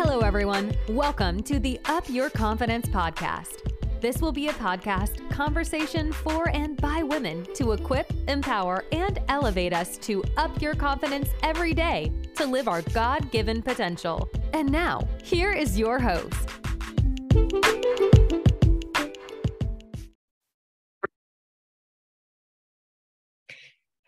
Hello, 0.00 0.20
everyone. 0.20 0.72
Welcome 0.90 1.42
to 1.42 1.58
the 1.58 1.80
Up 1.86 2.08
Your 2.08 2.30
Confidence 2.30 2.86
podcast. 2.86 3.68
This 4.00 4.20
will 4.20 4.30
be 4.30 4.46
a 4.46 4.52
podcast 4.52 5.28
conversation 5.28 6.12
for 6.12 6.48
and 6.50 6.80
by 6.80 7.02
women 7.02 7.44
to 7.54 7.72
equip, 7.72 8.08
empower, 8.28 8.84
and 8.92 9.18
elevate 9.26 9.72
us 9.72 9.98
to 9.98 10.22
up 10.36 10.62
your 10.62 10.76
confidence 10.76 11.30
every 11.42 11.74
day 11.74 12.12
to 12.36 12.46
live 12.46 12.68
our 12.68 12.82
God 12.82 13.32
given 13.32 13.60
potential. 13.60 14.28
And 14.52 14.70
now, 14.70 15.00
here 15.24 15.50
is 15.50 15.76
your 15.76 15.98
host. 15.98 16.48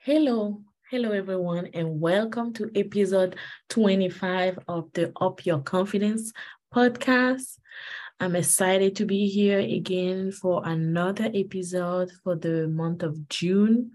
Hello, 0.05 0.61
hello 0.91 1.13
everyone, 1.13 1.69
and 1.73 2.01
welcome 2.01 2.53
to 2.53 2.69
episode 2.75 3.37
25 3.69 4.59
of 4.67 4.93
the 4.93 5.13
Up 5.21 5.47
Your 5.47 5.61
Confidence 5.61 6.33
podcast. 6.75 7.59
I'm 8.19 8.35
excited 8.35 8.97
to 8.97 9.05
be 9.05 9.29
here 9.29 9.61
again 9.61 10.33
for 10.33 10.63
another 10.65 11.31
episode 11.33 12.11
for 12.25 12.35
the 12.35 12.67
month 12.67 13.05
of 13.05 13.29
June. 13.29 13.93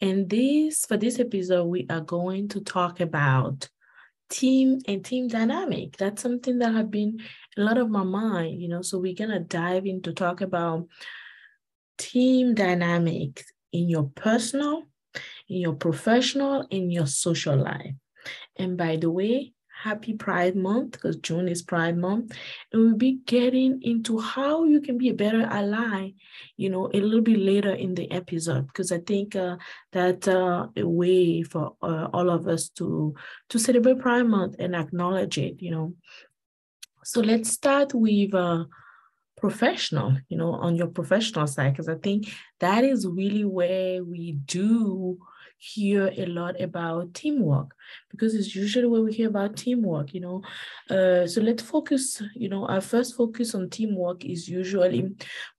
And 0.00 0.30
this 0.30 0.86
for 0.86 0.96
this 0.96 1.20
episode, 1.20 1.64
we 1.66 1.86
are 1.90 2.00
going 2.00 2.48
to 2.48 2.62
talk 2.62 3.00
about 3.00 3.68
team 4.30 4.78
and 4.88 5.04
team 5.04 5.28
dynamic. 5.28 5.98
That's 5.98 6.22
something 6.22 6.58
that 6.60 6.72
have 6.72 6.90
been 6.90 7.20
a 7.58 7.60
lot 7.60 7.76
of 7.76 7.90
my 7.90 8.02
mind, 8.02 8.62
you 8.62 8.68
know. 8.68 8.80
So 8.80 8.98
we're 8.98 9.12
gonna 9.12 9.40
dive 9.40 9.84
into 9.84 10.14
talk 10.14 10.40
about 10.40 10.88
team 11.98 12.54
dynamics 12.54 13.44
in 13.74 13.90
your 13.90 14.04
personal 14.04 14.84
in 15.50 15.58
your 15.58 15.74
professional, 15.74 16.66
in 16.70 16.90
your 16.90 17.06
social 17.06 17.56
life. 17.56 17.94
And 18.56 18.76
by 18.76 18.96
the 18.96 19.10
way, 19.10 19.52
happy 19.82 20.12
Pride 20.12 20.56
Month 20.56 20.92
because 20.92 21.16
June 21.16 21.48
is 21.48 21.62
Pride 21.62 21.96
Month. 21.96 22.32
And 22.72 22.82
we'll 22.82 22.96
be 22.96 23.20
getting 23.26 23.82
into 23.82 24.18
how 24.20 24.64
you 24.64 24.80
can 24.80 24.98
be 24.98 25.08
a 25.08 25.14
better 25.14 25.42
ally, 25.42 26.10
you 26.56 26.70
know, 26.70 26.90
a 26.92 27.00
little 27.00 27.22
bit 27.22 27.38
later 27.38 27.72
in 27.72 27.94
the 27.94 28.10
episode 28.10 28.66
because 28.66 28.92
I 28.92 28.98
think 28.98 29.34
uh, 29.34 29.56
that 29.92 30.28
uh, 30.28 30.68
a 30.76 30.86
way 30.86 31.42
for 31.42 31.76
uh, 31.82 32.08
all 32.12 32.30
of 32.30 32.46
us 32.46 32.68
to 32.70 33.14
to 33.48 33.58
celebrate 33.58 34.00
Pride 34.00 34.26
Month 34.26 34.56
and 34.58 34.76
acknowledge 34.76 35.38
it, 35.38 35.60
you 35.62 35.70
know. 35.70 35.94
So 37.02 37.20
let's 37.20 37.50
start 37.50 37.94
with 37.94 38.34
uh, 38.34 38.64
professional, 39.38 40.18
you 40.28 40.36
know, 40.36 40.52
on 40.52 40.76
your 40.76 40.88
professional 40.88 41.46
side 41.46 41.72
because 41.72 41.88
I 41.88 41.96
think 41.96 42.30
that 42.60 42.84
is 42.84 43.06
really 43.06 43.44
where 43.44 44.04
we 44.04 44.32
do 44.32 45.18
hear 45.60 46.10
a 46.16 46.24
lot 46.24 46.58
about 46.60 47.12
teamwork 47.12 47.74
because 48.10 48.34
it's 48.34 48.56
usually 48.56 48.86
where 48.86 49.02
we 49.02 49.12
hear 49.12 49.28
about 49.28 49.56
teamwork 49.56 50.14
you 50.14 50.20
know. 50.20 50.42
Uh, 50.88 51.26
so 51.26 51.40
let's 51.40 51.62
focus 51.62 52.22
you 52.34 52.48
know 52.48 52.66
our 52.66 52.80
first 52.80 53.14
focus 53.14 53.54
on 53.54 53.68
teamwork 53.68 54.24
is 54.24 54.48
usually 54.48 55.10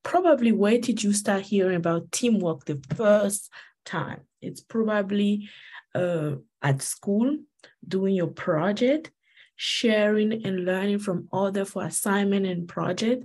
probably 0.02 0.52
where 0.52 0.80
did 0.80 1.04
you 1.04 1.14
start 1.14 1.44
hearing 1.44 1.76
about 1.76 2.12
teamwork 2.12 2.66
the 2.66 2.82
first 2.96 3.50
time? 3.86 4.22
It's 4.42 4.62
probably 4.62 5.50
uh, 5.94 6.36
at 6.64 6.82
school 6.82 7.38
doing 7.88 8.16
your 8.16 8.28
project 8.28 9.12
sharing 9.56 10.44
and 10.44 10.66
learning 10.66 10.98
from 10.98 11.28
other 11.32 11.66
for 11.66 11.84
assignment 11.84 12.48
and 12.48 12.68
project 12.68 13.24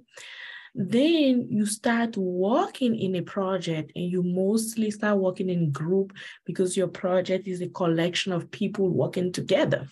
then 0.78 1.46
you 1.48 1.64
start 1.64 2.19
working 2.19 2.94
in 2.98 3.16
a 3.16 3.22
project 3.22 3.92
and 3.96 4.10
you 4.10 4.22
mostly 4.22 4.91
start 4.91 5.16
working 5.16 5.48
in 5.48 5.72
group 5.72 6.12
because 6.44 6.77
your 6.77 6.88
project 6.88 7.48
is 7.48 7.62
a 7.62 7.68
collection 7.68 8.30
of 8.30 8.50
people 8.50 8.91
working 8.91 9.33
together. 9.33 9.88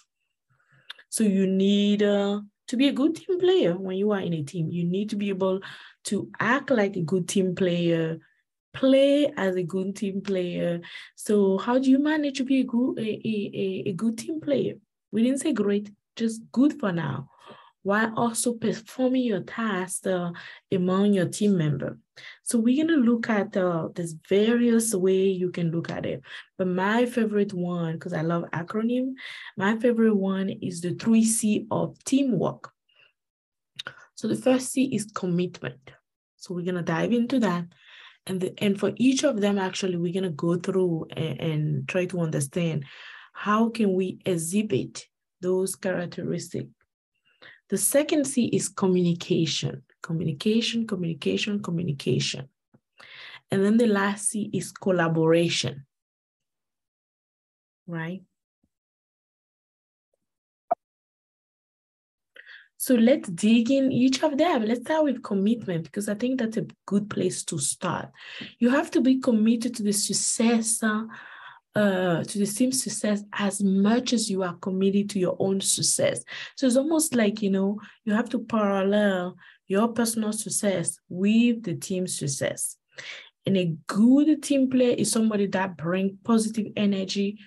So 1.08 1.24
you 1.24 1.46
need 1.46 2.02
uh, 2.02 2.42
to 2.68 2.76
be 2.76 2.88
a 2.88 2.92
good 2.92 3.16
team 3.16 3.40
player 3.40 3.78
when 3.78 3.96
you 3.96 4.10
are 4.12 4.20
in 4.20 4.34
a 4.34 4.42
team. 4.42 4.68
You 4.68 4.84
need 4.84 5.08
to 5.10 5.16
be 5.16 5.30
able 5.30 5.60
to 6.04 6.30
act 6.38 6.70
like 6.70 6.96
a 6.96 7.02
good 7.02 7.28
team 7.28 7.54
player, 7.54 8.18
play 8.74 9.32
as 9.38 9.56
a 9.56 9.62
good 9.62 9.96
team 9.96 10.20
player. 10.20 10.82
So 11.14 11.56
how 11.56 11.78
do 11.78 11.90
you 11.90 11.98
manage 11.98 12.36
to 12.38 12.44
be 12.44 12.60
a 12.60 12.64
good, 12.64 12.98
a, 12.98 13.02
a, 13.02 13.82
a 13.86 13.92
good 13.94 14.18
team 14.18 14.38
player? 14.38 14.74
We 15.12 15.22
didn't 15.22 15.40
say 15.40 15.54
great, 15.54 15.90
just 16.14 16.42
good 16.52 16.78
for 16.78 16.92
now 16.92 17.30
while 17.84 18.12
also 18.16 18.54
performing 18.54 19.22
your 19.22 19.42
task 19.42 20.06
uh, 20.06 20.32
among 20.72 21.12
your 21.12 21.28
team 21.28 21.56
member. 21.56 21.98
So 22.42 22.58
we're 22.58 22.84
gonna 22.84 22.98
look 22.98 23.28
at 23.28 23.54
uh, 23.56 23.88
this 23.94 24.14
various 24.26 24.94
way 24.94 25.26
you 25.26 25.50
can 25.50 25.70
look 25.70 25.90
at 25.90 26.06
it. 26.06 26.22
But 26.56 26.68
my 26.68 27.04
favorite 27.04 27.52
one, 27.52 27.92
because 27.92 28.14
I 28.14 28.22
love 28.22 28.44
acronym, 28.54 29.12
my 29.58 29.76
favorite 29.76 30.14
one 30.14 30.48
is 30.48 30.80
the 30.80 30.94
three 30.94 31.24
C 31.24 31.66
of 31.70 32.02
teamwork. 32.04 32.72
So 34.14 34.28
the 34.28 34.36
first 34.36 34.72
C 34.72 34.86
is 34.94 35.12
commitment. 35.14 35.90
So 36.36 36.54
we're 36.54 36.64
gonna 36.64 36.82
dive 36.82 37.12
into 37.12 37.38
that. 37.40 37.66
And, 38.26 38.40
the, 38.40 38.54
and 38.62 38.80
for 38.80 38.92
each 38.96 39.24
of 39.24 39.42
them, 39.42 39.58
actually, 39.58 39.98
we're 39.98 40.14
gonna 40.14 40.30
go 40.30 40.56
through 40.56 41.08
and, 41.14 41.40
and 41.40 41.88
try 41.88 42.06
to 42.06 42.20
understand 42.20 42.86
how 43.34 43.68
can 43.68 43.92
we 43.92 44.20
exhibit 44.24 45.04
those 45.42 45.76
characteristics 45.76 46.70
the 47.74 47.78
second 47.78 48.24
C 48.24 48.44
is 48.44 48.68
communication, 48.68 49.82
communication, 50.00 50.86
communication, 50.86 51.60
communication. 51.60 52.48
And 53.50 53.64
then 53.64 53.78
the 53.78 53.88
last 53.88 54.28
C 54.28 54.48
is 54.52 54.70
collaboration, 54.70 55.84
right? 57.88 58.22
So 62.76 62.94
let's 62.94 63.28
dig 63.28 63.72
in 63.72 63.90
each 63.90 64.22
of 64.22 64.38
them. 64.38 64.66
Let's 64.66 64.82
start 64.82 65.02
with 65.02 65.24
commitment 65.24 65.82
because 65.82 66.08
I 66.08 66.14
think 66.14 66.38
that's 66.38 66.58
a 66.58 66.66
good 66.86 67.10
place 67.10 67.42
to 67.46 67.58
start. 67.58 68.12
You 68.60 68.70
have 68.70 68.92
to 68.92 69.00
be 69.00 69.18
committed 69.18 69.74
to 69.74 69.82
the 69.82 69.92
success 69.92 70.80
uh, 71.74 72.22
to 72.22 72.38
the 72.38 72.46
team's 72.46 72.82
success 72.82 73.22
as 73.32 73.62
much 73.62 74.12
as 74.12 74.30
you 74.30 74.42
are 74.42 74.54
committed 74.54 75.10
to 75.10 75.18
your 75.18 75.36
own 75.38 75.60
success. 75.60 76.24
So 76.56 76.66
it's 76.66 76.76
almost 76.76 77.14
like, 77.14 77.42
you 77.42 77.50
know, 77.50 77.80
you 78.04 78.12
have 78.12 78.28
to 78.30 78.38
parallel 78.38 79.36
your 79.66 79.88
personal 79.88 80.32
success 80.32 80.98
with 81.08 81.62
the 81.64 81.74
team's 81.74 82.18
success. 82.18 82.76
And 83.46 83.56
a 83.56 83.76
good 83.86 84.42
team 84.42 84.70
player 84.70 84.94
is 84.96 85.10
somebody 85.10 85.46
that 85.48 85.76
brings 85.76 86.12
positive 86.24 86.68
energy 86.76 87.38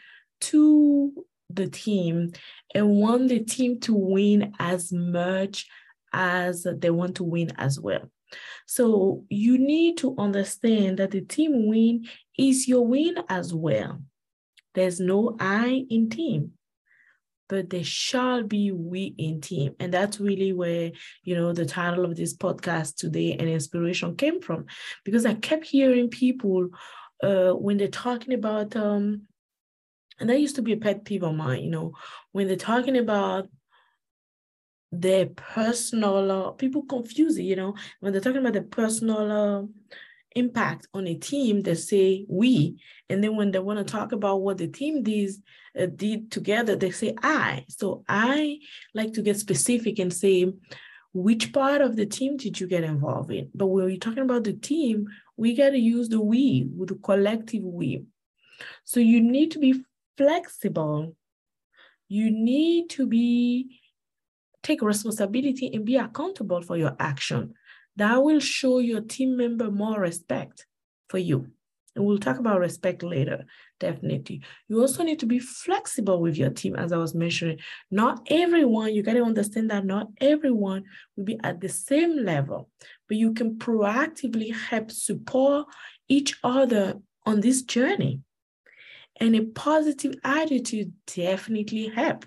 to 0.41 1.25
the 1.49 1.67
team 1.67 2.33
and 2.75 2.88
want 2.89 3.29
the 3.29 3.39
team 3.39 3.79
to 3.81 3.94
win 3.94 4.53
as 4.59 4.91
much 4.91 5.67
as 6.13 6.67
they 6.79 6.89
want 6.89 7.15
to 7.15 7.23
win 7.23 7.51
as 7.57 7.79
well. 7.79 8.11
So 8.65 9.23
you 9.29 9.57
need 9.57 9.97
to 9.99 10.15
understand 10.17 10.99
that 10.99 11.11
the 11.11 11.21
team 11.21 11.67
win 11.67 12.07
is 12.38 12.67
your 12.67 12.85
win 12.85 13.15
as 13.29 13.53
well. 13.53 14.01
There's 14.77 14.99
no 14.99 15.35
I 15.39 15.88
in 15.89 16.11
team, 16.11 16.51
but 17.49 17.71
there 17.71 17.83
shall 17.83 18.43
be 18.43 18.71
we 18.71 19.15
in 19.17 19.41
team. 19.41 19.73
And 19.79 19.91
that's 19.91 20.19
really 20.19 20.53
where, 20.53 20.91
you 21.23 21.35
know, 21.35 21.51
the 21.51 21.65
title 21.65 22.05
of 22.05 22.15
this 22.15 22.38
podcast 22.38 22.97
today 22.97 23.33
and 23.33 23.49
inspiration 23.49 24.15
came 24.15 24.39
from. 24.39 24.67
Because 25.03 25.25
I 25.25 25.33
kept 25.33 25.65
hearing 25.65 26.09
people 26.09 26.69
uh, 27.23 27.53
when 27.53 27.77
they're 27.77 27.88
talking 27.88 28.35
about, 28.35 28.75
um, 28.75 29.23
and 30.19 30.29
that 30.29 30.39
used 30.39 30.57
to 30.57 30.61
be 30.61 30.73
a 30.73 30.77
pet 30.77 31.05
peeve 31.05 31.23
of 31.23 31.33
mine, 31.33 31.63
you 31.63 31.71
know, 31.71 31.94
when 32.33 32.45
they're 32.45 32.55
talking 32.55 32.97
about 32.97 33.49
their 34.91 35.25
personal, 35.25 36.31
uh, 36.31 36.51
people 36.51 36.83
confuse 36.83 37.35
it, 37.39 37.45
you 37.45 37.55
know, 37.55 37.73
when 37.99 38.13
they're 38.13 38.21
talking 38.21 38.41
about 38.41 38.53
the 38.53 38.61
personal, 38.61 39.31
uh, 39.31 39.63
impact 40.35 40.88
on 40.93 41.07
a 41.07 41.15
team 41.15 41.61
they 41.61 41.75
say 41.75 42.25
we. 42.29 42.77
And 43.09 43.23
then 43.23 43.35
when 43.35 43.51
they 43.51 43.59
want 43.59 43.79
to 43.79 43.91
talk 43.91 44.11
about 44.11 44.41
what 44.41 44.57
the 44.57 44.67
team 44.67 45.03
did, 45.03 45.31
uh, 45.79 45.88
did 45.88 46.31
together 46.31 46.75
they 46.75 46.91
say 46.91 47.15
i. 47.21 47.65
So 47.69 48.03
i 48.07 48.59
like 48.94 49.13
to 49.13 49.21
get 49.21 49.39
specific 49.39 50.00
and 50.00 50.13
say 50.13 50.51
which 51.13 51.51
part 51.51 51.81
of 51.81 51.95
the 51.95 52.06
team 52.06 52.38
did 52.38 52.59
you 52.59 52.68
get 52.68 52.83
involved 52.83 53.31
in? 53.31 53.50
But 53.56 53.68
when 53.68 53.85
we're 53.85 53.97
talking 53.97 54.24
about 54.24 54.44
the 54.44 54.53
team 54.53 55.07
we 55.38 55.56
got 55.56 55.69
to 55.69 55.77
use 55.77 56.09
the 56.09 56.19
we 56.19 56.68
with 56.75 56.89
the 56.89 56.95
collective 56.95 57.63
we. 57.63 58.03
So 58.83 59.00
you 59.00 59.21
need 59.21 59.51
to 59.51 59.59
be 59.59 59.83
flexible. 60.18 61.15
You 62.09 62.31
need 62.31 62.89
to 62.91 63.06
be 63.06 63.80
take 64.63 64.81
responsibility 64.81 65.71
and 65.73 65.85
be 65.85 65.95
accountable 65.95 66.62
for 66.62 66.75
your 66.75 66.95
action 67.00 67.53
that 67.97 68.23
will 68.23 68.39
show 68.39 68.79
your 68.79 69.01
team 69.01 69.38
member 69.38 69.69
more 69.69 69.99
respect 69.99 70.65
for 71.09 71.17
you. 71.17 71.47
And 71.95 72.05
we'll 72.05 72.19
talk 72.19 72.38
about 72.38 72.59
respect 72.59 73.01
later, 73.01 73.45
definitely. 73.79 74.44
You 74.67 74.79
also 74.81 75.03
need 75.03 75.17
to 75.19 75.25
be 75.25 75.39
flexible 75.39 76.21
with 76.21 76.38
your 76.38 76.51
team, 76.51 76.75
as 76.75 76.94
I 76.94 76.97
was 76.97 77.15
mentioning. 77.15 77.57
Not 77.89 78.27
everyone, 78.29 78.94
you 78.94 79.01
got 79.01 79.13
to 79.13 79.23
understand 79.23 79.71
that 79.71 79.83
not 79.83 80.09
everyone 80.21 80.83
will 81.15 81.25
be 81.25 81.39
at 81.44 81.59
the 81.59 81.69
same 81.69 82.23
level, 82.23 82.69
but 83.07 83.17
you 83.17 83.33
can 83.33 83.57
proactively 83.57 84.53
help 84.53 84.91
support 84.91 85.65
each 86.07 86.38
other 86.44 86.99
on 87.25 87.41
this 87.41 87.63
journey. 87.63 88.21
And 89.19 89.35
a 89.35 89.45
positive 89.45 90.13
attitude 90.23 90.94
definitely 91.07 91.88
help. 91.88 92.25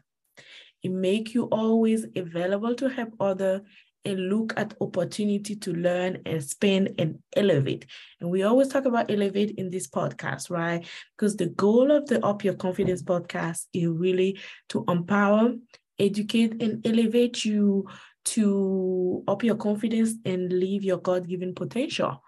It 0.83 0.91
make 0.91 1.33
you 1.33 1.45
always 1.45 2.07
available 2.17 2.75
to 2.75 2.89
help 2.89 3.15
other 3.21 3.63
and 4.05 4.31
look 4.31 4.55
at 4.57 4.75
opportunity 4.81 5.57
to 5.57 5.73
learn 5.73 6.23
and 6.25 6.43
spend 6.43 6.95
and 6.99 7.19
elevate. 7.37 7.87
And 8.21 8.31
we 8.31 8.43
always 8.43 8.69
talk 8.69 8.87
about 8.87 9.11
elevate 9.11 9.55
in 9.59 9.71
this 9.71 9.89
podcast, 9.89 10.51
right? 10.51 10.87
Because 11.17 11.37
the 11.37 11.49
goal 11.49 11.91
of 11.91 12.07
the 12.07 12.25
Up 12.25 12.43
Your 12.45 12.55
Confidence 12.55 13.03
podcast 13.03 13.67
is 13.73 13.89
really 13.89 14.39
to 14.71 14.85
empower, 14.89 15.55
educate, 15.99 16.63
and 16.63 16.87
elevate 16.87 17.45
you 17.45 17.87
to 18.23 19.25
up 19.29 19.43
your 19.43 19.57
confidence 19.57 20.15
and 20.25 20.53
live 20.53 20.85
your 20.85 20.99
God-given 20.99 21.55
potential. 21.55 22.23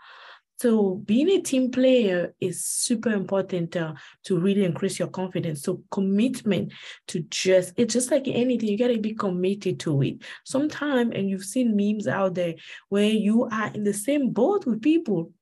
So 0.62 0.94
being 0.94 1.29
a 1.29 1.41
team 1.41 1.73
player 1.73 2.37
is 2.41 2.64
super 2.64 3.11
important 3.11 3.75
uh, 3.75 3.94
to 4.26 4.38
really 4.38 4.62
increase 4.62 4.97
your 4.97 5.09
confidence. 5.09 5.62
So 5.62 5.82
commitment 5.91 6.73
to 7.09 7.19
just, 7.31 7.75
it's 7.76 7.93
just 7.93 8.12
like 8.12 8.29
anything, 8.29 8.69
you 8.69 8.79
got 8.79 8.87
to 8.87 9.00
be 9.00 9.12
committed 9.12 9.81
to 9.81 10.00
it. 10.03 10.23
Sometime, 10.44 11.11
and 11.11 11.29
you've 11.29 11.43
seen 11.43 11.75
memes 11.75 12.06
out 12.06 12.37
there 12.37 12.55
where 12.91 13.11
you 13.11 13.49
are 13.50 13.73
in 13.75 13.82
the 13.82 13.93
same 13.93 14.31
boat 14.31 14.64
with 14.64 14.81
people 14.81 15.32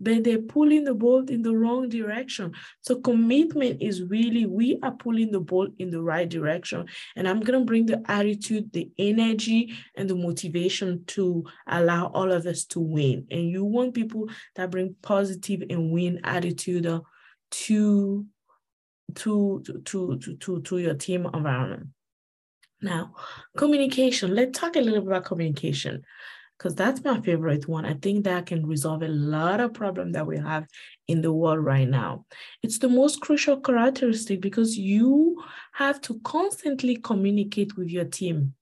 but 0.00 0.24
they're 0.24 0.40
pulling 0.40 0.84
the 0.84 0.94
boat 0.94 1.30
in 1.30 1.42
the 1.42 1.54
wrong 1.54 1.88
direction. 1.88 2.52
So 2.80 3.00
commitment 3.00 3.82
is 3.82 4.02
really, 4.02 4.46
we 4.46 4.78
are 4.82 4.92
pulling 4.92 5.30
the 5.30 5.40
boat 5.40 5.72
in 5.78 5.90
the 5.90 6.02
right 6.02 6.28
direction. 6.28 6.86
And 7.16 7.28
I'm 7.28 7.40
going 7.40 7.60
to 7.60 7.66
bring 7.66 7.86
the 7.86 8.02
attitude, 8.06 8.72
the 8.72 8.90
energy, 8.98 9.74
and 9.94 10.08
the 10.08 10.14
motivation 10.14 11.04
to 11.08 11.44
allow 11.66 12.06
all 12.06 12.32
of 12.32 12.46
us 12.46 12.64
to 12.66 12.80
win. 12.80 13.26
And 13.30 13.50
you 13.50 13.64
want 13.64 13.94
people 13.94 14.28
that 14.56 14.70
bring 14.70 14.96
positive 15.02 15.62
and 15.68 15.92
win 15.92 16.20
attitude 16.24 16.86
uh, 16.86 17.00
to, 17.50 18.26
to, 19.16 19.62
to, 19.84 20.18
to, 20.18 20.36
to, 20.36 20.60
to 20.62 20.78
your 20.78 20.94
team 20.94 21.28
environment. 21.32 21.88
Now, 22.82 23.14
communication. 23.56 24.34
Let's 24.34 24.58
talk 24.58 24.76
a 24.76 24.80
little 24.80 25.00
bit 25.00 25.08
about 25.08 25.26
communication 25.26 26.02
because 26.60 26.74
that's 26.74 27.02
my 27.02 27.18
favorite 27.22 27.66
one. 27.66 27.86
I 27.86 27.94
think 27.94 28.24
that 28.24 28.44
can 28.44 28.66
resolve 28.66 29.02
a 29.02 29.08
lot 29.08 29.60
of 29.60 29.72
problem 29.72 30.12
that 30.12 30.26
we 30.26 30.36
have 30.36 30.66
in 31.08 31.22
the 31.22 31.32
world 31.32 31.64
right 31.64 31.88
now. 31.88 32.26
It's 32.62 32.78
the 32.78 32.88
most 32.88 33.22
crucial 33.22 33.58
characteristic 33.58 34.42
because 34.42 34.76
you 34.76 35.42
have 35.72 36.02
to 36.02 36.20
constantly 36.22 36.96
communicate 36.96 37.78
with 37.78 37.88
your 37.88 38.04
team 38.04 38.52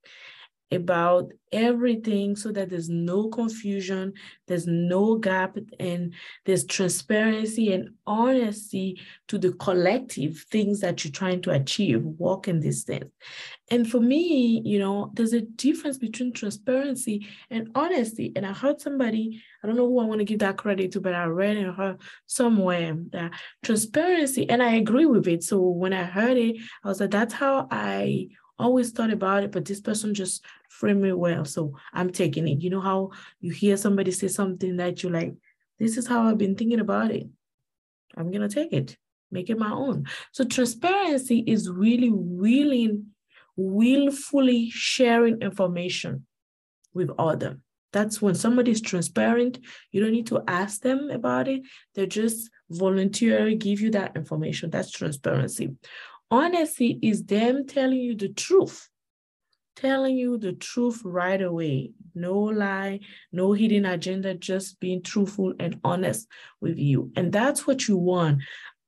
about 0.70 1.32
everything 1.50 2.36
so 2.36 2.52
that 2.52 2.68
there's 2.68 2.90
no 2.90 3.28
confusion, 3.28 4.12
there's 4.46 4.66
no 4.66 5.16
gap, 5.16 5.56
and 5.80 6.12
there's 6.44 6.66
transparency 6.66 7.72
and 7.72 7.88
honesty 8.06 9.00
to 9.28 9.38
the 9.38 9.52
collective 9.52 10.44
things 10.50 10.80
that 10.80 11.02
you're 11.02 11.12
trying 11.12 11.40
to 11.40 11.50
achieve, 11.50 12.02
walk 12.02 12.48
in 12.48 12.60
this 12.60 12.82
thing. 12.82 13.10
And 13.70 13.90
for 13.90 14.00
me, 14.00 14.60
you 14.64 14.78
know, 14.78 15.10
there's 15.14 15.32
a 15.32 15.40
difference 15.40 15.96
between 15.98 16.32
transparency 16.32 17.26
and 17.50 17.70
honesty. 17.74 18.32
And 18.36 18.44
I 18.44 18.52
heard 18.52 18.80
somebody, 18.80 19.42
I 19.62 19.66
don't 19.66 19.76
know 19.76 19.86
who 19.86 20.00
I 20.00 20.04
want 20.04 20.20
to 20.20 20.24
give 20.24 20.40
that 20.40 20.58
credit 20.58 20.92
to, 20.92 21.00
but 21.00 21.14
I 21.14 21.24
read 21.24 21.56
and 21.56 21.74
heard 21.74 21.98
somewhere 22.26 22.94
that 23.10 23.32
transparency, 23.62 24.48
and 24.50 24.62
I 24.62 24.74
agree 24.74 25.06
with 25.06 25.26
it. 25.28 25.44
So 25.44 25.60
when 25.60 25.94
I 25.94 26.04
heard 26.04 26.36
it, 26.36 26.56
I 26.84 26.88
was 26.88 27.00
like, 27.00 27.10
that's 27.10 27.34
how 27.34 27.68
I 27.70 28.28
always 28.58 28.90
thought 28.90 29.10
about 29.10 29.44
it, 29.44 29.52
but 29.52 29.64
this 29.64 29.80
person 29.80 30.14
just 30.14 30.44
framed 30.68 31.04
it 31.04 31.18
well. 31.18 31.44
So 31.44 31.74
I'm 31.92 32.10
taking 32.10 32.48
it. 32.48 32.62
You 32.62 32.70
know 32.70 32.80
how 32.80 33.10
you 33.40 33.52
hear 33.52 33.76
somebody 33.76 34.10
say 34.10 34.28
something 34.28 34.76
that 34.76 35.02
you're 35.02 35.12
like, 35.12 35.34
this 35.78 35.96
is 35.96 36.06
how 36.06 36.22
I've 36.22 36.38
been 36.38 36.56
thinking 36.56 36.80
about 36.80 37.10
it. 37.10 37.28
I'm 38.16 38.30
going 38.30 38.48
to 38.48 38.54
take 38.54 38.72
it, 38.72 38.96
make 39.30 39.48
it 39.48 39.58
my 39.58 39.70
own. 39.70 40.06
So 40.32 40.44
transparency 40.44 41.44
is 41.46 41.70
really 41.70 42.10
willing, 42.10 43.06
willfully 43.56 44.70
sharing 44.70 45.40
information 45.40 46.26
with 46.94 47.10
others. 47.18 47.56
That's 47.92 48.20
when 48.20 48.34
somebody 48.34 48.70
is 48.72 48.80
transparent. 48.80 49.58
You 49.92 50.02
don't 50.02 50.12
need 50.12 50.26
to 50.26 50.42
ask 50.46 50.82
them 50.82 51.10
about 51.10 51.48
it. 51.48 51.62
They 51.94 52.06
just 52.06 52.50
voluntarily 52.68 53.54
give 53.54 53.80
you 53.80 53.90
that 53.92 54.14
information. 54.14 54.70
That's 54.70 54.90
transparency. 54.90 55.74
Honesty 56.30 56.98
is 57.02 57.24
them 57.24 57.66
telling 57.66 57.98
you 57.98 58.14
the 58.14 58.28
truth, 58.28 58.88
telling 59.76 60.16
you 60.16 60.36
the 60.36 60.52
truth 60.52 61.00
right 61.04 61.40
away. 61.40 61.92
No 62.14 62.38
lie, 62.38 63.00
no 63.32 63.52
hidden 63.52 63.86
agenda, 63.86 64.34
just 64.34 64.78
being 64.80 65.02
truthful 65.02 65.54
and 65.58 65.80
honest 65.84 66.28
with 66.60 66.78
you. 66.78 67.12
And 67.16 67.32
that's 67.32 67.66
what 67.66 67.88
you 67.88 67.96
want 67.96 68.42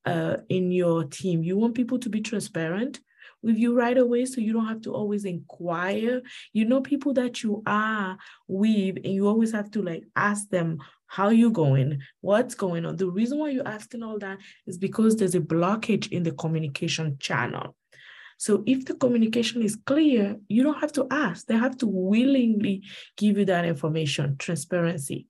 uh, 0.05 0.39
in 0.49 0.71
your 0.71 1.05
team. 1.05 1.43
You 1.43 1.57
want 1.57 1.75
people 1.75 1.99
to 2.01 2.11
be 2.11 2.21
transparent 2.21 3.01
with 3.43 3.57
you 3.57 3.75
right 3.75 3.97
away 3.97 4.27
so 4.27 4.41
you 4.41 4.53
don't 4.53 4.67
have 4.67 4.83
to 4.83 4.93
always 4.93 5.25
inquire. 5.25 6.21
You 6.53 6.67
know 6.67 6.81
people 6.81 7.15
that 7.15 7.43
you 7.43 7.63
are 7.67 8.19
with 8.49 8.97
and 8.97 9.15
you 9.15 9.27
always 9.27 9.53
have 9.53 9.71
to 9.73 9.83
like 9.83 10.05
ask 10.15 10.49
them 10.51 10.79
how 11.11 11.29
you 11.29 11.51
going 11.51 12.01
what's 12.21 12.55
going 12.55 12.87
on. 12.87 12.97
The 12.97 13.11
reason 13.11 13.39
why 13.39 13.51
you're 13.51 13.67
asking 13.67 14.03
all 14.03 14.19
that 14.21 14.39
is 14.67 14.79
because 14.79 15.17
there's 15.17 15.35
a 15.35 15.41
blockage 15.41 16.11
in 16.12 16.23
the 16.23 16.33
communication 16.33 17.17
channel. 17.19 17.77
So 18.39 18.62
if 18.67 18.87
the 18.87 18.95
communication 18.95 19.62
is 19.62 19.77
clear 19.77 20.37
you 20.49 20.62
don't 20.62 20.81
have 20.81 20.93
to 20.93 21.07
ask. 21.11 21.47
They 21.47 21.57
have 21.57 21.77
to 21.79 21.87
willingly 21.87 22.85
give 23.17 23.39
you 23.39 23.45
that 23.47 23.65
information 23.65 24.37
transparency. 24.39 25.27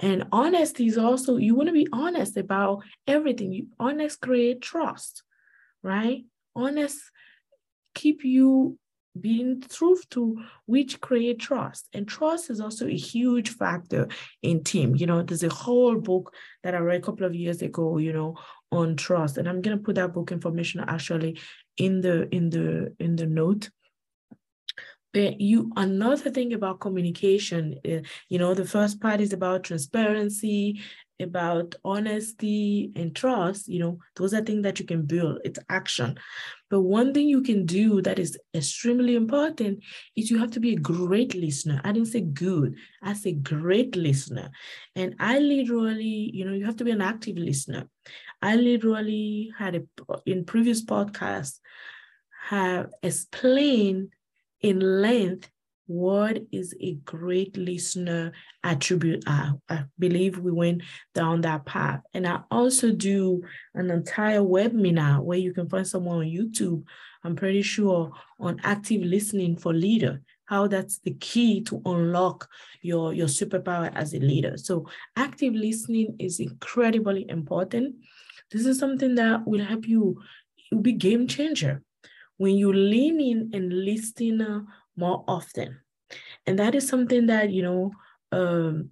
And 0.00 0.24
honesty 0.32 0.86
is 0.86 0.98
also 0.98 1.36
you 1.36 1.54
want 1.54 1.68
to 1.68 1.72
be 1.72 1.88
honest 1.92 2.36
about 2.36 2.82
everything. 3.06 3.52
You 3.52 3.68
honest 3.78 4.20
create 4.20 4.60
trust 4.60 5.22
right? 5.84 6.24
Honest 6.56 6.98
keep 7.94 8.24
you 8.24 8.76
being 9.20 9.60
truth 9.60 10.08
to 10.10 10.42
which 10.66 11.00
create 11.00 11.38
trust. 11.38 11.88
And 11.92 12.06
trust 12.06 12.50
is 12.50 12.60
also 12.60 12.86
a 12.86 12.96
huge 12.96 13.50
factor 13.50 14.08
in 14.42 14.64
team. 14.64 14.96
You 14.96 15.06
know 15.06 15.22
there's 15.22 15.44
a 15.44 15.48
whole 15.48 15.96
book 15.96 16.34
that 16.62 16.74
i 16.74 16.78
read 16.78 17.00
a 17.00 17.04
couple 17.04 17.26
of 17.26 17.34
years 17.34 17.62
ago 17.62 17.98
you 17.98 18.12
know 18.12 18.36
on 18.72 18.96
trust. 18.96 19.38
And 19.38 19.48
i'm 19.48 19.62
going 19.62 19.76
to 19.76 19.82
put 19.82 19.96
that 19.96 20.12
book 20.12 20.32
information 20.32 20.80
actually 20.80 21.38
in 21.76 22.00
the 22.00 22.28
in 22.34 22.50
the 22.50 22.94
in 22.98 23.16
the 23.16 23.26
note. 23.26 23.70
But 25.12 25.40
you 25.40 25.70
another 25.76 26.30
thing 26.30 26.52
about 26.52 26.80
communication 26.80 27.78
uh, 27.88 28.00
you 28.28 28.38
know 28.38 28.54
the 28.54 28.64
first 28.64 29.00
part 29.00 29.20
is 29.20 29.32
about 29.32 29.64
transparency 29.64 30.82
about 31.20 31.74
honesty 31.84 32.90
and 32.96 33.14
trust, 33.14 33.68
you 33.68 33.78
know, 33.78 33.98
those 34.16 34.34
are 34.34 34.40
things 34.40 34.62
that 34.62 34.80
you 34.80 34.86
can 34.86 35.02
build. 35.02 35.38
It's 35.44 35.58
action. 35.68 36.16
But 36.70 36.80
one 36.82 37.14
thing 37.14 37.28
you 37.28 37.42
can 37.42 37.66
do 37.66 38.02
that 38.02 38.18
is 38.18 38.38
extremely 38.54 39.14
important 39.14 39.82
is 40.16 40.30
you 40.30 40.38
have 40.38 40.50
to 40.52 40.60
be 40.60 40.72
a 40.72 40.78
great 40.78 41.34
listener. 41.34 41.80
I 41.84 41.92
didn't 41.92 42.08
say 42.08 42.22
good, 42.22 42.76
I 43.02 43.12
say 43.12 43.32
great 43.32 43.96
listener. 43.96 44.50
And 44.96 45.14
I 45.20 45.38
literally, 45.38 46.30
you 46.32 46.44
know, 46.44 46.52
you 46.52 46.64
have 46.64 46.76
to 46.76 46.84
be 46.84 46.90
an 46.90 47.02
active 47.02 47.36
listener. 47.36 47.88
I 48.42 48.56
literally 48.56 49.52
had 49.56 49.76
a 49.76 49.82
in 50.26 50.44
previous 50.44 50.84
podcasts 50.84 51.60
have 52.48 52.90
explained 53.02 54.10
in 54.60 54.80
length 54.80 55.48
what 55.86 56.42
is 56.50 56.74
a 56.80 56.94
great 57.04 57.56
listener 57.56 58.32
attribute? 58.62 59.24
I, 59.26 59.52
I 59.68 59.84
believe 59.98 60.38
we 60.38 60.50
went 60.50 60.82
down 61.14 61.42
that 61.42 61.66
path. 61.66 62.00
And 62.14 62.26
I 62.26 62.40
also 62.50 62.92
do 62.92 63.42
an 63.74 63.90
entire 63.90 64.40
webinar 64.40 65.22
where 65.22 65.38
you 65.38 65.52
can 65.52 65.68
find 65.68 65.86
someone 65.86 66.18
on 66.18 66.24
YouTube, 66.24 66.84
I'm 67.22 67.36
pretty 67.36 67.62
sure, 67.62 68.12
on 68.40 68.60
active 68.64 69.02
listening 69.02 69.56
for 69.58 69.74
leader, 69.74 70.22
how 70.46 70.66
that's 70.68 70.98
the 71.00 71.14
key 71.14 71.62
to 71.64 71.82
unlock 71.84 72.48
your, 72.80 73.12
your 73.12 73.28
superpower 73.28 73.94
as 73.94 74.14
a 74.14 74.18
leader. 74.18 74.56
So 74.56 74.88
active 75.16 75.54
listening 75.54 76.16
is 76.18 76.40
incredibly 76.40 77.28
important. 77.28 77.96
This 78.50 78.64
is 78.64 78.78
something 78.78 79.16
that 79.16 79.46
will 79.46 79.64
help 79.64 79.86
you, 79.86 80.22
it 80.70 80.74
will 80.74 80.82
be 80.82 80.92
game 80.92 81.26
changer. 81.26 81.82
When 82.36 82.56
you 82.56 82.72
lean 82.72 83.20
in 83.20 83.50
and 83.52 83.84
listen 83.84 84.66
more 84.96 85.24
often. 85.26 85.80
And 86.46 86.58
that 86.58 86.74
is 86.74 86.88
something 86.88 87.26
that, 87.26 87.50
you 87.50 87.62
know, 87.62 87.92
um, 88.32 88.90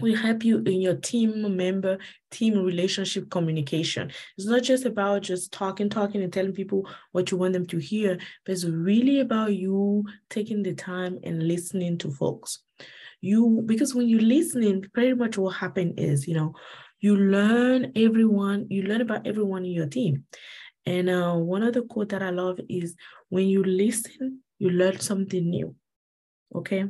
will 0.00 0.16
help 0.16 0.44
you 0.44 0.58
in 0.58 0.80
your 0.80 0.96
team 0.96 1.56
member, 1.56 1.98
team 2.30 2.58
relationship 2.62 3.30
communication. 3.30 4.10
It's 4.36 4.46
not 4.46 4.62
just 4.62 4.84
about 4.84 5.22
just 5.22 5.52
talking, 5.52 5.88
talking, 5.88 6.22
and 6.22 6.32
telling 6.32 6.52
people 6.52 6.88
what 7.12 7.30
you 7.30 7.38
want 7.38 7.54
them 7.54 7.66
to 7.66 7.78
hear, 7.78 8.18
but 8.44 8.52
it's 8.52 8.64
really 8.64 9.20
about 9.20 9.54
you 9.54 10.04
taking 10.28 10.62
the 10.62 10.74
time 10.74 11.18
and 11.24 11.48
listening 11.48 11.98
to 11.98 12.10
folks. 12.10 12.60
You 13.22 13.62
because 13.64 13.94
when 13.94 14.08
you're 14.08 14.20
listening, 14.20 14.84
pretty 14.92 15.14
much 15.14 15.38
what 15.38 15.56
happen 15.56 15.94
is, 15.96 16.28
you 16.28 16.34
know, 16.34 16.54
you 17.00 17.16
learn 17.16 17.92
everyone, 17.96 18.66
you 18.68 18.82
learn 18.82 19.00
about 19.00 19.26
everyone 19.26 19.64
in 19.64 19.72
your 19.72 19.86
team. 19.86 20.24
And 20.84 21.08
uh, 21.08 21.34
one 21.34 21.62
of 21.62 21.72
the 21.72 21.82
quote 21.82 22.10
that 22.10 22.22
I 22.22 22.30
love 22.30 22.60
is 22.68 22.94
when 23.30 23.48
you 23.48 23.64
listen, 23.64 24.42
you 24.58 24.70
learn 24.70 25.00
something 25.00 25.48
new. 25.48 25.74
Okay. 26.54 26.84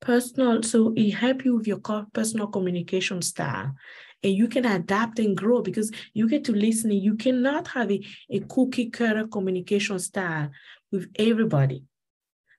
Personal, 0.00 0.62
so 0.62 0.92
it 0.96 1.12
help 1.12 1.44
you 1.44 1.56
with 1.56 1.66
your 1.66 1.80
personal 2.12 2.48
communication 2.48 3.22
style. 3.22 3.74
and 4.22 4.32
you 4.34 4.48
can 4.48 4.64
adapt 4.64 5.18
and 5.18 5.36
grow 5.36 5.60
because 5.60 5.90
you 6.14 6.28
get 6.28 6.44
to 6.44 6.52
listen. 6.52 6.90
You 6.92 7.14
cannot 7.14 7.68
have 7.68 7.90
a, 7.92 8.00
a 8.30 8.40
cookie 8.40 8.90
cutter 8.90 9.26
communication 9.26 9.98
style 9.98 10.50
with 10.90 11.10
everybody. 11.16 11.84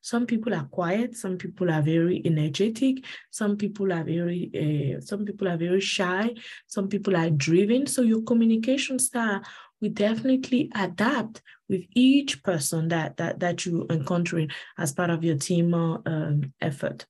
Some 0.01 0.27
people 0.27 0.54
are 0.54 0.65
quiet. 0.65 1.18
Some 1.18 1.36
people 1.38 1.72
are 1.72 1.82
very 1.82 2.22
energetic. 2.24 3.04
Some 3.32 3.58
people 3.58 3.92
are 3.92 4.04
very, 4.04 4.51
uh, 4.54 5.01
some 5.01 5.25
people 5.25 5.48
are 5.48 5.58
very 5.58 5.82
shy. 5.82 6.36
Some 6.68 6.88
people 6.88 7.15
are 7.18 7.32
driven. 7.32 7.88
So 7.88 8.04
your 8.04 8.22
communication 8.22 9.00
style 9.00 9.42
will 9.82 9.89
definitely 9.89 10.72
adapt 10.75 11.41
with 11.70 11.84
each 11.94 12.44
person 12.44 12.88
that 12.89 13.17
that 13.17 13.39
that 13.39 13.65
you 13.65 13.86
encountering 13.89 14.50
as 14.77 14.94
part 14.94 15.10
of 15.10 15.24
your 15.24 15.38
team 15.38 15.74
uh, 15.74 15.98
um, 16.05 16.53
effort. 16.62 17.05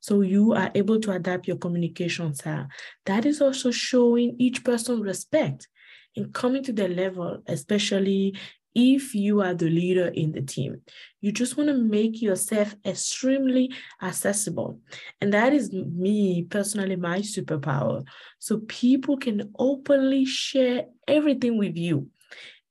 So 0.00 0.20
you 0.20 0.52
are 0.52 0.70
able 0.74 1.00
to 1.00 1.12
adapt 1.12 1.48
your 1.48 1.56
communication 1.56 2.34
style. 2.34 2.68
That 3.06 3.24
is 3.24 3.40
also 3.40 3.70
showing 3.70 4.36
each 4.38 4.62
person 4.62 5.00
respect 5.00 5.66
and 6.14 6.32
coming 6.32 6.62
to 6.64 6.72
their 6.72 6.88
level, 6.88 7.42
especially 7.46 8.36
if 8.74 9.14
you 9.14 9.40
are 9.40 9.54
the 9.54 9.68
leader 9.68 10.08
in 10.08 10.32
the 10.32 10.42
team. 10.42 10.80
You 11.20 11.32
just 11.32 11.56
want 11.56 11.68
to 11.68 11.74
make 11.74 12.20
yourself 12.20 12.74
extremely 12.84 13.72
accessible. 14.02 14.80
And 15.20 15.32
that 15.32 15.52
is 15.52 15.72
me 15.72 16.44
personally, 16.44 16.96
my 16.96 17.20
superpower. 17.20 18.04
So 18.38 18.58
people 18.68 19.16
can 19.16 19.52
openly 19.58 20.24
share 20.24 20.86
everything 21.06 21.56
with 21.56 21.76
you. 21.76 22.10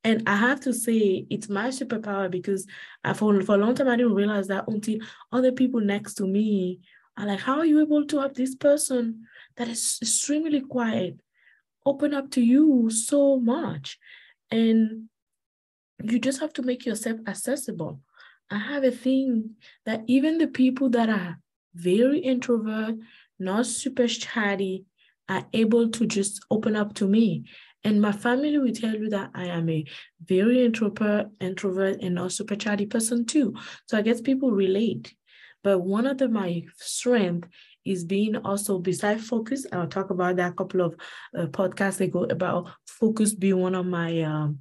And 0.04 0.24
I 0.28 0.36
have 0.36 0.60
to 0.62 0.74
say, 0.74 1.26
it's 1.30 1.48
my 1.48 1.70
superpower 1.70 2.30
because 2.30 2.68
I, 3.04 3.14
for, 3.14 3.42
for 3.42 3.56
a 3.56 3.58
long 3.58 3.74
time, 3.74 3.88
I 3.88 3.96
didn't 3.96 4.16
realize 4.16 4.48
that 4.48 4.68
until 4.68 4.98
other 5.32 5.54
people 5.54 5.80
next 5.80 6.16
to 6.16 6.28
me 6.28 6.82
are 7.18 7.26
like, 7.26 7.40
How 7.40 7.60
are 7.60 7.66
you 7.66 7.82
able 7.82 8.06
to 8.08 8.20
have 8.20 8.34
this 8.34 8.56
person 8.56 9.24
that 9.56 9.70
is 9.70 10.00
extremely 10.02 10.60
quiet 10.60 11.20
open 11.86 12.14
up 12.14 12.32
to 12.32 12.42
you 12.42 12.90
so 12.90 13.40
much? 13.40 13.98
And 14.52 15.10
you 16.02 16.20
just 16.20 16.40
have 16.40 16.54
to 16.54 16.62
make 16.62 16.86
yourself 16.86 17.20
accessible. 17.28 18.00
I 18.50 18.58
have 18.58 18.84
a 18.84 18.92
thing 18.92 19.56
that 19.86 20.04
even 20.08 20.38
the 20.38 20.48
people 20.48 20.90
that 20.92 21.10
are 21.10 21.40
very 21.76 22.20
introvert, 22.20 22.96
not 23.40 23.66
super 23.66 24.08
chatty, 24.08 24.86
are 25.30 25.46
able 25.54 25.90
to 25.90 26.06
just 26.06 26.46
open 26.52 26.76
up 26.76 26.94
to 26.96 27.08
me. 27.08 27.46
And 27.84 28.02
my 28.02 28.12
family 28.12 28.58
will 28.58 28.74
tell 28.74 28.96
you 28.96 29.10
that 29.10 29.32
I 29.34 29.46
am 29.46 29.70
a 29.70 29.86
very 30.24 30.64
introvert, 30.64 31.28
introvert, 31.40 32.02
and 32.02 32.16
not 32.16 32.32
super 32.32 32.56
chatty 32.56 32.86
person 32.86 33.26
too. 33.26 33.56
So 33.88 33.98
I 33.98 34.02
guess 34.02 34.22
people 34.22 34.52
relate. 34.52 35.14
But 35.64 35.80
one 35.80 36.06
of 36.06 36.18
the, 36.18 36.28
my 36.30 36.64
strength 36.78 37.48
is 37.86 38.04
being 38.06 38.36
also 38.38 38.80
beside 38.80 39.22
focus. 39.22 39.66
I'll 39.72 39.88
talk 39.88 40.10
about 40.10 40.38
that 40.38 40.52
a 40.52 40.56
couple 40.56 40.82
of 40.82 40.96
uh, 41.38 41.48
podcasts 41.48 42.02
ago 42.02 42.24
about 42.26 42.70
focus 42.86 43.34
being 43.34 43.60
one 43.60 43.76
of 43.76 43.86
my 43.86 44.22
um, 44.22 44.60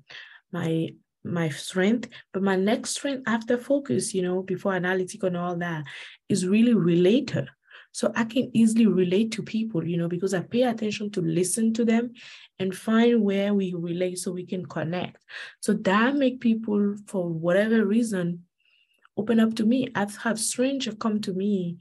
my 0.52 0.90
my 1.24 1.48
strength 1.48 2.08
but 2.32 2.42
my 2.42 2.56
next 2.56 2.90
strength 2.90 3.22
after 3.26 3.56
focus 3.56 4.12
you 4.12 4.22
know 4.22 4.42
before 4.42 4.74
analytic 4.74 5.22
and 5.22 5.36
all 5.36 5.56
that 5.56 5.84
is 6.28 6.46
really 6.46 6.74
related. 6.74 7.48
So 7.94 8.10
i 8.16 8.24
can 8.24 8.50
easily 8.54 8.86
relate 8.86 9.32
to 9.32 9.42
people 9.42 9.86
you 9.86 9.98
know 9.98 10.08
because 10.08 10.32
i 10.32 10.40
pay 10.40 10.62
attention 10.62 11.10
to 11.10 11.20
listen 11.20 11.74
to 11.74 11.84
them 11.84 12.14
and 12.58 12.74
find 12.74 13.22
where 13.22 13.52
we 13.52 13.74
relate 13.74 14.18
so 14.18 14.32
we 14.32 14.46
can 14.46 14.66
connect. 14.66 15.22
So 15.60 15.74
that 15.74 16.16
make 16.16 16.40
people 16.40 16.96
for 17.06 17.28
whatever 17.28 17.84
reason 17.84 18.44
open 19.16 19.40
up 19.40 19.54
to 19.56 19.66
me. 19.66 19.88
I've 19.94 20.16
had 20.16 20.38
strangers 20.38 20.96
come 20.98 21.20
to 21.20 21.34
me 21.34 21.76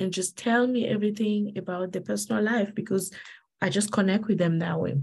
and 0.00 0.12
just 0.12 0.36
tell 0.36 0.66
me 0.66 0.86
everything 0.86 1.52
about 1.56 1.92
their 1.92 2.02
personal 2.02 2.42
life 2.42 2.74
because 2.74 3.12
i 3.60 3.68
just 3.68 3.92
connect 3.92 4.26
with 4.26 4.38
them 4.38 4.58
that 4.58 4.80
way 4.80 4.96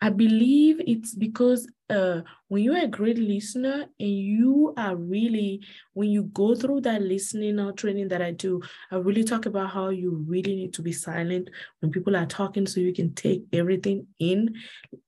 I 0.00 0.10
believe 0.10 0.80
it's 0.86 1.14
because 1.14 1.66
uh, 1.88 2.20
when 2.48 2.62
you're 2.62 2.84
a 2.84 2.88
great 2.88 3.18
listener 3.18 3.86
and 3.98 4.10
you 4.10 4.74
are 4.76 4.94
really, 4.94 5.62
when 5.94 6.10
you 6.10 6.24
go 6.24 6.54
through 6.54 6.82
that 6.82 7.00
listening 7.00 7.58
or 7.58 7.72
training 7.72 8.08
that 8.08 8.20
I 8.20 8.32
do, 8.32 8.60
I 8.90 8.96
really 8.96 9.24
talk 9.24 9.46
about 9.46 9.70
how 9.70 9.88
you 9.88 10.22
really 10.28 10.54
need 10.54 10.74
to 10.74 10.82
be 10.82 10.92
silent 10.92 11.48
when 11.80 11.90
people 11.90 12.14
are 12.14 12.26
talking 12.26 12.66
so 12.66 12.80
you 12.80 12.92
can 12.92 13.14
take 13.14 13.44
everything 13.52 14.06
in 14.18 14.54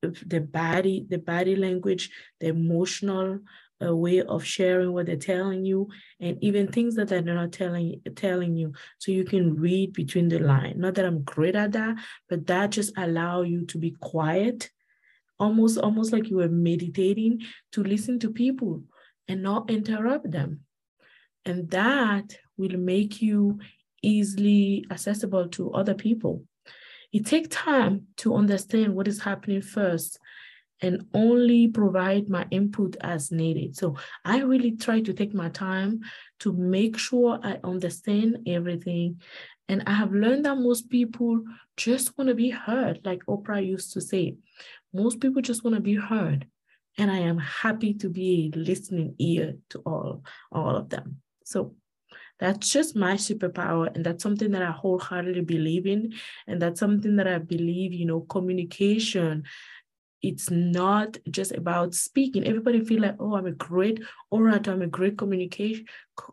the 0.01 0.41
body, 0.41 1.05
the 1.07 1.19
body 1.19 1.55
language, 1.55 2.09
the 2.39 2.47
emotional 2.47 3.39
a 3.81 3.95
way 3.95 4.21
of 4.21 4.43
sharing 4.43 4.91
what 4.91 5.05
they're 5.05 5.15
telling 5.15 5.63
you 5.63 5.87
and 6.19 6.37
even 6.43 6.67
things 6.67 6.95
that 6.95 7.07
they're 7.07 7.21
not 7.21 7.53
telling 7.53 8.01
telling 8.13 8.53
you. 8.53 8.73
So 8.97 9.13
you 9.13 9.23
can 9.23 9.55
read 9.55 9.93
between 9.93 10.27
the 10.27 10.39
line. 10.39 10.73
Not 10.77 10.95
that 10.95 11.05
i'm 11.05 11.23
great 11.23 11.55
at 11.55 11.71
that 11.71 11.95
but 12.27 12.45
that 12.47 12.71
just 12.71 12.91
allow 12.97 13.41
you 13.41 13.65
to 13.67 13.77
be 13.77 13.91
quiet 14.01 14.69
almost 15.39 15.77
almost 15.77 16.11
like 16.11 16.29
you 16.29 16.37
were 16.37 16.49
meditating 16.49 17.41
to 17.71 17.83
listen 17.83 18.19
to 18.19 18.29
people 18.29 18.83
and 19.27 19.41
not 19.41 19.69
interrupt 19.69 20.29
them 20.31 20.61
and 21.45 21.69
that 21.69 22.35
will 22.57 22.77
make 22.77 23.21
you 23.21 23.59
easily 24.01 24.85
accessible 24.91 25.47
to 25.47 25.71
other 25.71 25.93
people 25.93 26.43
it 27.11 27.25
takes 27.25 27.47
time 27.49 28.07
to 28.17 28.35
understand 28.35 28.95
what 28.95 29.07
is 29.07 29.21
happening 29.21 29.61
first 29.61 30.19
and 30.81 31.05
only 31.13 31.67
provide 31.67 32.29
my 32.29 32.45
input 32.51 32.95
as 33.01 33.31
needed. 33.31 33.75
So 33.75 33.97
I 34.23 34.39
really 34.39 34.71
try 34.77 35.01
to 35.01 35.13
take 35.13 35.33
my 35.33 35.49
time 35.49 36.01
to 36.39 36.53
make 36.53 36.97
sure 36.97 37.39
I 37.43 37.59
understand 37.63 38.39
everything. 38.47 39.21
And 39.67 39.83
I 39.85 39.93
have 39.93 40.13
learned 40.13 40.45
that 40.45 40.57
most 40.57 40.89
people 40.89 41.43
just 41.75 42.17
want 42.17 42.29
to 42.29 42.35
be 42.35 42.49
heard, 42.49 43.01
like 43.03 43.25
Oprah 43.27 43.65
used 43.65 43.93
to 43.93 44.01
say. 44.01 44.35
Most 44.93 45.19
people 45.19 45.41
just 45.41 45.63
want 45.63 45.75
to 45.75 45.81
be 45.81 45.95
heard. 45.95 46.47
And 46.97 47.09
I 47.09 47.19
am 47.19 47.37
happy 47.37 47.93
to 47.95 48.09
be 48.09 48.51
a 48.53 48.57
listening 48.57 49.15
ear 49.19 49.55
to 49.69 49.79
all, 49.85 50.23
all 50.51 50.75
of 50.75 50.89
them. 50.89 51.17
So 51.45 51.75
that's 52.39 52.69
just 52.69 52.95
my 52.95 53.13
superpower. 53.13 53.93
And 53.93 54.05
that's 54.05 54.23
something 54.23 54.51
that 54.51 54.61
I 54.61 54.71
wholeheartedly 54.71 55.41
believe 55.41 55.85
in. 55.85 56.13
And 56.47 56.61
that's 56.61 56.79
something 56.79 57.15
that 57.17 57.27
I 57.27 57.37
believe, 57.37 57.93
you 57.93 58.05
know, 58.05 58.21
communication 58.21 59.43
it's 60.21 60.49
not 60.49 61.17
just 61.29 61.53
about 61.53 61.93
speaking. 61.95 62.45
Everybody 62.45 62.83
feel 62.83 63.01
like, 63.01 63.15
oh, 63.19 63.35
I'm 63.35 63.45
a 63.45 63.51
great 63.51 64.01
orator, 64.31 64.71
I'm 64.71 64.81
a 64.81 64.87
great 64.87 65.17
communication 65.17 65.85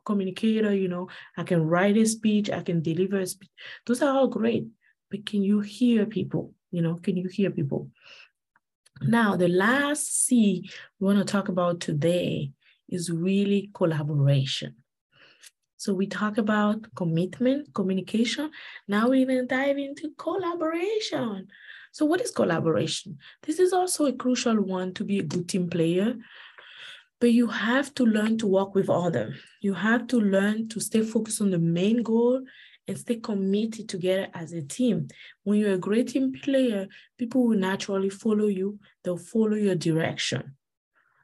communicator. 0.04 0.74
You 0.74 0.88
know, 0.88 1.08
I 1.36 1.44
can 1.44 1.64
write 1.64 1.96
a 1.96 2.04
speech, 2.04 2.50
I 2.50 2.62
can 2.62 2.82
deliver 2.82 3.20
a 3.20 3.26
speech. 3.26 3.50
Those 3.86 4.02
are 4.02 4.16
all 4.16 4.28
great, 4.28 4.66
but 5.10 5.24
can 5.24 5.42
you 5.42 5.60
hear 5.60 6.06
people? 6.06 6.52
You 6.72 6.82
know, 6.82 6.96
can 6.96 7.16
you 7.16 7.28
hear 7.28 7.50
people? 7.50 7.90
Now, 9.02 9.36
the 9.36 9.48
last 9.48 10.26
C 10.26 10.70
we 10.98 11.06
want 11.06 11.18
to 11.18 11.24
talk 11.24 11.48
about 11.48 11.80
today 11.80 12.52
is 12.88 13.10
really 13.10 13.70
collaboration. 13.74 14.76
So 15.76 15.92
we 15.92 16.06
talk 16.06 16.38
about 16.38 16.86
commitment, 16.96 17.74
communication. 17.74 18.50
Now 18.88 19.06
going 19.06 19.28
to 19.28 19.46
dive 19.46 19.76
into 19.76 20.12
collaboration. 20.18 21.48
So 21.92 22.06
what 22.06 22.20
is 22.20 22.30
collaboration? 22.30 23.18
This 23.42 23.58
is 23.58 23.72
also 23.72 24.06
a 24.06 24.12
crucial 24.12 24.56
one 24.56 24.94
to 24.94 25.04
be 25.04 25.18
a 25.18 25.22
good 25.22 25.48
team 25.48 25.68
player. 25.68 26.14
But 27.20 27.32
you 27.32 27.46
have 27.46 27.94
to 27.94 28.04
learn 28.04 28.38
to 28.38 28.46
work 28.46 28.74
with 28.74 28.90
others. 28.90 29.38
You 29.60 29.74
have 29.74 30.06
to 30.08 30.20
learn 30.20 30.68
to 30.70 30.80
stay 30.80 31.02
focused 31.02 31.40
on 31.40 31.50
the 31.50 31.58
main 31.58 32.02
goal 32.02 32.42
and 32.88 32.98
stay 32.98 33.16
committed 33.16 33.88
together 33.88 34.28
as 34.34 34.52
a 34.52 34.62
team. 34.62 35.08
When 35.44 35.58
you're 35.58 35.74
a 35.74 35.78
great 35.78 36.08
team 36.08 36.32
player, 36.32 36.86
people 37.18 37.46
will 37.46 37.58
naturally 37.58 38.10
follow 38.10 38.46
you, 38.46 38.78
they'll 39.02 39.16
follow 39.16 39.56
your 39.56 39.74
direction. 39.74 40.56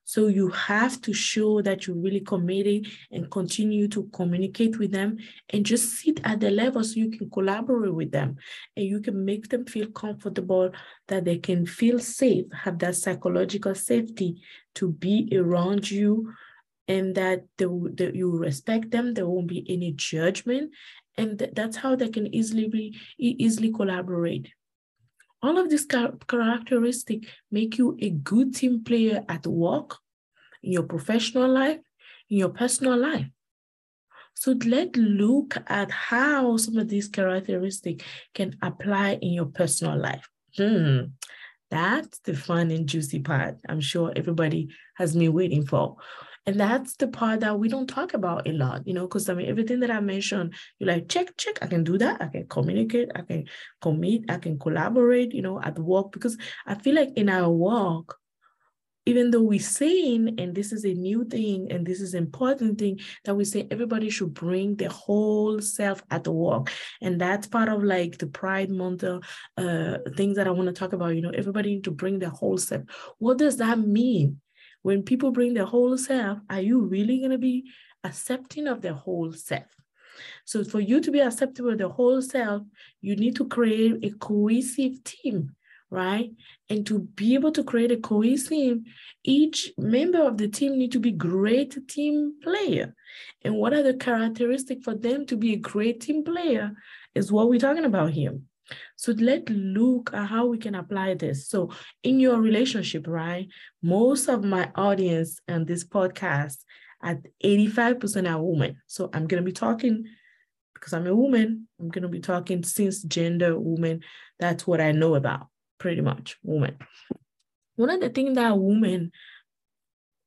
So 0.04 0.26
you 0.26 0.48
have 0.48 1.00
to 1.02 1.12
show 1.12 1.62
that 1.62 1.86
you're 1.86 1.96
really 1.96 2.20
committed 2.20 2.88
and 3.10 3.30
continue 3.30 3.86
to 3.88 4.10
communicate 4.12 4.78
with 4.78 4.90
them 4.90 5.18
and 5.50 5.64
just 5.64 5.90
sit 6.00 6.20
at 6.24 6.40
the 6.40 6.50
level 6.50 6.82
so 6.82 6.96
you 6.96 7.10
can 7.10 7.30
collaborate 7.30 7.94
with 7.94 8.10
them 8.10 8.36
and 8.76 8.84
you 8.84 9.00
can 9.00 9.24
make 9.24 9.48
them 9.48 9.64
feel 9.64 9.86
comfortable 9.88 10.70
that 11.08 11.24
they 11.24 11.38
can 11.38 11.64
feel 11.64 11.98
safe, 11.98 12.46
have 12.52 12.78
that 12.80 12.96
psychological 12.96 13.74
safety 13.74 14.42
to 14.74 14.90
be 14.90 15.32
around 15.34 15.88
you 15.90 16.32
and 16.88 17.14
that, 17.14 17.44
they, 17.56 17.64
that 17.64 18.12
you 18.14 18.36
respect 18.36 18.90
them. 18.90 19.14
There 19.14 19.28
won't 19.28 19.46
be 19.46 19.64
any 19.68 19.92
judgment 19.92 20.72
and 21.16 21.38
th- 21.38 21.52
that's 21.54 21.76
how 21.76 21.96
they 21.96 22.08
can 22.08 22.32
easily 22.34 22.68
be 22.68 22.96
easily 23.18 23.72
collaborate. 23.72 24.48
All 25.42 25.58
of 25.58 25.70
these 25.70 25.86
char- 25.86 26.16
characteristics 26.28 27.26
make 27.50 27.78
you 27.78 27.96
a 28.00 28.10
good 28.10 28.54
team 28.54 28.84
player 28.84 29.24
at 29.28 29.46
work 29.46 29.98
in 30.62 30.72
your 30.72 30.84
professional 30.84 31.48
life 31.50 31.80
in 32.32 32.38
your 32.38 32.48
personal 32.48 32.96
life. 32.96 33.26
So 34.34 34.56
let's 34.64 34.96
look 34.96 35.56
at 35.66 35.90
how 35.90 36.56
some 36.56 36.78
of 36.78 36.88
these 36.88 37.08
characteristics 37.08 38.04
can 38.34 38.56
apply 38.62 39.18
in 39.20 39.34
your 39.34 39.46
personal 39.46 39.98
life. 39.98 40.28
Hmm. 40.56 41.12
that's 41.70 42.18
the 42.24 42.34
fun 42.34 42.70
and 42.70 42.86
juicy 42.86 43.20
part. 43.20 43.56
I'm 43.66 43.80
sure 43.80 44.12
everybody 44.14 44.68
has 44.96 45.16
been 45.16 45.32
waiting 45.32 45.64
for 45.64 45.96
And 46.44 46.58
that's 46.58 46.96
the 46.96 47.06
part 47.06 47.40
that 47.40 47.58
we 47.58 47.68
don't 47.68 47.86
talk 47.86 48.14
about 48.14 48.48
a 48.48 48.52
lot, 48.52 48.86
you 48.86 48.94
know, 48.94 49.02
because 49.02 49.28
I 49.28 49.34
mean, 49.34 49.48
everything 49.48 49.80
that 49.80 49.92
I 49.92 50.00
mentioned, 50.00 50.54
you're 50.78 50.88
like, 50.88 51.08
check, 51.08 51.36
check, 51.36 51.58
I 51.62 51.66
can 51.66 51.84
do 51.84 51.98
that. 51.98 52.20
I 52.20 52.26
can 52.26 52.48
communicate, 52.48 53.10
I 53.14 53.22
can 53.22 53.44
commit, 53.80 54.22
I 54.28 54.38
can 54.38 54.58
collaborate, 54.58 55.32
you 55.32 55.42
know, 55.42 55.60
at 55.62 55.78
work. 55.78 56.10
Because 56.10 56.36
I 56.66 56.74
feel 56.74 56.96
like 56.96 57.10
in 57.14 57.28
our 57.28 57.48
work, 57.48 58.16
even 59.06 59.30
though 59.30 59.42
we're 59.42 59.58
saying, 59.60 60.36
and 60.38 60.54
this 60.54 60.72
is 60.72 60.84
a 60.84 60.94
new 60.94 61.24
thing, 61.24 61.70
and 61.70 61.86
this 61.86 62.00
is 62.00 62.14
important 62.14 62.78
thing 62.78 63.00
that 63.24 63.34
we 63.34 63.44
say 63.44 63.66
everybody 63.70 64.10
should 64.10 64.34
bring 64.34 64.76
their 64.76 64.90
whole 64.90 65.60
self 65.60 66.02
at 66.10 66.24
the 66.24 66.32
work. 66.32 66.70
And 67.00 67.20
that's 67.20 67.46
part 67.46 67.68
of 67.68 67.82
like 67.82 68.18
the 68.18 68.28
Pride 68.28 68.70
Month 68.70 69.04
uh, 69.04 69.18
things 70.16 70.36
that 70.36 70.46
I 70.46 70.52
want 70.52 70.66
to 70.66 70.72
talk 70.72 70.92
about. 70.92 71.14
You 71.16 71.22
know, 71.22 71.30
everybody 71.30 71.74
need 71.74 71.84
to 71.84 71.90
bring 71.90 72.18
their 72.18 72.30
whole 72.30 72.58
self. 72.58 72.82
What 73.18 73.38
does 73.38 73.56
that 73.58 73.78
mean? 73.78 74.40
When 74.82 75.02
people 75.02 75.30
bring 75.30 75.54
their 75.54 75.64
whole 75.64 75.96
self, 75.96 76.38
are 76.50 76.60
you 76.60 76.80
really 76.80 77.18
going 77.18 77.30
to 77.30 77.38
be 77.38 77.70
accepting 78.04 78.66
of 78.66 78.82
their 78.82 78.94
whole 78.94 79.32
self? 79.32 79.76
So 80.44 80.62
for 80.64 80.80
you 80.80 81.00
to 81.00 81.10
be 81.10 81.20
acceptable 81.20 81.70
of 81.70 81.78
the 81.78 81.88
whole 81.88 82.20
self, 82.20 82.62
you 83.00 83.16
need 83.16 83.36
to 83.36 83.48
create 83.48 84.04
a 84.04 84.10
cohesive 84.18 85.02
team 85.04 85.54
right? 85.92 86.30
And 86.70 86.86
to 86.86 87.00
be 87.00 87.34
able 87.34 87.52
to 87.52 87.62
create 87.62 87.92
a 87.92 87.98
cohesive, 87.98 88.78
each 89.24 89.72
member 89.76 90.22
of 90.22 90.38
the 90.38 90.48
team 90.48 90.78
need 90.78 90.92
to 90.92 90.98
be 90.98 91.12
great 91.12 91.86
team 91.86 92.32
player. 92.42 92.94
And 93.42 93.56
what 93.56 93.74
are 93.74 93.82
the 93.82 93.94
characteristics 93.94 94.82
for 94.84 94.94
them 94.94 95.26
to 95.26 95.36
be 95.36 95.52
a 95.52 95.58
great 95.58 96.00
team 96.00 96.24
player 96.24 96.72
is 97.14 97.30
what 97.30 97.50
we're 97.50 97.60
talking 97.60 97.84
about 97.84 98.10
here. 98.10 98.38
So 98.96 99.12
let's 99.12 99.50
look 99.50 100.12
at 100.14 100.28
how 100.28 100.46
we 100.46 100.58
can 100.58 100.74
apply 100.74 101.14
this. 101.14 101.48
So 101.48 101.70
in 102.02 102.20
your 102.20 102.40
relationship, 102.40 103.06
right? 103.06 103.48
Most 103.82 104.28
of 104.28 104.44
my 104.44 104.70
audience 104.74 105.38
and 105.48 105.66
this 105.66 105.84
podcast 105.84 106.58
at 107.02 107.18
85% 107.44 108.30
are 108.30 108.42
women. 108.42 108.80
So 108.86 109.10
I'm 109.12 109.26
going 109.26 109.42
to 109.42 109.46
be 109.46 109.52
talking 109.52 110.04
because 110.74 110.92
I'm 110.92 111.06
a 111.06 111.14
woman, 111.14 111.68
I'm 111.80 111.90
going 111.90 112.02
to 112.02 112.08
be 112.08 112.20
talking 112.20 112.64
since 112.64 113.02
gender 113.02 113.58
woman. 113.58 114.00
That's 114.40 114.66
what 114.66 114.80
I 114.80 114.92
know 114.92 115.14
about 115.14 115.46
pretty 115.78 116.00
much 116.00 116.36
women. 116.42 116.78
One 117.76 117.90
of 117.90 118.00
the 118.00 118.08
things 118.08 118.34
that 118.36 118.58
women 118.58 119.12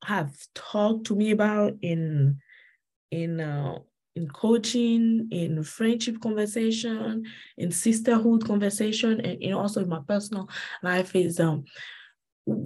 have 0.03 0.33
talked 0.53 1.07
to 1.07 1.15
me 1.15 1.31
about 1.31 1.73
in 1.81 2.39
in 3.11 3.39
uh, 3.39 3.79
in 4.15 4.29
coaching, 4.29 5.27
in 5.31 5.61
friendship 5.63 6.19
conversation, 6.21 7.25
in 7.57 7.71
sisterhood 7.71 8.45
conversation, 8.45 9.19
and, 9.21 9.43
and 9.43 9.53
also 9.53 9.81
in 9.81 9.89
my 9.89 9.99
personal 10.07 10.49
life 10.81 11.15
is 11.15 11.39
um, 11.39 11.65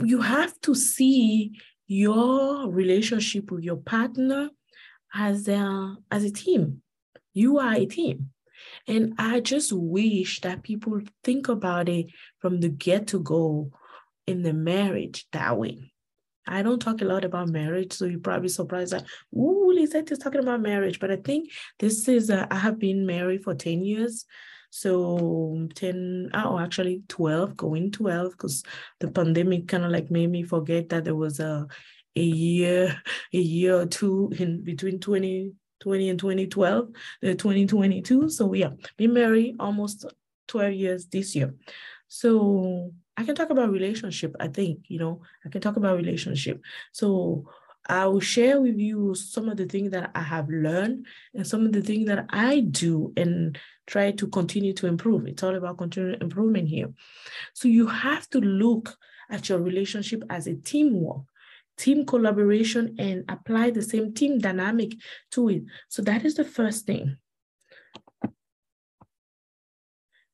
you 0.03 0.21
have 0.21 0.59
to 0.61 0.75
see 0.75 1.59
your 1.87 2.69
relationship 2.69 3.51
with 3.51 3.63
your 3.63 3.77
partner 3.77 4.49
as 5.13 5.47
a, 5.47 5.95
as 6.11 6.23
a 6.23 6.31
team. 6.31 6.81
You 7.33 7.57
are 7.57 7.73
a 7.73 7.85
team. 7.85 8.29
And 8.87 9.13
I 9.17 9.39
just 9.39 9.71
wish 9.73 10.41
that 10.41 10.63
people 10.63 10.99
think 11.23 11.47
about 11.47 11.89
it 11.89 12.07
from 12.39 12.59
the 12.59 12.69
get 12.69 13.07
to 13.07 13.19
go 13.19 13.71
in 14.27 14.43
the 14.43 14.53
marriage 14.53 15.27
that 15.31 15.57
way. 15.57 15.93
I 16.49 16.61
don't 16.61 16.81
talk 16.81 17.01
a 17.01 17.05
lot 17.05 17.23
about 17.23 17.49
marriage, 17.49 17.93
so 17.93 18.05
you're 18.05 18.19
probably 18.19 18.49
surprised 18.49 18.93
that, 18.93 19.05
ooh, 19.35 19.71
Lisette 19.73 20.11
is 20.11 20.19
talking 20.19 20.41
about 20.41 20.61
marriage. 20.61 20.99
But 20.99 21.11
I 21.11 21.17
think 21.17 21.51
this 21.79 22.07
is, 22.07 22.29
uh, 22.29 22.47
I 22.49 22.55
have 22.55 22.79
been 22.79 23.05
married 23.05 23.43
for 23.43 23.55
10 23.55 23.83
years. 23.83 24.25
So 24.71 25.67
10, 25.75 26.31
oh, 26.33 26.59
actually 26.59 27.03
12, 27.07 27.55
going 27.55 27.91
12, 27.91 28.31
because 28.31 28.63
the 28.99 29.09
pandemic 29.09 29.67
kind 29.67 29.83
of 29.83 29.91
like 29.91 30.11
made 30.11 30.29
me 30.29 30.43
forget 30.43 30.89
that 30.89 31.05
there 31.05 31.15
was 31.15 31.39
a, 31.39 31.65
a 32.15 32.21
year, 32.21 33.01
a 33.33 33.37
year 33.37 33.79
or 33.79 33.85
two 33.85 34.31
in 34.37 34.63
between 34.63 34.99
2020 34.99 35.53
20 35.79 36.09
and 36.09 36.19
2012, 36.19 36.89
the 37.21 37.35
2022. 37.35 38.29
So 38.29 38.53
yeah, 38.53 38.71
been 38.97 39.13
married 39.13 39.55
almost 39.59 40.05
12 40.47 40.73
years 40.73 41.05
this 41.07 41.35
year. 41.35 41.55
So 42.07 42.91
I 43.19 43.23
can 43.25 43.35
talk 43.35 43.49
about 43.49 43.69
relationship, 43.69 44.33
I 44.39 44.47
think, 44.47 44.85
you 44.87 44.97
know, 44.97 45.21
I 45.45 45.49
can 45.49 45.59
talk 45.59 45.75
about 45.75 45.97
relationship. 45.97 46.61
So 46.93 47.49
I 47.85 48.05
will 48.05 48.21
share 48.21 48.61
with 48.61 48.77
you 48.77 49.13
some 49.13 49.49
of 49.49 49.57
the 49.57 49.65
things 49.65 49.91
that 49.91 50.11
I 50.15 50.21
have 50.21 50.47
learned 50.47 51.05
and 51.33 51.45
some 51.45 51.65
of 51.65 51.73
the 51.73 51.81
things 51.81 52.07
that 52.07 52.27
I 52.29 52.61
do 52.61 53.11
and 53.17 53.57
try 53.87 54.11
to 54.11 54.27
continue 54.27 54.71
to 54.75 54.87
improve. 54.87 55.27
It's 55.27 55.43
all 55.43 55.55
about 55.55 55.79
continual 55.79 56.15
improvement 56.21 56.69
here. 56.69 56.93
So 57.53 57.67
you 57.67 57.87
have 57.87 58.29
to 58.29 58.39
look 58.39 58.95
at 59.29 59.49
your 59.49 59.59
relationship 59.59 60.23
as 60.29 60.47
a 60.47 60.55
teamwork 60.55 61.23
team 61.77 62.05
collaboration 62.05 62.95
and 62.99 63.25
apply 63.27 63.71
the 63.71 63.81
same 63.81 64.13
team 64.13 64.39
dynamic 64.39 64.93
to 65.31 65.49
it. 65.49 65.63
So 65.89 66.01
that 66.03 66.23
is 66.23 66.35
the 66.35 66.45
first 66.45 66.85
thing. 66.85 67.17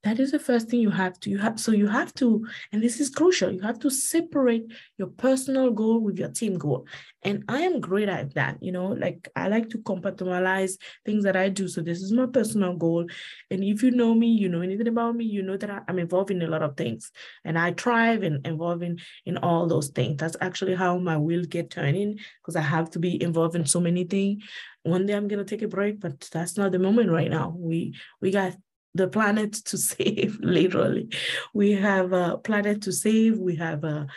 That 0.06 0.20
is 0.20 0.30
the 0.30 0.38
first 0.38 0.70
thing 0.70 0.82
you 0.82 0.92
have 0.92 1.20
to, 1.22 1.32
you 1.32 1.40
have, 1.40 1.60
so 1.60 1.72
you 1.72 1.88
have 1.88 2.14
to, 2.16 2.46
and 2.72 2.82
this 2.82 3.00
is 3.00 3.10
crucial, 3.10 3.52
you 3.52 3.62
have 3.62 3.80
to 3.80 3.90
separate 3.90 4.72
your 5.00 5.08
personal 5.08 5.72
goal 5.72 6.00
with 6.00 6.20
your 6.20 6.30
team 6.30 6.60
goal. 6.60 6.86
And 7.24 7.44
I 7.50 7.62
am 7.62 7.82
great 7.82 8.08
at 8.08 8.36
that, 8.36 8.62
you 8.62 8.72
know, 8.72 8.86
like 8.86 9.28
I 9.36 9.48
like 9.48 9.70
to 9.70 9.80
compartmentalize 9.80 10.74
things 11.06 11.24
that 11.24 11.36
I 11.36 11.50
do. 11.50 11.68
So 11.68 11.82
this 11.82 12.04
is 12.04 12.12
my 12.12 12.28
personal 12.28 12.76
goal. 12.76 13.08
And 13.50 13.64
if 13.64 13.82
you 13.82 13.90
know 13.90 14.14
me, 14.14 14.28
you 14.28 14.48
know 14.48 14.62
anything 14.62 14.88
about 14.88 15.16
me, 15.16 15.26
you 15.26 15.42
know 15.42 15.58
that 15.58 15.84
I'm 15.88 15.98
involved 15.98 16.30
in 16.30 16.44
a 16.44 16.48
lot 16.48 16.62
of 16.62 16.78
things 16.78 17.12
and 17.44 17.58
I 17.58 17.74
thrive 17.74 18.22
and 18.22 18.46
involving 18.46 19.00
in, 19.26 19.38
all 19.38 19.68
those 19.68 19.90
things. 19.90 20.18
That's 20.18 20.38
actually 20.40 20.76
how 20.76 21.00
my 21.00 21.18
wheels 21.18 21.48
get 21.48 21.72
turning 21.72 22.20
because 22.42 22.56
I 22.56 22.62
have 22.62 22.92
to 22.92 23.00
be 23.00 23.22
involved 23.22 23.56
in 23.56 23.66
so 23.66 23.80
many 23.80 24.04
things 24.04 24.44
one 24.84 25.08
day 25.08 25.14
I'm 25.14 25.28
gonna 25.28 25.44
take 25.44 25.64
a 25.64 25.68
break, 25.68 26.00
but 26.00 26.30
that's 26.32 26.58
not 26.58 26.72
the 26.72 26.78
moment 26.78 27.10
right 27.10 27.30
now. 27.30 27.56
We 27.58 27.96
we 28.22 28.30
got 28.30 28.56
the 28.96 29.08
planet 29.10 29.54
to 29.54 29.78
save, 29.78 30.40
literally. 30.42 31.10
We 31.54 31.74
have 31.74 32.14
a 32.14 32.38
planet 32.38 32.82
to 32.84 32.94
save, 32.94 33.38
we 33.38 33.58
have 33.58 33.84
a, 33.84 34.08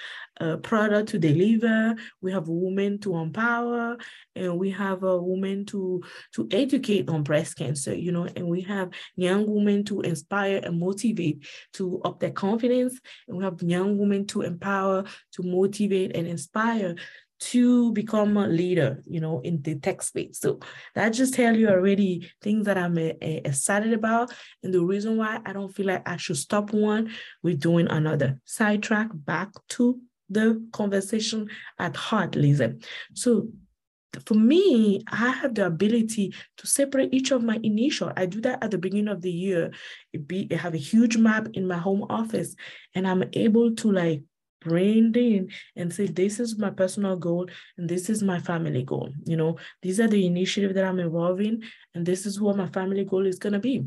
a 0.41 0.57
product 0.57 1.09
to 1.11 1.19
deliver, 1.19 1.97
we 2.23 2.33
have 2.33 2.49
a 2.49 2.53
woman 2.53 3.01
to 3.01 3.17
empower, 3.17 3.99
and 4.37 4.57
we 4.57 4.71
have 4.71 5.03
a 5.03 5.21
woman 5.21 5.67
to, 5.67 6.03
to 6.37 6.49
educate 6.53 7.09
on 7.09 7.25
breast 7.25 7.57
cancer, 7.57 7.93
you 7.93 8.13
know, 8.13 8.29
and 8.37 8.47
we 8.47 8.63
have 8.63 8.91
young 9.17 9.53
women 9.53 9.85
to 9.85 10.01
inspire 10.03 10.61
and 10.63 10.79
motivate 10.79 11.45
to 11.73 12.01
up 12.05 12.21
their 12.21 12.31
confidence, 12.31 12.99
and 13.27 13.37
we 13.37 13.45
have 13.45 13.61
young 13.61 13.99
women 13.99 14.27
to 14.29 14.43
empower, 14.43 15.05
to 15.33 15.43
motivate 15.43 16.15
and 16.15 16.29
inspire 16.29 16.95
to 17.41 17.93
become 17.93 18.37
a 18.37 18.47
leader, 18.49 19.03
you 19.07 19.21
know, 19.21 19.41
in 19.41 19.63
the 19.63 19.77
tech 19.77 20.03
space. 20.03 20.41
So 20.41 20.61
that 20.95 21.11
just 21.11 21.35
tell 21.35 21.57
you 21.57 21.69
already 21.69 22.31
things 22.43 22.67
that 22.67 22.77
I'm 22.77 22.99
uh, 22.99 23.13
excited 23.21 23.93
about. 23.93 24.33
And 24.63 24.75
the 24.75 24.85
reason 24.85 25.17
why 25.17 25.41
I 25.45 25.53
don't 25.53 25.75
feel 25.75 25.87
like 25.87 26.09
I 26.09 26.17
should 26.17 26.37
stop 26.37 26.73
one 26.73 27.13
with 27.43 27.61
doing 27.61 27.89
another. 27.89 28.41
Sidetrack 28.45 29.09
back 29.13 29.51
to 29.71 30.01
the 30.29 30.67
conversation 30.73 31.49
at 31.79 31.97
heart, 31.97 32.35
Lisa. 32.35 32.75
So 33.15 33.49
for 34.25 34.35
me, 34.35 35.03
I 35.11 35.31
have 35.31 35.55
the 35.55 35.67
ability 35.67 36.35
to 36.57 36.67
separate 36.67 37.13
each 37.13 37.31
of 37.31 37.43
my 37.43 37.61
initial. 37.63 38.13
I 38.17 38.27
do 38.27 38.41
that 38.41 38.63
at 38.63 38.71
the 38.71 38.79
beginning 38.79 39.09
of 39.09 39.23
the 39.23 39.31
year. 39.31 39.71
It 40.13 40.27
be 40.27 40.49
I 40.51 40.57
have 40.57 40.75
a 40.75 40.79
huge 40.79 41.17
map 41.17 41.49
in 41.55 41.67
my 41.67 41.79
home 41.79 42.05
office, 42.09 42.57
and 42.95 43.07
I'm 43.07 43.25
able 43.35 43.75
to 43.77 43.93
like 43.93 44.23
brained 44.61 45.17
in 45.17 45.51
and 45.77 45.93
say 45.93 46.07
this 46.07 46.41
is 46.41 46.59
my 46.59 46.71
personal 46.71 47.17
goal 47.17 47.49
and 47.77 47.89
this 47.89 48.11
is 48.11 48.23
my 48.23 48.39
family 48.39 48.83
goal. 48.83 49.11
You 49.25 49.37
know 49.37 49.57
these 49.83 50.01
are 50.01 50.09
the 50.09 50.27
initiative 50.27 50.75
that 50.75 50.85
i'm 50.85 50.99
involved 50.99 51.41
in 51.41 51.63
and 51.95 52.05
this 52.05 52.27
is 52.27 52.41
what 52.41 52.57
my 52.57 52.69
family 52.69 53.05
goal 53.05 53.27
is 53.27 53.39
going 53.39 53.55
to 53.55 53.59
be. 53.59 53.85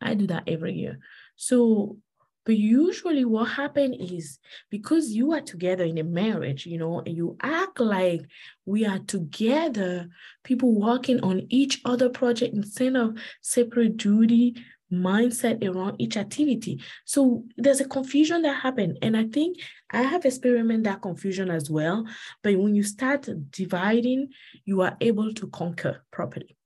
I 0.00 0.14
do 0.14 0.26
that 0.26 0.44
every 0.46 0.74
year. 0.74 0.98
So 1.36 1.98
but 2.44 2.58
usually 2.58 3.24
what 3.24 3.46
happens 3.46 3.96
is 4.12 4.38
because 4.70 5.10
you 5.10 5.32
are 5.32 5.40
together 5.40 5.84
in 5.84 5.96
a 5.96 6.04
marriage, 6.04 6.66
you 6.66 6.78
know, 6.78 7.00
and 7.00 7.16
you 7.16 7.36
act 7.42 7.80
like 7.80 8.26
we 8.66 8.84
are 8.84 8.98
together, 8.98 10.08
people 10.42 10.78
working 10.78 11.20
on 11.20 11.46
each 11.48 11.80
other 11.86 12.10
project 12.10 12.54
instead 12.54 12.96
of 12.96 13.18
separate 13.40 13.96
duty, 13.96 14.56
mindset 15.02 15.64
around 15.66 15.96
each 16.00 16.16
activity. 16.16 16.80
So 17.04 17.44
there's 17.56 17.80
a 17.80 17.88
confusion 17.88 18.42
that 18.42 18.60
happened. 18.62 18.98
And 19.02 19.16
I 19.16 19.24
think 19.24 19.58
I 19.90 20.02
have 20.02 20.24
experienced 20.24 20.84
that 20.84 21.02
confusion 21.02 21.50
as 21.50 21.70
well. 21.70 22.06
But 22.42 22.56
when 22.58 22.74
you 22.74 22.82
start 22.82 23.28
dividing, 23.50 24.28
you 24.64 24.82
are 24.82 24.96
able 25.00 25.32
to 25.34 25.46
conquer 25.48 26.04
properly. 26.10 26.56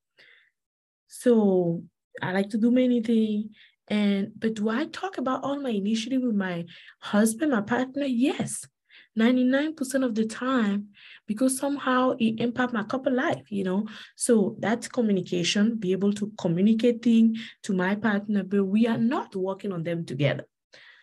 So 1.07 1.83
I 2.21 2.31
like 2.33 2.49
to 2.51 2.57
do 2.57 2.71
many 2.71 3.01
things. 3.01 3.45
And 3.87 4.31
but 4.37 4.53
do 4.53 4.69
I 4.69 4.85
talk 4.85 5.17
about 5.17 5.43
all 5.43 5.59
my 5.59 5.71
initiative 5.71 6.21
with 6.21 6.35
my 6.35 6.65
husband, 6.99 7.51
my 7.51 7.61
partner? 7.61 8.05
Yes. 8.05 8.67
99% 9.17 10.05
of 10.05 10.15
the 10.15 10.25
time 10.25 10.89
because 11.27 11.57
somehow 11.57 12.15
it 12.19 12.39
impact 12.39 12.73
my 12.73 12.83
couple 12.83 13.13
life, 13.13 13.51
you 13.51 13.63
know. 13.63 13.87
So 14.15 14.55
that's 14.59 14.87
communication, 14.87 15.75
be 15.75 15.91
able 15.91 16.13
to 16.13 16.31
communicate 16.37 17.01
things 17.01 17.39
to 17.63 17.73
my 17.73 17.95
partner, 17.95 18.43
but 18.43 18.63
we 18.65 18.87
are 18.87 18.97
not 18.97 19.35
working 19.35 19.71
on 19.71 19.83
them 19.83 20.05
together. 20.05 20.45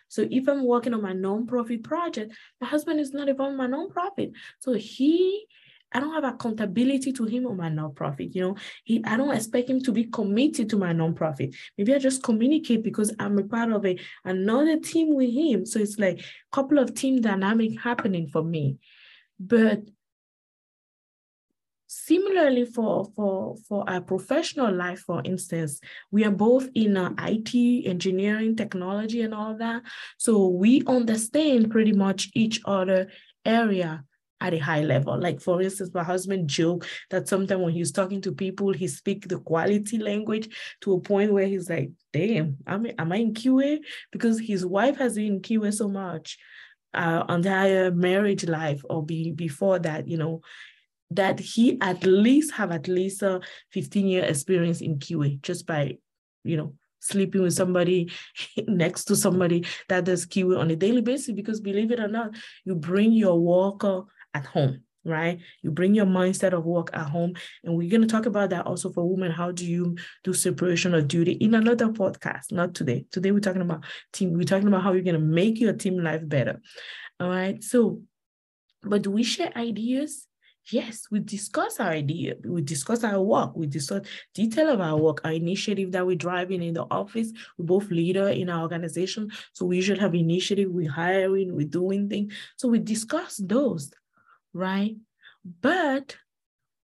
So 0.09 0.27
if 0.29 0.47
I'm 0.47 0.65
working 0.65 0.93
on 0.93 1.01
my 1.01 1.13
nonprofit 1.13 1.83
project, 1.83 2.33
my 2.61 2.67
husband 2.67 2.99
is 2.99 3.13
not 3.13 3.29
involved 3.29 3.51
in 3.51 3.57
my 3.57 3.67
nonprofit. 3.67 4.31
So 4.59 4.73
he 4.73 5.45
I 5.93 5.99
don't 5.99 6.13
have 6.13 6.35
accountability 6.35 7.13
to 7.13 7.25
him 7.25 7.45
or 7.45 7.55
my 7.55 7.69
nonprofit. 7.69 8.35
You 8.35 8.41
know, 8.41 8.55
he 8.83 9.03
I 9.05 9.17
don't 9.17 9.35
expect 9.35 9.69
him 9.69 9.81
to 9.81 9.91
be 9.91 10.05
committed 10.05 10.69
to 10.69 10.77
my 10.77 10.93
nonprofit. 10.93 11.55
Maybe 11.77 11.93
I 11.93 11.97
just 11.97 12.23
communicate 12.23 12.83
because 12.83 13.13
I'm 13.19 13.37
a 13.37 13.43
part 13.43 13.71
of 13.71 13.85
a 13.85 13.97
another 14.25 14.79
team 14.79 15.15
with 15.15 15.31
him. 15.31 15.65
So 15.65 15.79
it's 15.79 15.97
like 15.97 16.19
a 16.19 16.55
couple 16.55 16.79
of 16.79 16.93
team 16.93 17.21
dynamic 17.21 17.79
happening 17.79 18.27
for 18.27 18.43
me. 18.43 18.77
But 19.39 19.83
similarly 21.87 22.65
for 22.65 23.05
for 23.15 23.55
for 23.67 23.89
our 23.89 24.01
professional 24.01 24.73
life 24.73 24.99
for 24.99 25.21
instance 25.23 25.79
we 26.11 26.25
are 26.25 26.31
both 26.31 26.67
in 26.75 26.97
uh, 26.97 27.13
IT 27.19 27.85
engineering 27.87 28.57
technology 28.57 29.21
and 29.21 29.33
all 29.33 29.57
that 29.57 29.81
so 30.17 30.47
we 30.49 30.83
understand 30.85 31.71
pretty 31.71 31.93
much 31.93 32.29
each 32.35 32.59
other 32.65 33.07
area 33.45 34.03
at 34.39 34.53
a 34.53 34.59
high 34.59 34.81
level. 34.81 35.19
Like 35.19 35.41
for 35.41 35.61
instance, 35.61 35.91
my 35.93 36.03
husband 36.03 36.47
joke 36.47 36.87
that 37.09 37.27
sometimes 37.27 37.61
when 37.61 37.73
he's 37.73 37.91
talking 37.91 38.21
to 38.21 38.31
people, 38.31 38.71
he 38.71 38.87
speak 38.87 39.27
the 39.27 39.39
quality 39.39 39.97
language 39.97 40.49
to 40.81 40.93
a 40.93 40.99
point 40.99 41.33
where 41.33 41.47
he's 41.47 41.69
like, 41.69 41.91
damn, 42.13 42.57
am 42.67 42.85
I, 42.85 42.93
am 42.99 43.11
I 43.11 43.17
in 43.17 43.33
QA? 43.33 43.79
Because 44.11 44.39
his 44.39 44.65
wife 44.65 44.97
has 44.97 45.15
been 45.15 45.25
in 45.25 45.41
QA 45.41 45.73
so 45.73 45.87
much 45.87 46.37
uh 46.93 47.23
entire 47.27 47.91
marriage 47.91 48.47
life 48.47 48.81
or 48.89 49.05
be 49.05 49.31
before 49.31 49.79
that, 49.79 50.07
you 50.07 50.17
know, 50.17 50.41
that 51.11 51.39
he 51.39 51.79
at 51.81 52.03
least 52.03 52.53
have 52.53 52.71
at 52.71 52.87
least 52.87 53.21
a 53.21 53.41
15 53.71 54.07
year 54.07 54.23
experience 54.23 54.81
in 54.81 54.99
QA 54.99 55.41
just 55.41 55.65
by, 55.65 55.97
you 56.43 56.57
know, 56.57 56.73
sleeping 56.99 57.41
with 57.41 57.53
somebody 57.53 58.11
next 58.67 59.05
to 59.05 59.15
somebody 59.15 59.65
that 59.89 60.05
does 60.05 60.25
QA 60.25 60.59
on 60.59 60.71
a 60.71 60.75
daily 60.75 61.01
basis 61.01 61.33
because 61.33 61.61
believe 61.61 61.91
it 61.91 61.99
or 61.99 62.07
not, 62.07 62.35
you 62.65 62.75
bring 62.75 63.11
your 63.11 63.39
worker 63.39 64.03
at 64.37 64.45
home 64.45 64.83
right? 65.07 65.39
You 65.61 65.71
bring 65.71 65.95
your 65.95 66.05
mindset 66.05 66.53
of 66.53 66.65
work 66.65 66.89
at 66.93 67.07
home. 67.07 67.33
And 67.63 67.75
we're 67.75 67.89
going 67.89 68.01
to 68.01 68.07
talk 68.07 68.25
about 68.25 68.49
that 68.51 68.65
also 68.65 68.91
for 68.91 69.09
women. 69.09 69.31
How 69.31 69.51
do 69.51 69.65
you 69.65 69.95
do 70.23 70.33
separation 70.33 70.93
of 70.93 71.07
duty 71.07 71.31
in 71.31 71.55
another 71.55 71.87
podcast? 71.87 72.51
Not 72.51 72.75
today. 72.75 73.05
Today, 73.11 73.31
we're 73.31 73.39
talking 73.39 73.61
about 73.61 73.85
team. 74.13 74.33
We're 74.33 74.43
talking 74.43 74.67
about 74.67 74.83
how 74.83 74.93
you're 74.93 75.03
going 75.03 75.19
to 75.19 75.21
make 75.21 75.59
your 75.59 75.73
team 75.73 75.97
life 76.03 76.27
better. 76.27 76.59
All 77.19 77.29
right. 77.29 77.63
So, 77.63 78.01
but 78.83 79.01
do 79.01 79.11
we 79.11 79.23
share 79.23 79.51
ideas? 79.55 80.27
Yes, 80.69 81.07
we 81.09 81.19
discuss 81.19 81.79
our 81.79 81.91
idea. 81.91 82.35
We 82.43 82.61
discuss 82.61 83.05
our 83.05 83.21
work. 83.21 83.55
We 83.55 83.67
discuss 83.67 84.05
detail 84.33 84.69
of 84.69 84.81
our 84.81 84.97
work, 84.97 85.21
our 85.23 85.31
initiative 85.31 85.93
that 85.93 86.05
we're 86.05 86.17
driving 86.17 86.61
in 86.61 86.73
the 86.73 86.85
office. 86.91 87.31
We're 87.57 87.67
both 87.67 87.89
leader 87.89 88.27
in 88.27 88.49
our 88.49 88.63
organization. 88.63 89.31
So 89.53 89.65
we 89.65 89.79
should 89.79 89.97
have 89.99 90.13
initiative, 90.13 90.69
we're 90.69 90.91
hiring, 90.91 91.55
we're 91.55 91.67
doing 91.67 92.09
things. 92.09 92.33
So 92.57 92.67
we 92.67 92.79
discuss 92.79 93.37
those 93.37 93.91
right? 94.53 94.95
But 95.61 96.17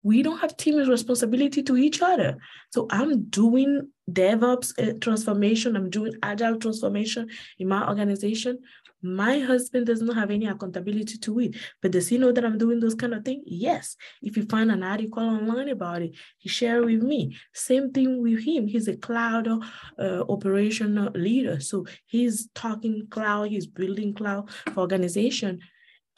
we 0.02 0.22
don't 0.22 0.38
have 0.38 0.56
team 0.56 0.76
responsibility 0.76 1.62
to 1.62 1.76
each 1.76 2.00
other. 2.02 2.38
So 2.72 2.86
I'm 2.90 3.24
doing 3.24 3.90
DevOps 4.10 4.72
uh, 4.78 4.98
transformation, 5.00 5.76
I'm 5.76 5.90
doing 5.90 6.14
agile 6.22 6.58
transformation 6.58 7.28
in 7.58 7.68
my 7.68 7.86
organization. 7.86 8.58
My 9.00 9.38
husband 9.38 9.86
does 9.86 10.02
not 10.02 10.16
have 10.16 10.32
any 10.32 10.46
accountability 10.46 11.18
to 11.18 11.38
it, 11.38 11.56
but 11.80 11.92
does 11.92 12.08
he 12.08 12.18
know 12.18 12.32
that 12.32 12.44
I'm 12.44 12.58
doing 12.58 12.80
those 12.80 12.96
kind 12.96 13.14
of 13.14 13.24
things? 13.24 13.44
Yes. 13.46 13.96
If 14.22 14.36
you 14.36 14.44
find 14.44 14.72
an 14.72 14.82
article 14.82 15.22
online 15.22 15.68
about 15.68 16.02
it, 16.02 16.16
he 16.38 16.48
share 16.48 16.82
with 16.82 17.02
me. 17.02 17.36
Same 17.52 17.92
thing 17.92 18.20
with 18.22 18.42
him. 18.44 18.66
He's 18.66 18.88
a 18.88 18.96
cloud 18.96 19.46
uh, 19.46 20.24
operational 20.28 21.10
leader, 21.14 21.60
so 21.60 21.86
he's 22.06 22.48
talking 22.56 23.06
cloud, 23.08 23.50
he's 23.50 23.66
building 23.66 24.14
cloud 24.14 24.50
for 24.50 24.80
organization. 24.80 25.60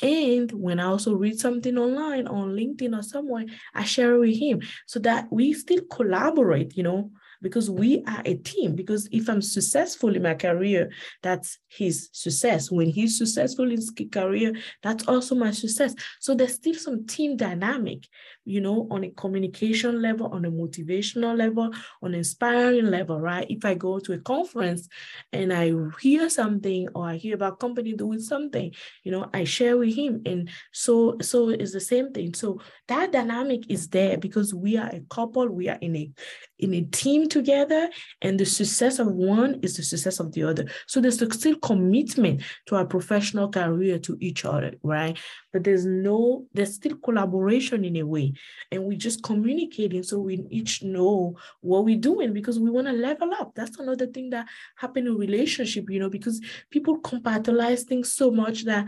And 0.03 0.51
when 0.53 0.81
I 0.81 0.85
also 0.85 1.15
read 1.15 1.39
something 1.39 1.77
online 1.77 2.27
on 2.27 2.57
LinkedIn 2.57 2.99
or 2.99 3.03
somewhere, 3.03 3.47
I 3.75 3.85
share 3.85 4.15
it 4.15 4.21
with 4.21 4.39
him 4.39 4.61
so 4.87 4.99
that 5.01 5.27
we 5.31 5.53
still 5.53 5.83
collaborate, 5.91 6.77
you 6.77 6.83
know, 6.83 7.11
because 7.43 7.71
we 7.71 8.03
are 8.07 8.23
a 8.25 8.35
team. 8.35 8.75
Because 8.75 9.09
if 9.13 9.29
I'm 9.29 9.43
successful 9.43 10.15
in 10.15 10.23
my 10.23 10.35
career, 10.35 10.91
that's 11.23 11.59
his 11.69 12.09
success. 12.13 12.71
When 12.71 12.89
he's 12.89 13.19
successful 13.19 13.65
in 13.65 13.77
his 13.77 13.93
career, 14.13 14.55
that's 14.83 15.07
also 15.09 15.35
my 15.35 15.51
success. 15.51 15.95
So 16.21 16.35
there's 16.35 16.55
still 16.55 16.75
some 16.75 17.07
team 17.07 17.37
dynamic, 17.37 18.07
you 18.51 18.61
know, 18.61 18.89
on 18.91 19.05
a 19.05 19.11
communication 19.11 20.03
level, 20.03 20.27
on 20.27 20.45
a 20.45 20.51
motivational 20.51 21.37
level, 21.37 21.71
on 22.03 22.15
inspiring 22.15 22.87
level, 22.87 23.21
right? 23.21 23.47
If 23.49 23.65
I 23.65 23.75
go 23.75 24.01
to 24.01 24.13
a 24.13 24.19
conference 24.19 24.89
and 25.33 25.53
I 25.53 25.73
hear 26.01 26.29
something 26.29 26.89
or 26.95 27.09
I 27.09 27.17
hear 27.17 27.37
about 27.37 27.61
company 27.61 27.93
doing 27.93 28.19
something, 28.19 28.73
you 29.05 29.13
know, 29.13 29.31
I 29.33 29.45
share 29.45 29.77
with 29.77 29.95
him. 29.95 30.23
And 30.27 30.51
so, 30.73 31.17
so 31.23 31.51
it's 31.51 31.73
the 31.73 31.81
same 31.81 32.13
thing. 32.13 32.35
So 32.35 32.61
that 32.89 33.13
dynamic 33.13 33.71
is 33.71 33.89
there 33.89 34.19
because 34.19 34.53
we 34.53 34.77
are 34.77 34.89
a 34.89 35.01
couple, 35.09 35.49
we 35.49 35.69
are 35.69 35.79
in 35.81 35.95
a 35.97 36.11
in 36.59 36.75
a 36.75 36.83
team 36.83 37.27
together, 37.29 37.89
and 38.21 38.39
the 38.39 38.45
success 38.45 38.99
of 38.99 39.07
one 39.09 39.61
is 39.63 39.77
the 39.77 39.83
success 39.83 40.21
of 40.21 40.33
the 40.33 40.43
other. 40.43 40.67
So 40.87 41.01
there's 41.01 41.15
still 41.15 41.57
commitment 41.57 42.43
to 42.67 42.77
our 42.77 42.85
professional 42.85 43.49
career 43.49 43.99
to 44.01 44.17
each 44.21 44.45
other, 44.45 44.75
right? 44.83 45.19
But 45.53 45.65
there's 45.65 45.85
no, 45.85 46.47
there's 46.53 46.75
still 46.75 46.97
collaboration 46.97 47.85
in 47.85 47.97
a 47.97 48.05
way, 48.05 48.35
and 48.71 48.85
we 48.85 48.97
just 48.97 49.23
communicating 49.23 50.03
so 50.03 50.19
we 50.21 50.47
each 50.51 50.83
know 50.83 51.37
what 51.61 51.85
we're 51.85 51.99
doing 51.99 52.33
because 52.33 52.59
we 52.59 52.71
want 52.71 52.87
to 52.87 52.93
level 52.93 53.33
up. 53.35 53.53
That's 53.55 53.79
another 53.79 54.07
thing 54.07 54.31
that 54.31 54.47
happen 54.77 55.07
in 55.07 55.17
relationship, 55.17 55.91
you 55.91 55.99
know, 55.99 56.11
because 56.11 56.41
people 56.71 57.01
compartmentalize 57.01 57.83
things 57.83 58.13
so 58.13 58.31
much 58.31 58.65
that 58.65 58.87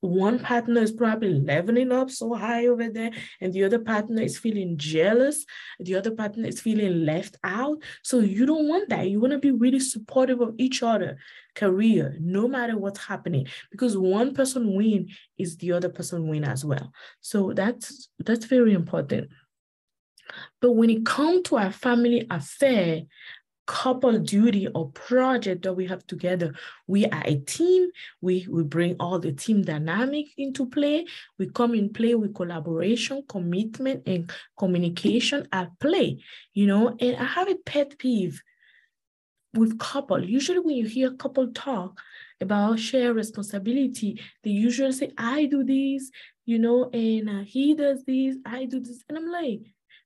one 0.00 0.38
partner 0.38 0.80
is 0.80 0.92
probably 0.92 1.34
leveling 1.34 1.92
up 1.92 2.10
so 2.10 2.34
high 2.34 2.66
over 2.66 2.88
there, 2.88 3.10
and 3.40 3.52
the 3.52 3.64
other 3.64 3.78
partner 3.78 4.22
is 4.22 4.38
feeling 4.38 4.78
jealous. 4.78 5.44
The 5.78 5.96
other 5.96 6.10
partner 6.10 6.48
is 6.48 6.60
feeling 6.60 7.04
left 7.04 7.36
out. 7.44 7.82
So 8.02 8.20
you 8.20 8.46
don't 8.46 8.68
want 8.68 8.88
that. 8.88 9.08
You 9.08 9.20
want 9.20 9.32
to 9.32 9.38
be 9.38 9.50
really 9.50 9.80
supportive 9.80 10.40
of 10.40 10.54
each 10.58 10.82
other 10.82 11.18
career, 11.54 12.16
no 12.20 12.48
matter 12.48 12.78
what's 12.78 13.04
happening, 13.04 13.46
because 13.70 13.96
one 13.96 14.34
person 14.34 14.74
win 14.74 15.08
is 15.36 15.56
the 15.58 15.72
other 15.72 15.88
person 15.88 16.28
win 16.28 16.44
as 16.44 16.64
well. 16.64 16.92
So 17.20 17.52
that's 17.52 18.08
that's 18.18 18.46
very 18.46 18.72
important. 18.72 19.28
But 20.60 20.72
when 20.72 20.90
it 20.90 21.04
comes 21.04 21.42
to 21.48 21.56
our 21.56 21.72
family 21.72 22.26
affair, 22.30 23.02
couple 23.70 24.18
duty 24.18 24.66
or 24.74 24.90
project 24.90 25.62
that 25.62 25.74
we 25.74 25.86
have 25.86 26.04
together. 26.08 26.52
We 26.88 27.06
are 27.06 27.22
a 27.24 27.36
team. 27.36 27.88
We, 28.20 28.44
we 28.50 28.64
bring 28.64 28.96
all 28.98 29.20
the 29.20 29.30
team 29.30 29.62
dynamic 29.62 30.26
into 30.36 30.66
play. 30.66 31.06
We 31.38 31.50
come 31.50 31.76
in 31.76 31.92
play 31.92 32.16
with 32.16 32.34
collaboration, 32.34 33.22
commitment, 33.28 34.02
and 34.08 34.28
communication 34.58 35.46
at 35.52 35.78
play, 35.78 36.18
you 36.52 36.66
know, 36.66 36.96
and 36.98 37.16
I 37.16 37.24
have 37.24 37.48
a 37.48 37.54
pet 37.54 37.96
peeve 37.96 38.42
with 39.54 39.78
couple. 39.78 40.24
Usually 40.24 40.58
when 40.58 40.74
you 40.74 40.86
hear 40.86 41.12
couple 41.12 41.52
talk 41.52 42.00
about 42.40 42.80
share 42.80 43.14
responsibility, 43.14 44.20
they 44.42 44.50
usually 44.50 44.92
say, 44.92 45.12
I 45.16 45.46
do 45.46 45.62
this, 45.62 46.10
you 46.44 46.58
know, 46.58 46.90
and 46.92 47.30
uh, 47.30 47.44
he 47.44 47.74
does 47.74 48.02
this, 48.04 48.36
I 48.44 48.64
do 48.64 48.80
this. 48.80 49.04
And 49.08 49.16
I'm 49.16 49.30
like, 49.30 49.60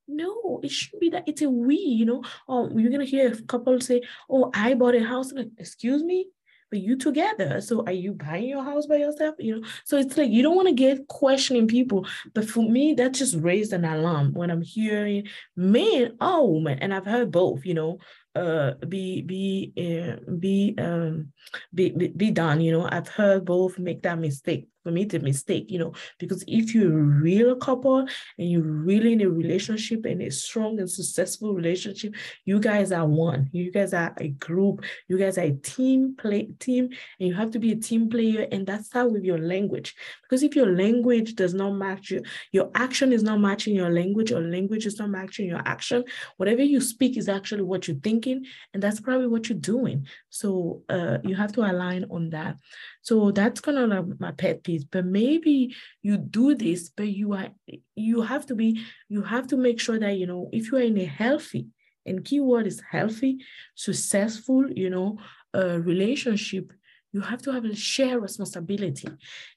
no, 0.08 0.60
it 0.62 0.70
shouldn't 0.70 1.00
be 1.00 1.10
that 1.10 1.28
it's 1.28 1.42
a 1.42 1.48
we, 1.48 1.76
you 1.76 2.04
know. 2.04 2.22
Oh, 2.48 2.70
you're 2.76 2.90
gonna 2.90 3.04
hear 3.04 3.32
a 3.32 3.42
couple 3.42 3.80
say, 3.80 4.02
Oh, 4.28 4.50
I 4.54 4.74
bought 4.74 4.94
a 4.94 5.04
house. 5.04 5.32
Like, 5.32 5.48
excuse 5.58 6.02
me, 6.02 6.28
but 6.70 6.80
you 6.80 6.96
together. 6.96 7.60
So 7.60 7.84
are 7.86 7.92
you 7.92 8.12
buying 8.12 8.48
your 8.48 8.64
house 8.64 8.86
by 8.86 8.96
yourself? 8.96 9.36
You 9.38 9.60
know, 9.60 9.66
so 9.84 9.96
it's 9.96 10.16
like 10.16 10.30
you 10.30 10.42
don't 10.42 10.56
want 10.56 10.68
to 10.68 10.74
get 10.74 11.06
questioning 11.08 11.68
people. 11.68 12.06
But 12.34 12.48
for 12.48 12.68
me, 12.68 12.94
that 12.94 13.14
just 13.14 13.36
raised 13.36 13.72
an 13.72 13.84
alarm 13.84 14.32
when 14.34 14.50
I'm 14.50 14.62
hearing 14.62 15.28
men 15.56 16.16
or 16.20 16.52
woman, 16.52 16.78
and 16.80 16.92
I've 16.92 17.06
heard 17.06 17.30
both, 17.30 17.64
you 17.64 17.74
know, 17.74 17.98
uh 18.34 18.72
be 18.88 19.22
be 19.22 19.72
uh, 19.78 20.16
be 20.38 20.74
um 20.78 21.32
be, 21.72 21.90
be 21.90 22.08
be 22.08 22.30
done 22.32 22.60
you 22.60 22.72
know 22.72 22.88
i've 22.90 23.06
heard 23.06 23.44
both 23.44 23.78
make 23.78 24.02
that 24.02 24.18
mistake 24.18 24.66
me 24.90 25.04
the 25.04 25.18
mistake 25.18 25.70
you 25.70 25.78
know 25.78 25.92
because 26.18 26.44
if 26.46 26.74
you're 26.74 26.92
a 26.92 27.02
real 27.02 27.56
couple 27.56 27.98
and 27.98 28.50
you're 28.50 28.62
really 28.62 29.12
in 29.12 29.20
a 29.20 29.28
relationship 29.28 30.04
and 30.04 30.22
a 30.22 30.30
strong 30.30 30.78
and 30.78 30.90
successful 30.90 31.54
relationship 31.54 32.14
you 32.44 32.58
guys 32.60 32.92
are 32.92 33.06
one 33.06 33.48
you 33.52 33.70
guys 33.70 33.94
are 33.94 34.14
a 34.18 34.28
group 34.28 34.84
you 35.08 35.18
guys 35.18 35.38
are 35.38 35.42
a 35.42 35.52
team 35.52 36.14
play 36.16 36.48
team 36.58 36.88
and 37.18 37.28
you 37.28 37.34
have 37.34 37.50
to 37.50 37.58
be 37.58 37.72
a 37.72 37.76
team 37.76 38.08
player 38.08 38.46
and 38.52 38.66
that's 38.66 38.92
how 38.92 39.06
with 39.06 39.24
your 39.24 39.38
language 39.38 39.94
because 40.22 40.42
if 40.42 40.56
your 40.56 40.74
language 40.74 41.34
does 41.34 41.54
not 41.54 41.70
match 41.70 42.10
your 42.10 42.22
your 42.52 42.70
action 42.74 43.12
is 43.12 43.22
not 43.22 43.40
matching 43.40 43.74
your 43.74 43.90
language 43.90 44.32
or 44.32 44.40
language 44.40 44.86
is 44.86 44.98
not 44.98 45.10
matching 45.10 45.46
your 45.46 45.62
action 45.66 46.04
whatever 46.36 46.62
you 46.62 46.80
speak 46.80 47.16
is 47.16 47.28
actually 47.28 47.62
what 47.62 47.88
you're 47.88 47.96
thinking, 47.96 48.46
and 48.72 48.82
that's 48.82 49.00
probably 49.00 49.26
what 49.26 49.48
you're 49.48 49.58
doing. 49.58 50.06
So 50.30 50.82
uh, 50.88 51.18
you 51.24 51.34
have 51.34 51.52
to 51.52 51.60
align 51.60 52.04
on 52.10 52.30
that. 52.30 52.56
So 53.02 53.30
that's 53.30 53.60
kind 53.60 53.78
of 53.78 54.08
like 54.08 54.20
my 54.20 54.32
pet 54.32 54.62
peeve. 54.64 54.73
But 54.82 55.04
maybe 55.04 55.76
you 56.02 56.16
do 56.16 56.56
this, 56.56 56.88
but 56.88 57.08
you 57.08 57.34
are 57.34 57.50
you 57.94 58.22
have 58.22 58.46
to 58.46 58.56
be 58.56 58.84
you 59.08 59.22
have 59.22 59.46
to 59.48 59.56
make 59.56 59.78
sure 59.78 59.98
that 60.00 60.16
you 60.18 60.26
know 60.26 60.48
if 60.52 60.72
you 60.72 60.78
are 60.78 60.82
in 60.82 60.98
a 60.98 61.04
healthy 61.04 61.68
and 62.06 62.24
keyword 62.24 62.66
is 62.66 62.82
healthy, 62.90 63.38
successful, 63.74 64.70
you 64.70 64.90
know, 64.90 65.18
uh, 65.54 65.78
relationship, 65.80 66.72
you 67.12 67.20
have 67.20 67.40
to 67.42 67.52
have 67.52 67.64
a 67.64 67.74
share 67.74 68.18
responsibility. 68.18 69.08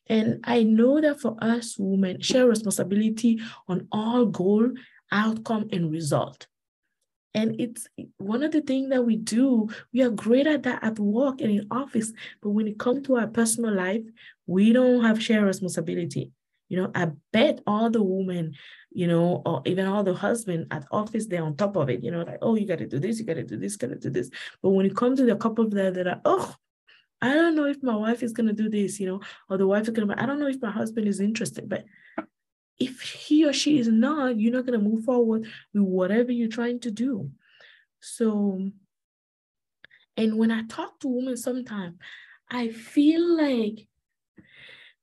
And 0.08 0.40
I 0.44 0.64
know 0.64 1.02
that 1.02 1.20
for 1.20 1.36
us 1.42 1.76
women, 1.78 2.22
share 2.22 2.48
responsibility 2.48 3.42
on 3.68 3.88
all 3.92 4.26
goal, 4.28 4.72
outcome, 5.12 5.68
and 5.72 5.92
result. 5.92 6.48
And 7.34 7.60
it's 7.60 7.88
one 8.18 8.42
of 8.42 8.52
the 8.52 8.62
things 8.62 8.90
that 8.90 9.06
we 9.06 9.16
do, 9.16 9.70
we 9.94 10.02
are 10.02 10.10
great 10.10 10.48
at 10.48 10.64
that 10.64 10.84
at 10.84 10.98
work 10.98 11.42
and 11.42 11.52
in 11.52 11.68
office. 11.70 12.12
But 12.42 12.50
when 12.52 12.68
it 12.68 12.80
comes 12.80 13.06
to 13.08 13.18
our 13.18 13.28
personal 13.28 13.74
life, 13.74 14.02
we 14.48 14.74
don't 14.74 15.04
have 15.04 15.22
shared 15.22 15.44
responsibility. 15.44 16.32
You 16.70 16.82
know, 16.82 16.92
I 16.96 17.12
bet 17.32 17.62
all 17.66 17.90
the 17.90 18.04
women, 18.04 18.56
you 18.92 19.08
know, 19.08 19.42
or 19.46 19.62
even 19.66 19.86
all 19.86 20.04
the 20.04 20.14
husband 20.14 20.68
at 20.72 20.86
office, 20.92 21.28
they're 21.28 21.44
on 21.44 21.56
top 21.56 21.76
of 21.78 21.90
it, 21.90 22.04
you 22.04 22.12
know, 22.12 22.24
like, 22.24 22.40
oh, 22.42 22.56
you 22.56 22.68
got 22.68 22.80
to 22.80 22.88
do 22.88 23.00
this, 23.00 23.20
you 23.20 23.26
got 23.26 23.36
to 23.36 23.44
do 23.44 23.58
this, 23.58 23.78
got 23.78 23.90
to 23.90 23.96
do 23.96 24.10
this. 24.10 24.30
But 24.62 24.72
when 24.72 24.86
it 24.86 24.96
comes 24.96 25.20
to 25.20 25.26
the 25.26 25.36
couple 25.36 25.70
that, 25.70 25.94
that 25.94 26.08
are, 26.08 26.22
oh, 26.26 26.56
I 27.22 27.34
don't 27.34 27.56
know 27.56 27.66
if 27.66 27.82
my 27.82 27.96
wife 27.96 28.22
is 28.22 28.34
going 28.34 28.48
to 28.48 28.54
do 28.54 28.70
this, 28.70 29.00
you 29.00 29.08
know, 29.08 29.22
or 29.50 29.58
the 29.58 29.68
wife 29.68 29.84
is 29.84 29.90
going 29.90 30.08
to, 30.08 30.22
I 30.22 30.26
don't 30.26 30.40
know 30.40 30.48
if 30.48 30.62
my 30.62 30.72
husband 30.72 31.08
is 31.08 31.20
interested, 31.20 31.70
but 31.70 31.86
if 32.80 33.02
he 33.02 33.46
or 33.46 33.54
she 33.54 33.80
is 33.80 33.88
not, 33.88 34.40
you're 34.40 34.54
not 34.54 34.66
going 34.66 34.80
to 34.80 34.86
move 34.86 35.04
forward 35.04 35.48
with 35.74 35.84
whatever 35.84 36.32
you're 36.32 36.50
trying 36.50 36.80
to 36.82 36.92
do. 36.92 37.32
So, 38.00 38.70
and 40.16 40.38
when 40.38 40.52
I 40.52 40.64
talk 40.64 41.00
to 41.00 41.08
women 41.08 41.38
sometimes, 41.38 41.96
I 42.50 42.70
feel 42.70 43.38
like 43.38 43.88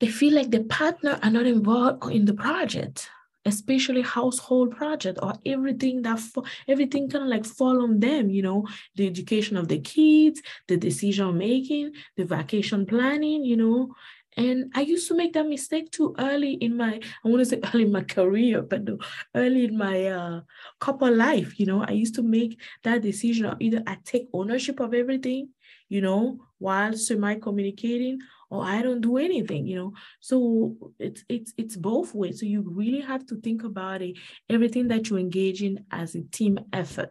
they 0.00 0.08
feel 0.08 0.34
like 0.34 0.50
the 0.50 0.64
partner 0.64 1.18
are 1.22 1.30
not 1.30 1.46
involved 1.46 2.10
in 2.10 2.24
the 2.24 2.34
project 2.34 3.08
especially 3.46 4.02
household 4.02 4.74
project 4.74 5.18
or 5.22 5.34
everything 5.44 6.02
that 6.02 6.20
everything 6.66 7.08
kind 7.08 7.24
of 7.24 7.30
like 7.30 7.44
fall 7.44 7.82
on 7.82 8.00
them 8.00 8.30
you 8.30 8.42
know 8.42 8.66
the 8.96 9.06
education 9.06 9.56
of 9.56 9.68
the 9.68 9.78
kids 9.80 10.40
the 10.68 10.76
decision 10.76 11.36
making 11.36 11.92
the 12.16 12.24
vacation 12.24 12.86
planning 12.86 13.44
you 13.44 13.56
know 13.56 13.94
and 14.36 14.72
I 14.74 14.80
used 14.80 15.08
to 15.08 15.14
make 15.14 15.32
that 15.34 15.46
mistake 15.46 15.90
too 15.90 16.14
early 16.18 16.54
in 16.54 16.76
my, 16.76 17.00
I 17.24 17.28
want 17.28 17.40
to 17.40 17.44
say 17.44 17.60
early 17.74 17.84
in 17.84 17.92
my 17.92 18.02
career, 18.02 18.62
but 18.62 18.84
no, 18.84 18.98
early 19.34 19.64
in 19.64 19.76
my 19.76 20.06
uh, 20.06 20.40
couple 20.80 21.14
life, 21.14 21.58
you 21.58 21.66
know, 21.66 21.84
I 21.84 21.92
used 21.92 22.14
to 22.16 22.22
make 22.22 22.60
that 22.82 23.02
decision 23.02 23.46
of 23.46 23.56
either 23.60 23.82
I 23.86 23.98
take 24.04 24.28
ownership 24.32 24.80
of 24.80 24.94
everything, 24.94 25.50
you 25.88 26.00
know, 26.00 26.40
while 26.58 26.94
semi 26.94 27.36
communicating, 27.36 28.18
or 28.50 28.64
I 28.64 28.82
don't 28.82 29.00
do 29.00 29.18
anything, 29.18 29.66
you 29.66 29.76
know. 29.76 29.92
So 30.20 30.76
it's 30.98 31.24
it's 31.28 31.52
it's 31.56 31.76
both 31.76 32.14
ways. 32.14 32.40
So 32.40 32.46
you 32.46 32.62
really 32.66 33.00
have 33.00 33.26
to 33.26 33.36
think 33.36 33.64
about 33.64 34.02
it, 34.02 34.16
everything 34.48 34.88
that 34.88 35.10
you 35.10 35.16
engage 35.16 35.62
in 35.62 35.84
as 35.90 36.14
a 36.14 36.22
team 36.22 36.58
effort 36.72 37.10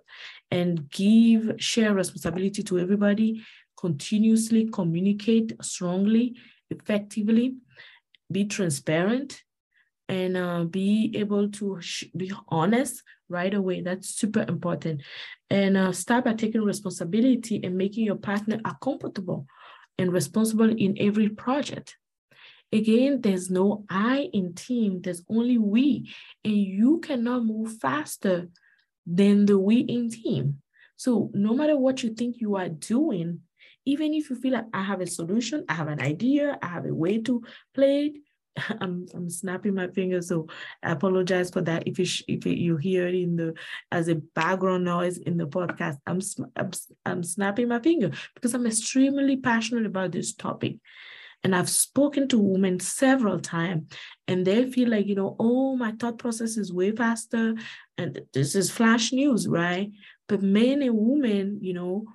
and 0.52 0.90
give 0.90 1.56
share 1.58 1.94
responsibility 1.94 2.64
to 2.64 2.80
everybody, 2.80 3.44
continuously 3.78 4.70
communicate 4.72 5.54
strongly, 5.62 6.36
effectively, 6.74 7.56
be 8.32 8.46
transparent, 8.46 9.42
and 10.10 10.36
uh, 10.36 10.64
be 10.66 11.14
able 11.16 11.50
to 11.50 11.80
be 12.16 12.32
honest 12.50 13.04
right 13.30 13.54
away. 13.54 13.82
That's 13.82 14.10
super 14.10 14.46
important. 14.48 15.02
And 15.50 15.78
uh, 15.78 15.92
start 15.92 16.26
by 16.26 16.34
taking 16.34 16.62
responsibility 16.62 17.62
and 17.64 17.78
making 17.78 18.06
your 18.06 18.18
partner 18.18 18.60
accountable 18.66 19.46
and 19.98 20.12
responsible 20.12 20.70
in 20.70 20.98
every 21.00 21.30
project. 21.30 21.98
Again, 22.72 23.22
there's 23.22 23.50
no 23.52 23.86
I 23.90 24.30
in 24.34 24.56
team, 24.56 25.02
there's 25.02 25.24
only 25.30 25.58
we, 25.58 26.12
and 26.44 26.58
you 26.58 27.00
cannot 27.00 27.46
move 27.46 27.78
faster 27.80 28.50
than 29.06 29.46
the 29.46 29.60
we 29.60 29.78
in 29.78 30.10
team. 30.10 30.62
So 30.96 31.30
no 31.34 31.54
matter 31.54 31.78
what 31.78 32.02
you 32.04 32.14
think 32.14 32.38
you 32.40 32.56
are 32.56 32.70
doing, 32.70 33.42
even 33.86 34.14
if 34.14 34.30
you 34.30 34.36
feel 34.36 34.54
like 34.54 34.66
I 34.74 34.84
have 34.84 35.02
a 35.02 35.08
solution, 35.08 35.66
I 35.68 35.74
have 35.74 35.88
an 35.88 36.02
idea, 36.02 36.58
I 36.62 36.68
have 36.68 36.86
a 36.86 36.94
way 36.94 37.22
to 37.22 37.44
play 37.74 38.06
it, 38.06 38.14
I'm 38.80 39.06
I'm 39.14 39.30
snapping 39.30 39.76
my 39.76 39.88
fingers, 39.88 40.28
so 40.28 40.48
I 40.82 40.92
apologize 40.92 41.50
for 41.50 41.62
that. 41.62 41.88
If 41.88 42.00
you 42.00 42.06
if 42.28 42.46
you 42.46 42.78
hear 42.78 43.08
it 43.08 43.16
in 43.16 43.36
the 43.36 43.54
as 43.92 44.08
a 44.08 44.16
background 44.16 44.86
noise 44.86 45.18
in 45.18 45.38
the 45.38 45.48
podcast, 45.48 45.98
I'm 46.06 46.20
I'm, 46.56 46.72
I'm 47.06 47.24
snapping 47.24 47.68
my 47.68 47.80
finger 47.80 48.12
because 48.36 48.54
I'm 48.54 48.68
extremely 48.68 49.38
passionate 49.38 49.86
about 49.86 50.12
this 50.12 50.34
topic, 50.34 50.78
and 51.44 51.56
I've 51.56 51.70
spoken 51.70 52.28
to 52.30 52.38
women 52.38 52.80
several 52.80 53.40
times, 53.40 53.92
and 54.28 54.46
they 54.46 54.70
feel 54.70 54.90
like 54.90 55.08
you 55.08 55.16
know, 55.16 55.36
oh, 55.40 55.76
my 55.76 55.94
thought 55.94 56.20
process 56.20 56.58
is 56.58 56.72
way 56.72 56.92
faster, 56.92 57.56
and 57.98 58.22
this 58.34 58.56
is 58.56 58.70
flash 58.70 59.12
news, 59.12 59.48
right? 59.48 59.92
But 60.28 60.42
men 60.42 60.82
and 60.82 60.96
women, 60.96 61.60
you 61.62 61.74
know, 61.74 62.06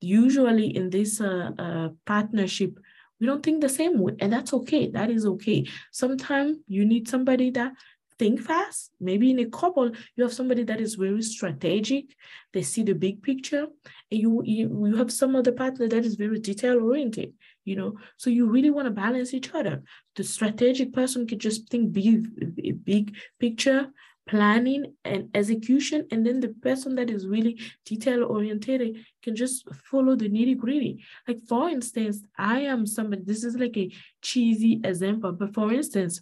usually 0.00 0.76
in 0.76 0.90
this 0.90 1.20
uh, 1.20 1.50
uh, 1.58 1.88
partnership 2.06 2.78
we 3.20 3.26
don't 3.26 3.42
think 3.42 3.60
the 3.60 3.68
same 3.68 3.98
way 3.98 4.14
and 4.20 4.32
that's 4.32 4.52
okay 4.52 4.88
that 4.90 5.10
is 5.10 5.26
okay. 5.26 5.66
Sometimes 5.90 6.58
you 6.68 6.84
need 6.84 7.08
somebody 7.08 7.50
that 7.50 7.72
think 8.18 8.40
fast. 8.40 8.90
Maybe 9.00 9.30
in 9.30 9.38
a 9.38 9.46
couple 9.46 9.90
you 10.16 10.24
have 10.24 10.32
somebody 10.32 10.64
that 10.64 10.80
is 10.80 10.94
very 10.94 11.22
strategic 11.22 12.06
they 12.52 12.62
see 12.62 12.82
the 12.82 12.94
big 12.94 13.22
picture 13.22 13.66
and 14.10 14.20
you 14.20 14.42
you, 14.44 14.86
you 14.86 14.96
have 14.96 15.12
some 15.12 15.36
other 15.36 15.52
partner 15.52 15.88
that 15.88 16.04
is 16.04 16.14
very 16.14 16.38
detail 16.38 16.80
oriented 16.82 17.32
you 17.68 17.76
know? 17.76 17.92
So 18.16 18.30
you 18.30 18.48
really 18.48 18.70
want 18.70 18.86
to 18.86 18.90
balance 18.90 19.34
each 19.34 19.54
other. 19.54 19.82
The 20.16 20.24
strategic 20.24 20.92
person 20.94 21.26
could 21.26 21.38
just 21.38 21.68
think 21.68 21.92
big 21.92 22.84
big 22.84 23.14
picture 23.38 23.88
planning 24.28 24.94
and 25.04 25.30
execution 25.34 26.06
and 26.12 26.24
then 26.24 26.38
the 26.38 26.48
person 26.62 26.94
that 26.94 27.10
is 27.10 27.26
really 27.26 27.58
detail 27.84 28.24
oriented 28.24 28.96
can 29.22 29.34
just 29.34 29.66
follow 29.74 30.14
the 30.14 30.28
nitty 30.28 30.56
gritty. 30.56 31.02
Like 31.26 31.40
for 31.48 31.68
instance 31.68 32.22
i 32.36 32.60
am 32.60 32.86
somebody 32.86 33.22
this 33.24 33.44
is 33.44 33.56
like 33.56 33.76
a 33.76 33.90
cheesy 34.22 34.80
example 34.84 35.32
but 35.32 35.54
for 35.54 35.72
instance 35.72 36.20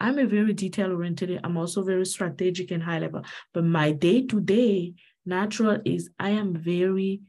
i'm 0.00 0.18
a 0.18 0.26
very 0.26 0.52
detail 0.52 0.92
oriented 0.92 1.40
i'm 1.44 1.56
also 1.56 1.82
very 1.82 2.06
strategic 2.06 2.70
and 2.70 2.82
high 2.82 2.98
level 2.98 3.22
but 3.52 3.64
my 3.64 3.92
day 3.92 4.26
to 4.26 4.40
day 4.40 4.94
natural 5.26 5.80
is 5.84 6.10
i 6.18 6.30
am 6.30 6.54
very 6.54 7.20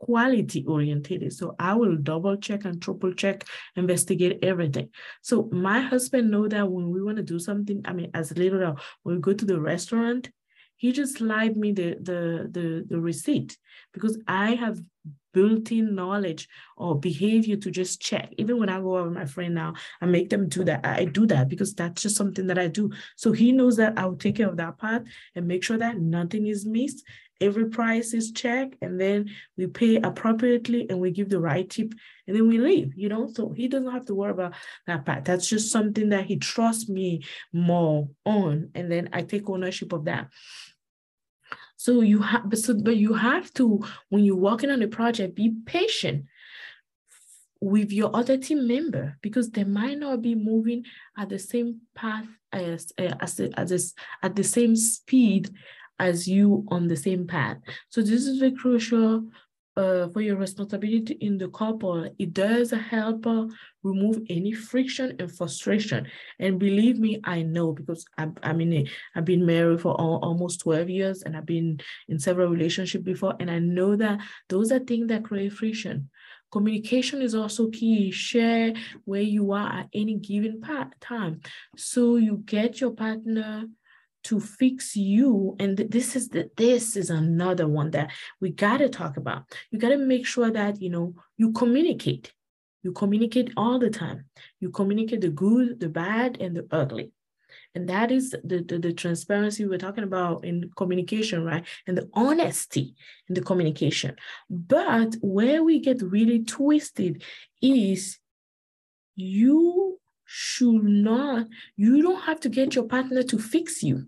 quality 0.00 0.64
oriented. 0.66 1.32
So 1.32 1.54
I 1.58 1.74
will 1.74 1.96
double 1.96 2.36
check 2.36 2.64
and 2.64 2.82
triple 2.82 3.12
check, 3.12 3.44
investigate 3.76 4.38
everything. 4.42 4.88
So 5.22 5.48
my 5.52 5.80
husband 5.80 6.30
know 6.30 6.48
that 6.48 6.68
when 6.68 6.90
we 6.90 7.02
want 7.02 7.18
to 7.18 7.22
do 7.22 7.38
something, 7.38 7.82
I 7.84 7.92
mean, 7.92 8.10
as 8.14 8.36
little 8.36 8.76
when 9.02 9.16
we 9.16 9.20
go 9.20 9.32
to 9.32 9.44
the 9.44 9.60
restaurant, 9.60 10.30
he 10.76 10.92
just 10.92 11.18
slide 11.18 11.56
me 11.56 11.72
the 11.72 11.96
the 12.00 12.48
the, 12.50 12.84
the 12.88 12.98
receipt 12.98 13.56
because 13.92 14.18
I 14.26 14.54
have 14.54 14.80
built-in 15.32 15.94
knowledge 15.94 16.48
or 16.76 16.98
behavior 16.98 17.56
to 17.56 17.70
just 17.70 18.00
check. 18.00 18.32
Even 18.36 18.58
when 18.58 18.68
I 18.68 18.80
go 18.80 18.98
out 18.98 19.04
with 19.04 19.14
my 19.14 19.26
friend 19.26 19.54
now, 19.54 19.74
I 20.00 20.06
make 20.06 20.28
them 20.28 20.48
do 20.48 20.64
that. 20.64 20.84
I 20.84 21.04
do 21.04 21.24
that 21.26 21.48
because 21.48 21.72
that's 21.74 22.02
just 22.02 22.16
something 22.16 22.48
that 22.48 22.58
I 22.58 22.66
do. 22.66 22.90
So 23.16 23.30
he 23.30 23.52
knows 23.52 23.76
that 23.76 23.96
I 23.96 24.06
will 24.06 24.16
take 24.16 24.36
care 24.36 24.48
of 24.48 24.56
that 24.56 24.78
part 24.78 25.04
and 25.36 25.46
make 25.46 25.62
sure 25.62 25.78
that 25.78 25.98
nothing 25.98 26.46
is 26.46 26.66
missed 26.66 27.04
every 27.40 27.68
price 27.70 28.12
is 28.12 28.32
checked 28.32 28.76
and 28.82 29.00
then 29.00 29.30
we 29.56 29.66
pay 29.66 29.96
appropriately 29.96 30.86
and 30.88 31.00
we 31.00 31.10
give 31.10 31.28
the 31.28 31.40
right 31.40 31.68
tip 31.68 31.92
and 32.26 32.36
then 32.36 32.48
we 32.48 32.58
leave 32.58 32.92
you 32.96 33.08
know? 33.08 33.28
So 33.32 33.52
he 33.52 33.68
doesn't 33.68 33.92
have 33.92 34.06
to 34.06 34.14
worry 34.14 34.32
about 34.32 34.54
that 34.86 35.04
part. 35.04 35.24
That's 35.24 35.48
just 35.48 35.72
something 35.72 36.10
that 36.10 36.26
he 36.26 36.36
trusts 36.36 36.88
me 36.88 37.24
more 37.52 38.08
on 38.24 38.70
and 38.74 38.90
then 38.90 39.08
i 39.12 39.22
take 39.22 39.48
ownership 39.48 39.92
of 39.92 40.04
that. 40.04 40.28
So 41.76 42.02
you 42.02 42.20
have 42.20 42.46
so, 42.58 42.74
but 42.74 42.96
you 42.96 43.14
have 43.14 43.52
to 43.54 43.82
when 44.10 44.22
you're 44.22 44.36
working 44.36 44.70
on 44.70 44.82
a 44.82 44.88
project 44.88 45.34
be 45.34 45.54
patient 45.64 46.26
with 47.60 47.92
your 47.92 48.14
other 48.14 48.36
team 48.36 48.66
member 48.66 49.16
because 49.22 49.50
they 49.50 49.64
might 49.64 49.98
not 49.98 50.22
be 50.22 50.34
moving 50.34 50.84
at 51.16 51.28
the 51.28 51.38
same 51.38 51.80
path 51.94 52.26
as 52.52 52.92
as, 52.98 53.40
as, 53.40 53.72
as 53.72 53.94
at 54.22 54.36
the 54.36 54.44
same 54.44 54.76
speed 54.76 55.50
as 56.00 56.26
you 56.26 56.64
on 56.68 56.88
the 56.88 56.96
same 56.96 57.26
path. 57.26 57.58
So 57.90 58.00
this 58.00 58.26
is 58.26 58.38
very 58.38 58.52
crucial 58.52 59.24
uh, 59.76 60.08
for 60.08 60.20
your 60.20 60.36
responsibility 60.36 61.14
in 61.20 61.38
the 61.38 61.48
couple. 61.50 62.08
It 62.18 62.32
does 62.32 62.70
help 62.70 63.26
uh, 63.26 63.46
remove 63.82 64.20
any 64.28 64.52
friction 64.52 65.16
and 65.18 65.34
frustration. 65.34 66.08
And 66.38 66.58
believe 66.58 66.98
me, 66.98 67.20
I 67.24 67.42
know 67.42 67.72
because 67.72 68.04
I'm, 68.18 68.34
I 68.42 68.52
mean, 68.52 68.88
I've 69.14 69.24
been 69.24 69.46
married 69.46 69.80
for 69.80 69.92
all, 69.92 70.18
almost 70.22 70.60
12 70.60 70.90
years 70.90 71.22
and 71.22 71.36
I've 71.36 71.46
been 71.46 71.80
in 72.08 72.18
several 72.18 72.48
relationships 72.48 73.04
before. 73.04 73.34
And 73.38 73.50
I 73.50 73.58
know 73.58 73.96
that 73.96 74.20
those 74.48 74.72
are 74.72 74.80
things 74.80 75.08
that 75.08 75.24
create 75.24 75.52
friction. 75.52 76.10
Communication 76.50 77.22
is 77.22 77.34
also 77.34 77.68
key. 77.68 78.10
Share 78.10 78.74
where 79.04 79.22
you 79.22 79.52
are 79.52 79.72
at 79.72 79.88
any 79.94 80.16
given 80.16 80.60
part, 80.60 81.00
time. 81.00 81.40
So 81.76 82.16
you 82.16 82.42
get 82.44 82.80
your 82.80 82.90
partner 82.90 83.66
to 84.24 84.40
fix 84.40 84.96
you 84.96 85.56
and 85.58 85.76
this 85.78 86.16
is 86.16 86.28
the 86.28 86.50
this 86.56 86.96
is 86.96 87.10
another 87.10 87.66
one 87.66 87.90
that 87.90 88.10
we 88.40 88.50
got 88.50 88.78
to 88.78 88.88
talk 88.88 89.16
about 89.16 89.44
you 89.70 89.78
got 89.78 89.90
to 89.90 89.96
make 89.96 90.26
sure 90.26 90.50
that 90.50 90.80
you 90.80 90.90
know 90.90 91.14
you 91.36 91.52
communicate 91.52 92.32
you 92.82 92.92
communicate 92.92 93.50
all 93.56 93.78
the 93.78 93.90
time 93.90 94.24
you 94.60 94.70
communicate 94.70 95.20
the 95.20 95.30
good 95.30 95.80
the 95.80 95.88
bad 95.88 96.36
and 96.40 96.56
the 96.56 96.66
ugly 96.70 97.12
And 97.74 97.88
that 97.88 98.10
is 98.10 98.30
the, 98.30 98.64
the, 98.68 98.78
the 98.78 98.92
transparency 98.92 99.64
we're 99.64 99.78
talking 99.78 100.04
about 100.04 100.44
in 100.44 100.70
communication, 100.76 101.44
right? 101.44 101.64
And 101.86 101.96
the 101.96 102.08
honesty 102.14 102.94
in 103.28 103.34
the 103.34 103.42
communication. 103.42 104.16
But 104.48 105.16
where 105.20 105.62
we 105.62 105.80
get 105.80 106.02
really 106.02 106.44
twisted 106.44 107.22
is 107.60 108.18
you 109.16 109.79
should 110.32 110.84
not, 110.84 111.48
you 111.76 112.00
don't 112.02 112.22
have 112.22 112.38
to 112.38 112.48
get 112.48 112.76
your 112.76 112.84
partner 112.84 113.24
to 113.24 113.36
fix 113.36 113.82
you. 113.82 114.06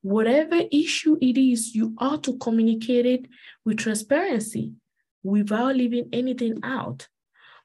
Whatever 0.00 0.62
issue 0.72 1.18
it 1.20 1.36
is, 1.36 1.74
you 1.74 1.94
ought 1.98 2.24
to 2.24 2.38
communicate 2.38 3.04
it 3.04 3.26
with 3.62 3.76
transparency 3.76 4.72
without 5.22 5.76
leaving 5.76 6.08
anything 6.14 6.58
out. 6.62 7.08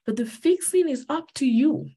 But 0.06 0.18
the 0.18 0.26
fixing 0.26 0.90
is 0.90 1.06
up 1.08 1.34
to 1.36 1.46
you. 1.46 1.92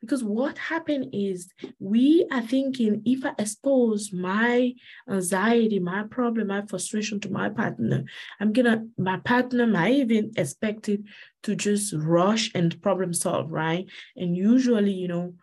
Because 0.00 0.24
what 0.24 0.58
happened 0.58 1.10
is 1.12 1.48
we 1.78 2.26
are 2.30 2.42
thinking 2.42 3.02
if 3.04 3.24
I 3.24 3.32
expose 3.38 4.12
my 4.12 4.74
anxiety, 5.08 5.78
my 5.78 6.04
problem, 6.04 6.48
my 6.48 6.62
frustration 6.66 7.20
to 7.20 7.30
my 7.30 7.48
partner, 7.48 8.04
I'm 8.40 8.52
gonna, 8.52 8.86
my 8.98 9.18
partner 9.18 9.66
might 9.66 9.94
even 9.94 10.32
expect 10.36 10.88
it 10.88 11.00
to 11.44 11.54
just 11.54 11.94
rush 11.96 12.50
and 12.54 12.80
problem 12.82 13.14
solve, 13.14 13.50
right? 13.50 13.86
And 14.16 14.36
usually, 14.36 14.92
you 14.92 15.08
know, 15.08 15.34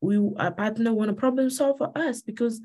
we 0.00 0.16
our 0.38 0.52
partner 0.52 0.92
want 0.92 1.08
to 1.08 1.14
problem 1.14 1.50
solve 1.50 1.78
for 1.78 1.96
us 1.96 2.22
because 2.22 2.60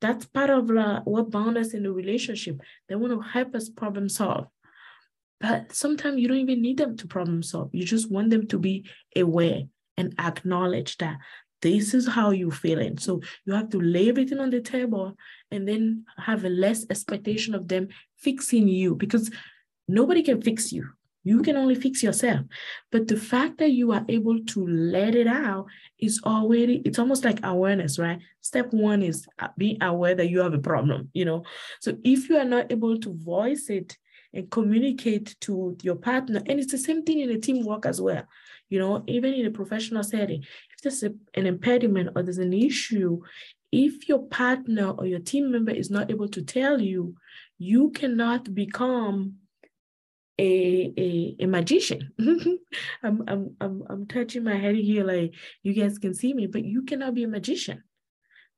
that's 0.00 0.24
part 0.26 0.50
of 0.50 0.68
uh, 0.70 1.00
what 1.04 1.30
bound 1.30 1.56
us 1.56 1.74
in 1.74 1.84
the 1.84 1.92
relationship. 1.92 2.60
They 2.88 2.96
want 2.96 3.12
to 3.12 3.20
help 3.20 3.54
us 3.54 3.68
problem 3.68 4.08
solve. 4.08 4.46
But 5.40 5.72
sometimes 5.72 6.20
you 6.20 6.28
don't 6.28 6.38
even 6.38 6.62
need 6.62 6.78
them 6.78 6.96
to 6.96 7.06
problem 7.06 7.42
solve. 7.42 7.70
You 7.72 7.84
just 7.84 8.10
want 8.10 8.30
them 8.30 8.46
to 8.48 8.58
be 8.58 8.88
aware 9.16 9.62
and 9.96 10.14
acknowledge 10.18 10.98
that 10.98 11.18
this 11.62 11.94
is 11.94 12.08
how 12.08 12.30
you're 12.30 12.50
feeling. 12.50 12.98
So 12.98 13.20
you 13.46 13.54
have 13.54 13.70
to 13.70 13.80
lay 13.80 14.08
everything 14.08 14.40
on 14.40 14.50
the 14.50 14.60
table 14.60 15.16
and 15.50 15.66
then 15.66 16.04
have 16.18 16.44
a 16.44 16.48
less 16.48 16.84
expectation 16.90 17.54
of 17.54 17.68
them 17.68 17.88
fixing 18.16 18.68
you 18.68 18.96
because 18.96 19.30
nobody 19.88 20.22
can 20.22 20.42
fix 20.42 20.72
you. 20.72 20.88
You 21.24 21.40
can 21.42 21.56
only 21.56 21.76
fix 21.76 22.02
yourself. 22.02 22.40
But 22.90 23.06
the 23.06 23.16
fact 23.16 23.58
that 23.58 23.70
you 23.70 23.92
are 23.92 24.04
able 24.08 24.40
to 24.44 24.66
let 24.66 25.14
it 25.14 25.28
out 25.28 25.66
is 26.00 26.20
already, 26.26 26.82
it's 26.84 26.98
almost 26.98 27.24
like 27.24 27.38
awareness, 27.44 27.96
right? 27.96 28.18
Step 28.40 28.72
one 28.72 29.02
is 29.02 29.24
uh, 29.38 29.48
being 29.56 29.80
aware 29.80 30.16
that 30.16 30.30
you 30.30 30.40
have 30.40 30.54
a 30.54 30.58
problem, 30.58 31.10
you 31.12 31.24
know? 31.24 31.44
So 31.80 31.96
if 32.02 32.28
you 32.28 32.38
are 32.38 32.44
not 32.44 32.72
able 32.72 32.98
to 32.98 33.14
voice 33.14 33.70
it 33.70 33.96
and 34.34 34.50
communicate 34.50 35.36
to 35.42 35.76
your 35.82 35.94
partner, 35.94 36.42
and 36.46 36.58
it's 36.58 36.72
the 36.72 36.78
same 36.78 37.04
thing 37.04 37.20
in 37.20 37.30
a 37.30 37.38
teamwork 37.38 37.86
as 37.86 38.00
well, 38.00 38.24
you 38.72 38.78
know, 38.78 39.04
even 39.06 39.34
in 39.34 39.44
a 39.44 39.50
professional 39.50 40.02
setting, 40.02 40.40
if 40.40 40.80
there's 40.82 41.02
a, 41.02 41.10
an 41.34 41.44
impediment 41.44 42.08
or 42.16 42.22
there's 42.22 42.38
an 42.38 42.54
issue, 42.54 43.20
if 43.70 44.08
your 44.08 44.22
partner 44.28 44.92
or 44.92 45.04
your 45.04 45.18
team 45.18 45.52
member 45.52 45.72
is 45.72 45.90
not 45.90 46.10
able 46.10 46.28
to 46.28 46.40
tell 46.40 46.80
you, 46.80 47.14
you 47.58 47.90
cannot 47.90 48.54
become 48.54 49.34
a, 50.38 50.90
a, 50.96 51.36
a 51.40 51.46
magician. 51.46 52.12
I'm, 53.02 53.22
I'm, 53.28 53.56
I'm, 53.60 53.82
I'm 53.90 54.06
touching 54.06 54.44
my 54.44 54.56
head 54.56 54.74
here 54.74 55.04
like 55.04 55.34
you 55.62 55.74
guys 55.74 55.98
can 55.98 56.14
see 56.14 56.32
me, 56.32 56.46
but 56.46 56.64
you 56.64 56.80
cannot 56.80 57.12
be 57.14 57.24
a 57.24 57.28
magician. 57.28 57.84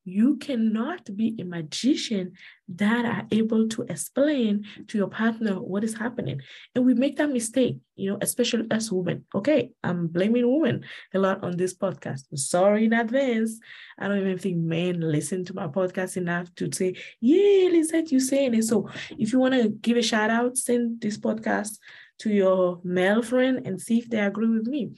You 0.05 0.37
cannot 0.37 1.17
be 1.17 1.35
a 1.41 1.45
magician 1.45 2.33
that 2.69 3.05
are 3.07 3.27
able 3.31 3.69
to 3.69 3.87
explain 3.89 4.67
to 4.89 4.99
your 4.99 5.09
partner 5.09 5.55
what 5.55 5.83
is 5.83 5.95
happening. 5.95 6.41
And 6.75 6.85
we 6.85 6.93
make 6.93 7.17
that 7.17 7.31
mistake, 7.31 7.79
you 7.97 8.11
know, 8.11 8.19
especially 8.21 8.67
as 8.71 8.93
women. 8.93 9.25
Okay, 9.35 9.71
I'm 9.83 10.09
blaming 10.09 10.47
women 10.47 10.85
a 11.15 11.19
lot 11.19 11.43
on 11.43 11.57
this 11.57 11.75
podcast. 11.75 12.25
Sorry 12.35 12.85
in 12.85 12.93
advance. 12.93 13.59
I 13.99 14.09
don't 14.09 14.21
even 14.21 14.39
think 14.39 14.59
men 14.59 15.01
listen 15.01 15.45
to 15.47 15.55
my 15.55 15.69
podcast 15.69 16.19
enough 16.19 16.55
to 16.57 16.71
say, 16.71 16.97
yeah, 17.21 17.71
Lisette, 17.71 18.13
you 18.13 18.21
saying 18.21 18.55
it. 18.55 18.65
So 18.65 18.91
if 19.19 19.33
you 19.33 19.39
want 19.39 19.55
to 19.55 19.71
give 19.71 19.97
a 19.97 20.03
shout 20.03 20.29
out, 20.29 20.59
send 20.59 21.01
this 21.01 21.17
podcast 21.17 21.79
to 22.19 22.31
your 22.31 22.81
male 22.85 23.23
friend 23.23 23.67
and 23.67 23.81
see 23.81 23.99
if 23.99 24.11
they 24.11 24.21
agree 24.21 24.49
with 24.49 24.67
me. 24.67 24.91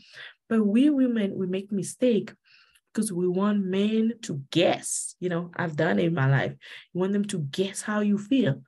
But 0.48 0.64
we 0.64 0.90
women, 0.90 1.36
we 1.36 1.46
make 1.46 1.72
mistake 1.72 2.32
because 2.96 3.12
we 3.12 3.28
want 3.28 3.62
men 3.62 4.14
to 4.22 4.42
guess. 4.50 5.14
You 5.20 5.28
know, 5.28 5.50
I've 5.54 5.76
done 5.76 5.98
it 5.98 6.06
in 6.06 6.14
my 6.14 6.30
life. 6.30 6.54
You 6.94 7.00
want 7.00 7.12
them 7.12 7.26
to 7.26 7.40
guess 7.40 7.82
how 7.82 8.00
you 8.00 8.16
feel. 8.16 8.54
And 8.54 8.62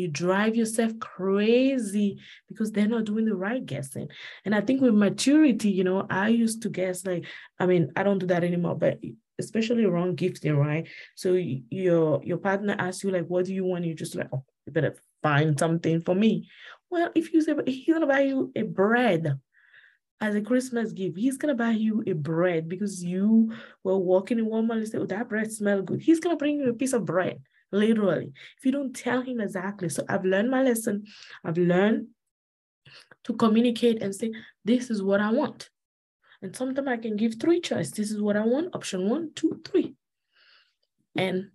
you 0.00 0.06
drive 0.06 0.54
yourself 0.54 0.92
crazy 1.00 2.18
because 2.48 2.70
they're 2.70 2.86
not 2.86 3.04
doing 3.04 3.24
the 3.24 3.34
right 3.34 3.64
guessing. 3.66 4.08
And 4.44 4.54
I 4.54 4.60
think 4.60 4.80
with 4.80 4.94
maturity, 4.94 5.70
you 5.70 5.82
know, 5.82 6.06
I 6.08 6.28
used 6.28 6.62
to 6.62 6.68
guess 6.68 7.04
like, 7.04 7.26
I 7.58 7.66
mean, 7.66 7.90
I 7.96 8.04
don't 8.04 8.18
do 8.18 8.26
that 8.26 8.44
anymore, 8.44 8.76
but 8.76 9.00
especially 9.40 9.84
around 9.84 10.16
gifting, 10.16 10.56
right? 10.56 10.86
So 11.16 11.32
your 11.32 12.22
your 12.22 12.38
partner 12.38 12.76
asks 12.78 13.02
you 13.02 13.10
like, 13.10 13.26
what 13.26 13.46
do 13.46 13.54
you 13.54 13.64
want? 13.64 13.84
You 13.84 13.94
just 13.94 14.14
like, 14.14 14.28
oh, 14.32 14.44
you 14.64 14.72
better 14.72 14.94
find 15.24 15.58
something 15.58 16.02
for 16.02 16.14
me. 16.14 16.48
Well, 16.88 17.10
if 17.16 17.32
you 17.32 17.42
say 17.42 17.54
he's 17.66 17.92
gonna 17.92 18.06
buy 18.06 18.20
you 18.20 18.52
a 18.54 18.62
bread, 18.62 19.40
as 20.22 20.36
a 20.36 20.40
Christmas 20.40 20.92
gift. 20.92 21.18
He's 21.18 21.36
gonna 21.36 21.56
buy 21.56 21.72
you 21.72 22.02
a 22.06 22.12
bread 22.12 22.68
because 22.68 23.02
you 23.04 23.52
were 23.82 23.98
walking 23.98 24.38
in 24.38 24.46
Walmart 24.46 24.78
and 24.78 24.88
say, 24.88 24.98
"Oh, 24.98 25.06
that 25.06 25.28
bread 25.28 25.52
smells 25.52 25.84
good." 25.84 26.00
He's 26.00 26.20
gonna 26.20 26.36
bring 26.36 26.60
you 26.60 26.70
a 26.70 26.74
piece 26.74 26.92
of 26.92 27.04
bread, 27.04 27.42
literally. 27.72 28.32
If 28.56 28.64
you 28.64 28.70
don't 28.70 28.94
tell 28.94 29.20
him 29.20 29.40
exactly. 29.40 29.88
So 29.88 30.04
I've 30.08 30.24
learned 30.24 30.50
my 30.50 30.62
lesson. 30.62 31.06
I've 31.44 31.58
learned 31.58 32.06
to 33.24 33.34
communicate 33.34 34.00
and 34.00 34.14
say, 34.14 34.32
"This 34.64 34.90
is 34.90 35.02
what 35.02 35.20
I 35.20 35.32
want." 35.32 35.68
And 36.40 36.54
sometimes 36.54 36.88
I 36.88 36.96
can 36.98 37.16
give 37.16 37.34
three 37.34 37.60
choices. 37.60 37.92
This 37.92 38.12
is 38.12 38.20
what 38.20 38.36
I 38.36 38.46
want. 38.46 38.74
Option 38.74 39.08
one, 39.08 39.32
two, 39.34 39.60
three. 39.64 39.96
And 41.16 41.50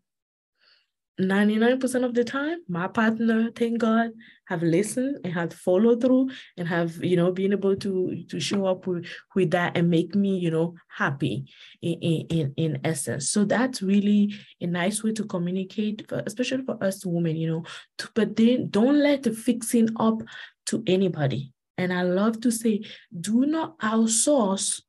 99% 1.19 2.06
of 2.06 2.13
the 2.13 2.23
time, 2.23 2.60
my 2.67 2.88
partner, 2.88 3.49
thank 3.56 3.80
God, 3.80 4.12
have 4.45 4.62
listened 4.62 5.17
and 5.23 5.34
have 5.34 5.51
followed 5.51 6.01
through 6.01 6.30
and 6.58 6.67
have, 6.67 7.03
you 7.03 7.15
know, 7.15 7.32
been 7.32 7.53
able 7.53 7.75
to 7.75 8.23
to 8.30 8.39
show 8.39 8.65
up 8.65 8.86
with, 8.86 9.06
with 9.36 9.51
that 9.51 9.75
and 9.75 9.89
make 9.89 10.13
me, 10.13 10.38
you 10.38 10.51
know, 10.51 10.75
happy 10.89 11.45
in, 11.82 12.25
in, 12.30 12.53
in 12.56 12.80
essence. 12.84 13.32
So 13.32 13.45
that's 13.45 13.82
really 13.82 14.36
a 14.62 14.67
nice 14.67 15.03
way 15.03 15.12
to 15.13 15.23
communicate, 15.25 16.08
for, 16.08 16.21
especially 16.25 16.63
for 16.63 16.82
us 16.84 17.06
women, 17.06 17.36
you 17.36 17.49
know, 17.49 17.63
to, 17.97 18.10
but 18.13 18.36
then 18.36 18.69
don't 18.69 18.99
let 18.99 19.23
the 19.23 19.34
fixing 19.34 19.89
up 19.99 20.21
to 20.67 20.84
anybody. 20.86 21.51
And 21.80 21.91
I 21.91 22.03
love 22.03 22.41
to 22.41 22.51
say, 22.51 22.84
do 23.19 23.45
not 23.45 23.77
outsource 23.80 24.82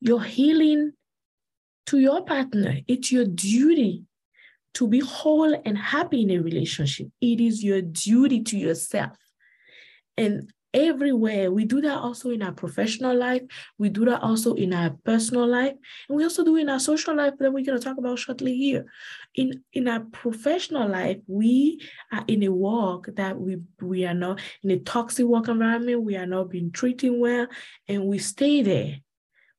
your 0.00 0.22
healing 0.22 0.92
to 1.86 1.98
your 1.98 2.24
partner. 2.24 2.78
It's 2.86 3.10
your 3.10 3.24
duty 3.24 4.04
to 4.74 4.88
be 4.88 5.00
whole 5.00 5.60
and 5.64 5.76
happy 5.76 6.22
in 6.22 6.30
a 6.30 6.38
relationship, 6.38 7.08
it 7.20 7.40
is 7.40 7.62
your 7.62 7.82
duty 7.82 8.42
to 8.42 8.56
yourself. 8.56 9.16
And 10.16 10.52
everywhere, 10.72 11.50
we 11.50 11.64
do 11.64 11.80
that 11.80 11.98
also 11.98 12.30
in 12.30 12.42
our 12.42 12.52
professional 12.52 13.16
life, 13.16 13.42
we 13.78 13.88
do 13.88 14.04
that 14.04 14.22
also 14.22 14.54
in 14.54 14.72
our 14.72 14.90
personal 15.04 15.46
life, 15.46 15.74
and 16.08 16.16
we 16.16 16.22
also 16.22 16.44
do 16.44 16.56
in 16.56 16.68
our 16.68 16.78
social 16.78 17.16
life 17.16 17.34
that 17.38 17.52
we're 17.52 17.64
going 17.64 17.78
to 17.78 17.84
talk 17.84 17.98
about 17.98 18.18
shortly 18.18 18.56
here. 18.56 18.86
In, 19.34 19.64
in 19.72 19.88
our 19.88 20.00
professional 20.00 20.88
life, 20.88 21.18
we 21.26 21.80
are 22.12 22.24
in 22.28 22.42
a 22.44 22.52
work 22.52 23.10
that 23.16 23.38
we, 23.38 23.58
we 23.80 24.04
are 24.04 24.14
not 24.14 24.40
in 24.62 24.70
a 24.70 24.78
toxic 24.78 25.26
work 25.26 25.48
environment, 25.48 26.02
we 26.02 26.16
are 26.16 26.26
not 26.26 26.50
being 26.50 26.70
treated 26.70 27.10
well, 27.10 27.46
and 27.88 28.04
we 28.04 28.18
stay 28.18 28.62
there 28.62 28.96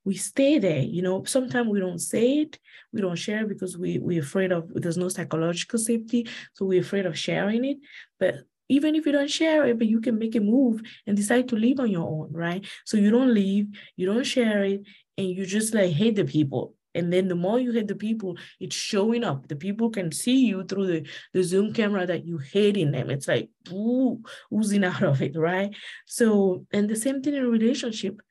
we 0.04 0.16
stay 0.16 0.60
there. 0.60 0.82
You 0.82 1.02
know, 1.02 1.24
sometimes 1.26 1.70
we 1.70 1.80
don't 1.80 2.00
say 2.00 2.40
it, 2.40 2.60
we 2.92 3.02
don't 3.02 3.16
share 3.16 3.46
because 3.46 3.78
we 3.78 4.00
we're 4.00 4.22
afraid 4.22 4.52
of 4.52 4.70
there's 4.74 4.98
no 4.98 5.10
psychological 5.10 5.80
safety, 5.80 6.28
so 6.54 6.66
we're 6.66 6.82
afraid 6.82 7.06
of 7.06 7.18
sharing 7.18 7.66
it. 7.66 7.78
But 8.20 8.36
even 8.70 8.96
if 8.96 9.06
you 9.06 9.12
don't 9.12 9.30
share 9.30 9.66
it, 9.66 9.78
but 9.78 9.88
you 9.88 10.00
can 10.00 10.18
make 10.18 10.36
a 10.36 10.40
move 10.40 10.82
and 11.06 11.18
decide 11.18 11.50
to 11.50 11.56
leave 11.56 11.80
on 11.80 11.92
your 11.92 12.08
own, 12.08 12.32
right? 12.32 12.66
So 12.86 12.98
you 12.98 13.12
don't 13.12 13.34
leave, 13.34 13.68
you 13.98 14.06
don't 14.06 14.24
share 14.24 14.64
it, 14.64 14.82
and 15.18 15.28
you 15.28 15.46
just 15.46 15.74
like 15.74 15.92
hate 15.92 16.16
the 16.16 16.26
people. 16.26 16.74
And 16.94 17.12
then 17.12 17.28
the 17.28 17.36
more 17.36 17.60
you 17.60 17.72
hate 17.72 17.88
the 17.88 17.96
people, 17.96 18.38
it's 18.60 18.76
showing 18.76 19.24
up. 19.24 19.48
The 19.48 19.56
people 19.56 19.90
can 19.90 20.12
see 20.12 20.46
you 20.46 20.64
through 20.64 20.88
the, 20.88 21.08
the 21.34 21.44
Zoom 21.44 21.74
camera 21.74 22.06
that 22.06 22.26
you 22.26 22.38
hating 22.38 22.92
them. 22.92 23.10
It's 23.10 23.28
like 23.28 23.50
ooh, 23.72 24.22
oozing 24.54 24.84
out 24.92 25.04
of 25.04 25.22
it, 25.22 25.36
right? 25.36 25.76
So, 26.06 26.66
and 26.72 26.90
the 26.90 26.96
same 26.96 27.22
thing 27.22 27.36
in 27.36 27.48
relationship 27.48 28.22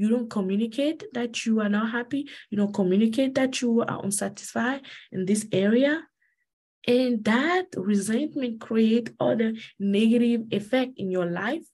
you 0.00 0.08
don't 0.08 0.30
communicate 0.30 1.04
that 1.12 1.44
you 1.44 1.60
are 1.60 1.68
not 1.68 1.90
happy, 1.90 2.26
you 2.48 2.56
don't 2.56 2.72
communicate 2.72 3.34
that 3.34 3.60
you 3.60 3.82
are 3.82 4.02
unsatisfied 4.02 4.80
in 5.12 5.26
this 5.26 5.46
area, 5.52 6.02
and 6.88 7.22
that 7.24 7.66
resentment 7.76 8.62
create 8.62 9.10
other 9.20 9.52
negative 9.78 10.44
effect 10.52 10.92
in 10.96 11.10
your 11.10 11.26
life. 11.26 11.64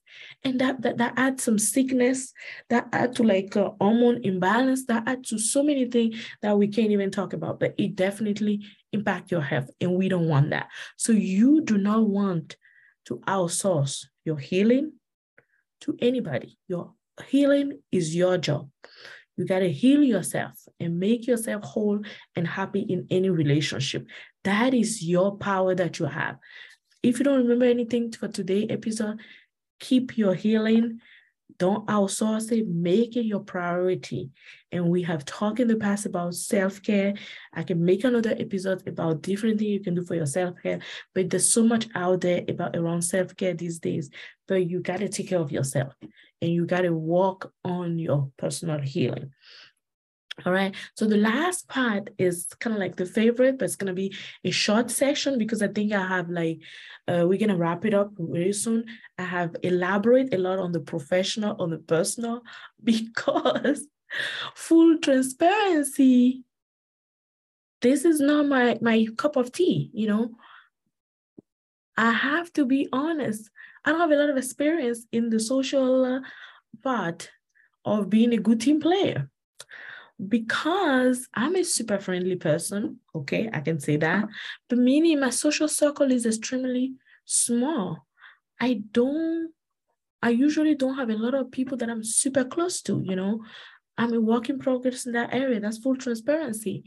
And 0.43 0.59
that 0.59 0.81
that, 0.81 0.97
that 0.97 1.13
adds 1.15 1.43
some 1.43 1.57
sickness 1.57 2.33
that 2.69 2.89
add 2.91 3.15
to 3.15 3.23
like 3.23 3.53
hormone 3.53 4.19
imbalance 4.25 4.85
that 4.87 5.07
add 5.07 5.23
to 5.27 5.39
so 5.39 5.63
many 5.63 5.85
things 5.85 6.17
that 6.41 6.57
we 6.57 6.67
can't 6.67 6.91
even 6.91 7.11
talk 7.11 7.31
about 7.31 7.59
but 7.59 7.75
it 7.77 7.95
definitely 7.95 8.65
impact 8.91 9.31
your 9.31 9.41
health 9.41 9.69
and 9.79 9.95
we 9.95 10.09
don't 10.09 10.27
want 10.27 10.49
that. 10.49 10.67
So 10.97 11.13
you 11.13 11.61
do 11.61 11.77
not 11.77 12.05
want 12.05 12.57
to 13.05 13.19
outsource 13.19 14.05
your 14.25 14.37
healing 14.37 14.91
to 15.81 15.95
anybody 16.01 16.57
your 16.67 16.96
healing 17.25 17.79
is 17.91 18.15
your 18.15 18.37
job. 18.37 18.69
You 19.37 19.45
got 19.45 19.59
to 19.59 19.71
heal 19.71 20.03
yourself 20.03 20.53
and 20.79 20.99
make 20.99 21.27
yourself 21.27 21.63
whole 21.63 22.01
and 22.35 22.47
happy 22.47 22.81
in 22.81 23.07
any 23.11 23.29
relationship. 23.29 24.07
That 24.43 24.73
is 24.73 25.03
your 25.03 25.37
power 25.37 25.75
that 25.75 25.99
you 25.99 26.05
have. 26.07 26.37
If 27.03 27.19
you 27.19 27.25
don't 27.25 27.43
remember 27.43 27.65
anything 27.65 28.11
for 28.11 28.27
today 28.27 28.65
episode, 28.69 29.19
keep 29.79 30.17
your 30.17 30.33
healing. 30.33 30.99
Don't 31.59 31.87
outsource 31.87 32.51
it, 32.51 32.67
make 32.67 33.15
it 33.15 33.25
your 33.25 33.39
priority. 33.39 34.29
And 34.71 34.89
we 34.89 35.01
have 35.03 35.25
talked 35.25 35.59
in 35.59 35.67
the 35.67 35.75
past 35.75 36.05
about 36.05 36.35
self-care. 36.35 37.15
I 37.53 37.63
can 37.63 37.83
make 37.83 38.03
another 38.03 38.35
episode 38.37 38.87
about 38.87 39.23
different 39.23 39.57
things 39.57 39.71
you 39.71 39.79
can 39.79 39.95
do 39.95 40.03
for 40.03 40.13
your 40.13 40.27
self-care, 40.27 40.79
but 41.15 41.29
there's 41.29 41.51
so 41.51 41.63
much 41.63 41.87
out 41.95 42.21
there 42.21 42.43
about 42.47 42.75
around 42.75 43.01
self-care 43.01 43.55
these 43.55 43.79
days. 43.79 44.11
But 44.47 44.69
you 44.69 44.81
got 44.81 44.99
to 44.99 45.09
take 45.09 45.29
care 45.29 45.39
of 45.39 45.51
yourself 45.51 45.93
and 46.41 46.51
you 46.51 46.65
got 46.65 46.81
to 46.81 46.91
work 46.91 47.51
on 47.63 47.97
your 47.97 48.31
personal 48.37 48.79
healing. 48.79 49.31
All 50.45 50.53
right. 50.53 50.75
So 50.95 51.07
the 51.07 51.17
last 51.17 51.67
part 51.67 52.11
is 52.19 52.45
kind 52.59 52.75
of 52.75 52.79
like 52.79 52.95
the 52.95 53.07
favorite, 53.07 53.57
but 53.57 53.65
it's 53.65 53.75
going 53.75 53.87
to 53.87 53.93
be 53.93 54.15
a 54.43 54.51
short 54.51 54.91
section 54.91 55.39
because 55.39 55.63
I 55.63 55.67
think 55.67 55.93
I 55.93 56.05
have 56.07 56.29
like, 56.29 56.59
uh, 57.07 57.25
we're 57.27 57.39
going 57.39 57.49
to 57.49 57.55
wrap 57.55 57.85
it 57.85 57.95
up 57.95 58.11
very 58.17 58.53
soon. 58.53 58.85
I 59.17 59.23
have 59.23 59.55
elaborate 59.63 60.33
a 60.33 60.37
lot 60.37 60.59
on 60.59 60.73
the 60.73 60.79
professional, 60.79 61.59
on 61.59 61.71
the 61.71 61.79
personal, 61.79 62.43
because 62.83 63.87
full 64.53 64.99
transparency, 64.99 66.43
this 67.81 68.05
is 68.05 68.19
not 68.19 68.47
my, 68.47 68.77
my 68.79 69.07
cup 69.17 69.37
of 69.37 69.51
tea, 69.51 69.89
you 69.91 70.07
know. 70.07 70.29
I 71.97 72.11
have 72.11 72.53
to 72.53 72.65
be 72.65 72.87
honest. 72.93 73.49
I 73.83 73.89
don't 73.89 74.01
have 74.01 74.11
a 74.11 74.15
lot 74.15 74.29
of 74.29 74.37
experience 74.37 75.07
in 75.11 75.31
the 75.31 75.39
social 75.39 76.05
uh, 76.05 76.19
part 76.83 77.31
of 77.85 78.11
being 78.11 78.33
a 78.33 78.37
good 78.37 78.61
team 78.61 78.79
player 78.79 79.31
because 80.25 81.27
I'm 81.33 81.55
a 81.55 81.63
super 81.63 81.99
friendly 81.99 82.35
person. 82.35 82.99
Okay, 83.13 83.49
I 83.53 83.59
can 83.59 83.79
say 83.79 83.97
that. 83.97 84.25
But 84.69 84.79
meaning 84.79 85.19
my 85.19 85.29
social 85.29 85.67
circle 85.67 86.11
is 86.11 86.25
extremely 86.25 86.93
small. 87.25 88.07
I 88.59 88.81
don't, 88.91 89.51
I 90.21 90.29
usually 90.29 90.75
don't 90.75 90.95
have 90.95 91.09
a 91.09 91.15
lot 91.15 91.35
of 91.35 91.51
people 91.51 91.77
that 91.77 91.89
I'm 91.89 92.03
super 92.03 92.43
close 92.43 92.81
to, 92.83 93.01
you 93.03 93.15
know. 93.15 93.43
I'm 93.99 94.13
a 94.13 94.21
work 94.21 94.49
in 94.49 94.59
progress 94.59 95.05
in 95.05 95.13
that 95.13 95.33
area. 95.33 95.59
That's 95.59 95.79
full 95.79 95.95
transparency. 95.95 96.83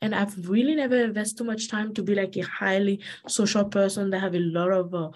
And 0.00 0.14
I've 0.14 0.48
really 0.48 0.74
never 0.74 0.96
invested 0.96 1.38
too 1.38 1.44
much 1.44 1.68
time 1.68 1.94
to 1.94 2.02
be 2.02 2.14
like 2.14 2.36
a 2.36 2.42
highly 2.42 3.00
social 3.28 3.64
person 3.66 4.10
that 4.10 4.20
have 4.20 4.34
a 4.34 4.38
lot 4.38 4.70
of 4.70 4.94
uh, 4.94 5.10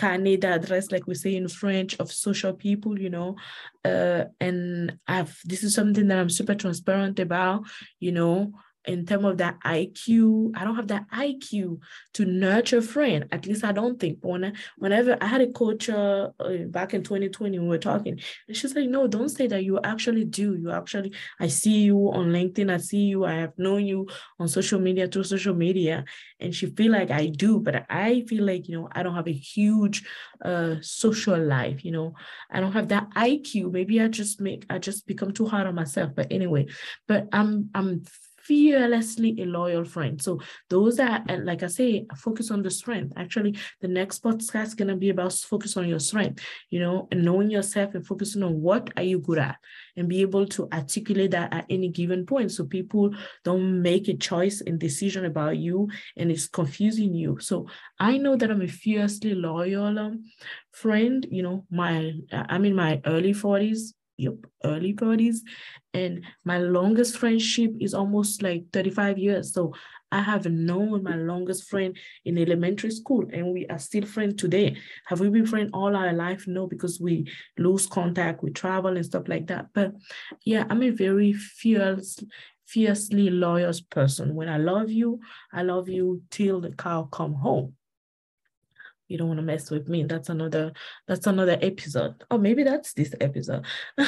carnet 0.00 0.40
d'adresse, 0.40 0.90
like 0.90 1.06
we 1.06 1.14
say 1.14 1.36
in 1.36 1.48
French, 1.48 1.92
of 2.00 2.10
social 2.10 2.54
people, 2.54 2.98
you 2.98 3.10
know. 3.10 3.36
Uh, 3.84 4.24
and 4.40 4.96
I've 5.06 5.34
this 5.44 5.62
is 5.62 5.74
something 5.74 6.08
that 6.08 6.18
I'm 6.18 6.30
super 6.30 6.54
transparent 6.54 7.18
about, 7.20 7.64
you 7.98 8.12
know 8.12 8.52
in 8.86 9.04
terms 9.04 9.26
of 9.26 9.38
that 9.38 9.58
IQ, 9.64 10.52
I 10.56 10.64
don't 10.64 10.76
have 10.76 10.88
that 10.88 11.06
IQ 11.10 11.80
to 12.14 12.24
nurture 12.24 12.78
a 12.78 12.82
friend. 12.82 13.26
At 13.30 13.46
least 13.46 13.62
I 13.62 13.72
don't 13.72 14.00
think. 14.00 14.18
When 14.22 14.44
I, 14.44 14.52
whenever 14.78 15.18
I 15.20 15.26
had 15.26 15.42
a 15.42 15.48
coach 15.48 15.90
uh, 15.90 16.28
back 16.66 16.94
in 16.94 17.02
2020, 17.02 17.58
we 17.58 17.68
were 17.68 17.78
talking, 17.78 18.18
and 18.48 18.56
she's 18.56 18.74
like, 18.74 18.88
"No, 18.88 19.06
don't 19.06 19.28
say 19.28 19.46
that. 19.48 19.64
You 19.64 19.80
actually 19.84 20.24
do. 20.24 20.56
You 20.56 20.70
actually. 20.70 21.12
I 21.38 21.48
see 21.48 21.82
you 21.82 22.10
on 22.12 22.28
LinkedIn. 22.28 22.72
I 22.72 22.78
see 22.78 23.04
you. 23.04 23.24
I 23.24 23.34
have 23.34 23.58
known 23.58 23.84
you 23.84 24.08
on 24.38 24.48
social 24.48 24.80
media 24.80 25.08
through 25.08 25.24
social 25.24 25.54
media, 25.54 26.04
and 26.40 26.54
she 26.54 26.66
feel 26.66 26.92
like 26.92 27.10
I 27.10 27.26
do, 27.26 27.60
but 27.60 27.84
I 27.90 28.24
feel 28.28 28.44
like 28.44 28.66
you 28.66 28.78
know 28.78 28.88
I 28.92 29.02
don't 29.02 29.14
have 29.14 29.28
a 29.28 29.32
huge 29.32 30.04
uh 30.42 30.76
social 30.80 31.38
life. 31.38 31.84
You 31.84 31.92
know, 31.92 32.14
I 32.50 32.60
don't 32.60 32.72
have 32.72 32.88
that 32.88 33.10
IQ. 33.10 33.72
Maybe 33.72 34.00
I 34.00 34.08
just 34.08 34.40
make 34.40 34.64
I 34.70 34.78
just 34.78 35.06
become 35.06 35.32
too 35.32 35.46
hard 35.46 35.66
on 35.66 35.74
myself. 35.74 36.12
But 36.14 36.28
anyway, 36.30 36.66
but 37.06 37.28
I'm 37.32 37.68
I'm 37.74 38.04
fearlessly 38.50 39.40
a 39.40 39.44
loyal 39.46 39.84
friend. 39.84 40.20
So 40.20 40.40
those 40.68 40.98
are, 40.98 41.22
like 41.44 41.62
I 41.62 41.68
say, 41.68 42.04
focus 42.16 42.50
on 42.50 42.62
the 42.62 42.70
strength. 42.70 43.12
Actually, 43.16 43.56
the 43.80 43.86
next 43.86 44.24
podcast 44.24 44.66
is 44.66 44.74
gonna 44.74 44.96
be 44.96 45.10
about 45.10 45.32
focus 45.34 45.76
on 45.76 45.88
your 45.88 46.00
strength, 46.00 46.42
you 46.68 46.80
know, 46.80 47.06
and 47.12 47.24
knowing 47.24 47.48
yourself 47.48 47.94
and 47.94 48.04
focusing 48.04 48.42
on 48.42 48.60
what 48.60 48.90
are 48.96 49.04
you 49.04 49.20
good 49.20 49.38
at 49.38 49.54
and 49.96 50.08
be 50.08 50.20
able 50.20 50.46
to 50.46 50.68
articulate 50.72 51.30
that 51.30 51.54
at 51.54 51.66
any 51.70 51.90
given 51.90 52.26
point. 52.26 52.50
So 52.50 52.64
people 52.64 53.14
don't 53.44 53.82
make 53.82 54.08
a 54.08 54.16
choice 54.16 54.62
and 54.62 54.80
decision 54.80 55.26
about 55.26 55.56
you 55.56 55.88
and 56.16 56.32
it's 56.32 56.48
confusing 56.48 57.14
you. 57.14 57.38
So 57.38 57.68
I 58.00 58.18
know 58.18 58.34
that 58.34 58.50
I'm 58.50 58.62
a 58.62 58.66
fiercely 58.66 59.36
loyal 59.36 59.96
um, 59.96 60.24
friend, 60.72 61.24
you 61.30 61.44
know, 61.44 61.66
my 61.70 62.14
I'm 62.32 62.64
in 62.64 62.74
my 62.74 63.00
early 63.06 63.32
40s 63.32 63.92
yep, 64.20 64.34
early 64.64 64.92
30s. 64.94 65.38
And 65.94 66.24
my 66.44 66.58
longest 66.58 67.16
friendship 67.16 67.72
is 67.80 67.94
almost 67.94 68.42
like 68.42 68.64
35 68.72 69.18
years. 69.18 69.52
So 69.52 69.72
I 70.12 70.20
have 70.20 70.44
known 70.46 71.02
my 71.02 71.16
longest 71.16 71.68
friend 71.70 71.96
in 72.24 72.36
elementary 72.38 72.90
school 72.90 73.26
and 73.32 73.52
we 73.52 73.66
are 73.68 73.78
still 73.78 74.04
friends 74.04 74.34
today. 74.34 74.76
Have 75.06 75.20
we 75.20 75.30
been 75.30 75.46
friends 75.46 75.70
all 75.72 75.96
our 75.96 76.12
life? 76.12 76.46
No, 76.46 76.66
because 76.66 77.00
we 77.00 77.26
lose 77.58 77.86
contact, 77.86 78.42
we 78.42 78.50
travel 78.50 78.96
and 78.96 79.06
stuff 79.06 79.28
like 79.28 79.46
that. 79.46 79.68
But 79.72 79.92
yeah, 80.44 80.64
I'm 80.68 80.82
a 80.82 80.90
very 80.90 81.32
fierce, 81.32 82.18
fiercely 82.66 83.30
loyal 83.30 83.72
person. 83.90 84.34
When 84.34 84.48
I 84.48 84.58
love 84.58 84.90
you, 84.90 85.20
I 85.52 85.62
love 85.62 85.88
you 85.88 86.22
till 86.30 86.60
the 86.60 86.72
cow 86.72 87.08
come 87.10 87.34
home 87.34 87.74
you 89.10 89.18
don't 89.18 89.28
want 89.28 89.38
to 89.38 89.42
mess 89.42 89.70
with 89.70 89.88
me 89.88 90.04
that's 90.04 90.28
another 90.28 90.72
that's 91.06 91.26
another 91.26 91.58
episode. 91.60 92.22
Or 92.30 92.38
maybe 92.38 92.62
that's 92.62 92.92
this 92.92 93.14
episode. 93.20 93.64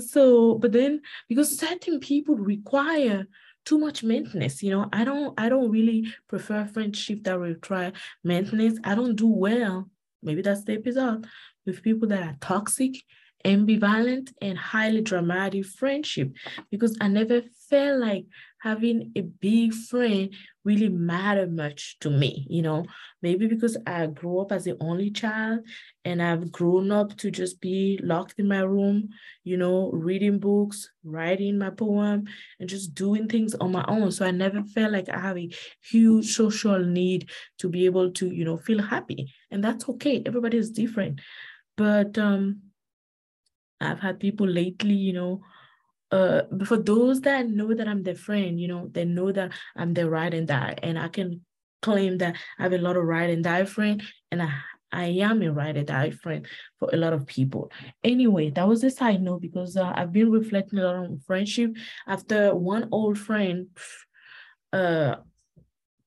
So 0.00 0.56
but 0.56 0.72
then 0.72 1.00
because 1.28 1.58
certain 1.58 2.00
people 2.00 2.34
require 2.34 3.26
too 3.64 3.78
much 3.78 4.02
maintenance 4.02 4.62
you 4.62 4.70
know 4.70 4.88
i 4.92 5.04
don't 5.04 5.38
i 5.38 5.48
don't 5.48 5.70
really 5.70 6.12
prefer 6.28 6.64
friendship 6.64 7.22
that 7.24 7.38
require 7.38 7.92
maintenance. 8.24 8.78
I 8.82 8.94
don't 8.94 9.14
do 9.14 9.28
well 9.28 9.88
maybe 10.22 10.42
that's 10.42 10.64
the 10.64 10.74
episode 10.74 11.26
with 11.66 11.82
people 11.82 12.08
that 12.08 12.22
are 12.22 12.36
toxic 12.40 12.96
ambivalent 13.44 14.32
and 14.42 14.58
highly 14.58 15.00
dramatic 15.00 15.64
friendship 15.66 16.32
because 16.70 16.96
i 17.00 17.08
never 17.08 17.42
felt 17.70 18.00
like 18.00 18.24
having 18.60 19.12
a 19.16 19.20
big 19.22 19.72
friend 19.72 20.34
really 20.64 20.88
matter 20.88 21.46
much 21.46 21.96
to 22.00 22.10
me, 22.10 22.46
you 22.50 22.60
know, 22.60 22.84
maybe 23.22 23.46
because 23.46 23.76
I 23.86 24.06
grew 24.06 24.40
up 24.40 24.52
as 24.52 24.64
the 24.64 24.76
only 24.80 25.10
child 25.10 25.60
and 26.04 26.22
I've 26.22 26.50
grown 26.52 26.90
up 26.90 27.16
to 27.18 27.30
just 27.30 27.60
be 27.60 27.98
locked 28.02 28.34
in 28.38 28.48
my 28.48 28.60
room, 28.60 29.10
you 29.44 29.56
know, 29.56 29.90
reading 29.92 30.38
books, 30.38 30.90
writing 31.04 31.58
my 31.58 31.70
poem, 31.70 32.24
and 32.60 32.68
just 32.68 32.94
doing 32.94 33.28
things 33.28 33.54
on 33.54 33.72
my 33.72 33.84
own. 33.88 34.10
So 34.10 34.26
I 34.26 34.30
never 34.30 34.62
felt 34.64 34.92
like 34.92 35.08
I 35.08 35.18
have 35.18 35.38
a 35.38 35.50
huge 35.82 36.34
social 36.34 36.78
need 36.78 37.30
to 37.58 37.68
be 37.68 37.86
able 37.86 38.12
to, 38.12 38.28
you 38.28 38.44
know, 38.44 38.56
feel 38.58 38.82
happy. 38.82 39.32
And 39.50 39.62
that's 39.62 39.88
okay. 39.88 40.22
Everybody 40.26 40.58
is 40.58 40.70
different. 40.70 41.20
But 41.76 42.18
um 42.18 42.62
I've 43.80 44.00
had 44.00 44.18
people 44.20 44.46
lately, 44.48 44.94
you 44.94 45.12
know, 45.12 45.40
uh 46.10 46.42
for 46.64 46.78
those 46.78 47.20
that 47.22 47.48
know 47.48 47.74
that 47.74 47.88
I'm 47.88 48.02
their 48.02 48.14
friend, 48.14 48.60
you 48.60 48.68
know, 48.68 48.88
they 48.90 49.04
know 49.04 49.32
that 49.32 49.52
I'm 49.76 49.94
their 49.94 50.08
ride 50.08 50.34
and 50.34 50.48
die. 50.48 50.76
And 50.82 50.98
I 50.98 51.08
can 51.08 51.42
claim 51.82 52.18
that 52.18 52.36
I 52.58 52.62
have 52.62 52.72
a 52.72 52.78
lot 52.78 52.96
of 52.96 53.04
ride 53.04 53.30
and 53.30 53.44
die 53.44 53.64
friend 53.64 54.02
and 54.30 54.42
I 54.42 54.52
I 54.90 55.06
am 55.20 55.42
a 55.42 55.52
ride 55.52 55.76
and 55.76 55.86
die 55.86 56.10
friend 56.10 56.46
for 56.78 56.88
a 56.92 56.96
lot 56.96 57.12
of 57.12 57.26
people. 57.26 57.70
Anyway, 58.02 58.50
that 58.50 58.66
was 58.66 58.82
a 58.84 58.90
side 58.90 59.22
note 59.22 59.42
because 59.42 59.76
uh, 59.76 59.92
I've 59.94 60.12
been 60.12 60.30
reflecting 60.30 60.78
a 60.78 60.84
lot 60.84 60.96
on 60.96 61.20
friendship. 61.26 61.76
After 62.06 62.54
one 62.54 62.88
old 62.90 63.18
friend, 63.18 63.66
uh, 64.72 65.16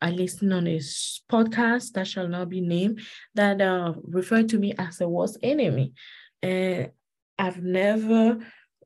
I 0.02 0.10
listened 0.10 0.52
on 0.52 0.66
his 0.66 1.22
podcast 1.32 1.92
that 1.94 2.08
shall 2.08 2.28
not 2.28 2.50
be 2.50 2.60
named 2.60 3.02
that 3.36 3.62
uh, 3.62 3.94
referred 4.04 4.50
to 4.50 4.58
me 4.58 4.74
as 4.78 5.00
a 5.00 5.08
worst 5.08 5.38
enemy. 5.44 5.94
And 6.42 6.90
I've 7.38 7.62
never 7.62 8.40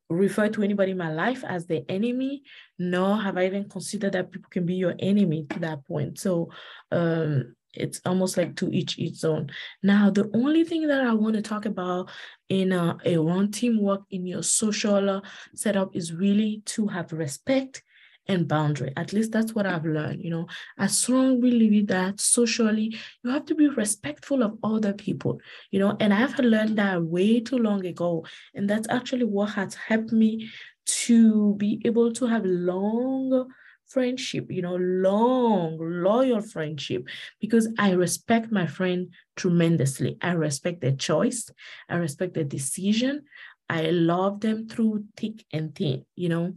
refer 0.09 0.49
to 0.49 0.63
anybody 0.63 0.91
in 0.91 0.97
my 0.97 1.11
life 1.11 1.43
as 1.43 1.65
the 1.65 1.83
enemy, 1.89 2.43
nor 2.77 3.17
have 3.17 3.37
I 3.37 3.45
even 3.45 3.69
considered 3.69 4.13
that 4.13 4.31
people 4.31 4.49
can 4.49 4.65
be 4.65 4.75
your 4.75 4.95
enemy 4.99 5.45
to 5.49 5.59
that 5.59 5.85
point. 5.85 6.19
So 6.19 6.49
um, 6.91 7.55
it's 7.73 8.01
almost 8.05 8.37
like 8.37 8.55
to 8.57 8.69
each 8.71 8.97
its 8.99 9.23
own. 9.23 9.49
Now, 9.83 10.09
the 10.09 10.29
only 10.33 10.63
thing 10.63 10.87
that 10.87 11.01
I 11.01 11.13
want 11.13 11.35
to 11.35 11.41
talk 11.41 11.65
about 11.65 12.09
in 12.49 12.71
a, 12.71 12.97
a 13.05 13.17
one 13.17 13.51
teamwork 13.51 14.03
in 14.11 14.25
your 14.25 14.43
social 14.43 15.21
setup 15.53 15.95
is 15.95 16.13
really 16.13 16.61
to 16.65 16.87
have 16.87 17.11
respect 17.11 17.83
and 18.27 18.47
boundary. 18.47 18.93
At 18.97 19.13
least 19.13 19.31
that's 19.31 19.53
what 19.53 19.65
I've 19.65 19.85
learned. 19.85 20.23
You 20.23 20.31
know, 20.31 20.47
I 20.77 20.87
strongly 20.87 21.51
believe 21.51 21.87
that 21.87 22.19
socially, 22.19 22.95
you 23.23 23.29
have 23.29 23.45
to 23.45 23.55
be 23.55 23.67
respectful 23.67 24.43
of 24.43 24.57
other 24.63 24.93
people, 24.93 25.39
you 25.71 25.79
know, 25.79 25.95
and 25.99 26.13
I've 26.13 26.37
learned 26.39 26.77
that 26.77 27.03
way 27.03 27.39
too 27.39 27.57
long 27.57 27.85
ago. 27.85 28.25
And 28.53 28.69
that's 28.69 28.89
actually 28.89 29.25
what 29.25 29.51
has 29.51 29.75
helped 29.75 30.11
me 30.11 30.49
to 30.85 31.55
be 31.55 31.81
able 31.85 32.11
to 32.13 32.25
have 32.25 32.45
long 32.45 33.47
friendship, 33.87 34.47
you 34.49 34.61
know, 34.61 34.75
long, 34.75 35.77
loyal 35.79 36.41
friendship, 36.41 37.07
because 37.39 37.67
I 37.77 37.91
respect 37.91 38.51
my 38.51 38.65
friend 38.65 39.13
tremendously. 39.35 40.17
I 40.21 40.31
respect 40.31 40.81
their 40.81 40.95
choice, 40.95 41.49
I 41.87 41.97
respect 41.97 42.33
their 42.33 42.43
decision, 42.43 43.23
I 43.69 43.89
love 43.91 44.41
them 44.41 44.67
through 44.67 45.05
thick 45.17 45.43
and 45.51 45.73
thin, 45.73 46.05
you 46.15 46.29
know, 46.29 46.53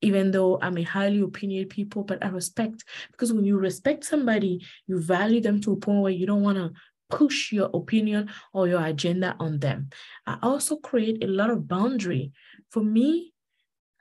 even 0.00 0.30
though 0.30 0.58
I'm 0.60 0.78
a 0.78 0.82
highly 0.82 1.20
opinionated 1.20 1.70
people, 1.70 2.04
but 2.04 2.24
I 2.24 2.28
respect 2.28 2.84
because 3.10 3.32
when 3.32 3.44
you 3.44 3.58
respect 3.58 4.04
somebody, 4.04 4.64
you 4.86 5.00
value 5.00 5.40
them 5.40 5.60
to 5.62 5.72
a 5.72 5.76
point 5.76 6.02
where 6.02 6.12
you 6.12 6.26
don't 6.26 6.42
want 6.42 6.58
to 6.58 6.72
push 7.10 7.52
your 7.52 7.70
opinion 7.74 8.30
or 8.52 8.68
your 8.68 8.84
agenda 8.84 9.34
on 9.40 9.58
them. 9.58 9.88
I 10.26 10.38
also 10.42 10.76
create 10.76 11.24
a 11.24 11.26
lot 11.26 11.50
of 11.50 11.66
boundary. 11.66 12.32
For 12.70 12.82
me, 12.82 13.32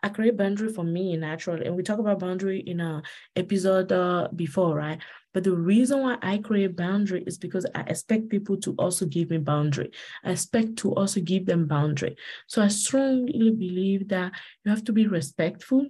I 0.04 0.10
create 0.10 0.38
boundary 0.38 0.72
for 0.72 0.84
me 0.84 1.18
naturally. 1.18 1.66
And 1.66 1.76
we 1.76 1.84
talk 1.84 2.00
about 2.00 2.20
boundary 2.20 2.60
in 2.60 2.80
a 2.80 3.02
episode 3.36 3.92
uh, 3.92 4.28
before, 4.36 4.76
right? 4.76 5.00
But 5.38 5.44
the 5.44 5.56
reason 5.56 6.02
why 6.02 6.18
I 6.24 6.40
create 6.40 6.76
boundary 6.76 7.24
is 7.28 7.38
because 7.38 7.64
I 7.76 7.82
expect 7.82 8.30
people 8.30 8.58
to 8.58 8.74
also 8.80 9.06
give 9.06 9.30
me 9.30 9.38
boundary. 9.38 9.92
I 10.24 10.32
expect 10.32 10.78
to 10.78 10.96
also 10.96 11.22
give 11.22 11.46
them 11.46 11.68
boundary. 11.68 12.16
So 12.48 12.60
I 12.60 12.70
strongly 12.70 13.52
believe 13.52 14.08
that 14.08 14.32
you 14.66 14.72
have 14.72 14.84
to 14.86 14.94
be 14.94 15.06
respectful 15.06 15.86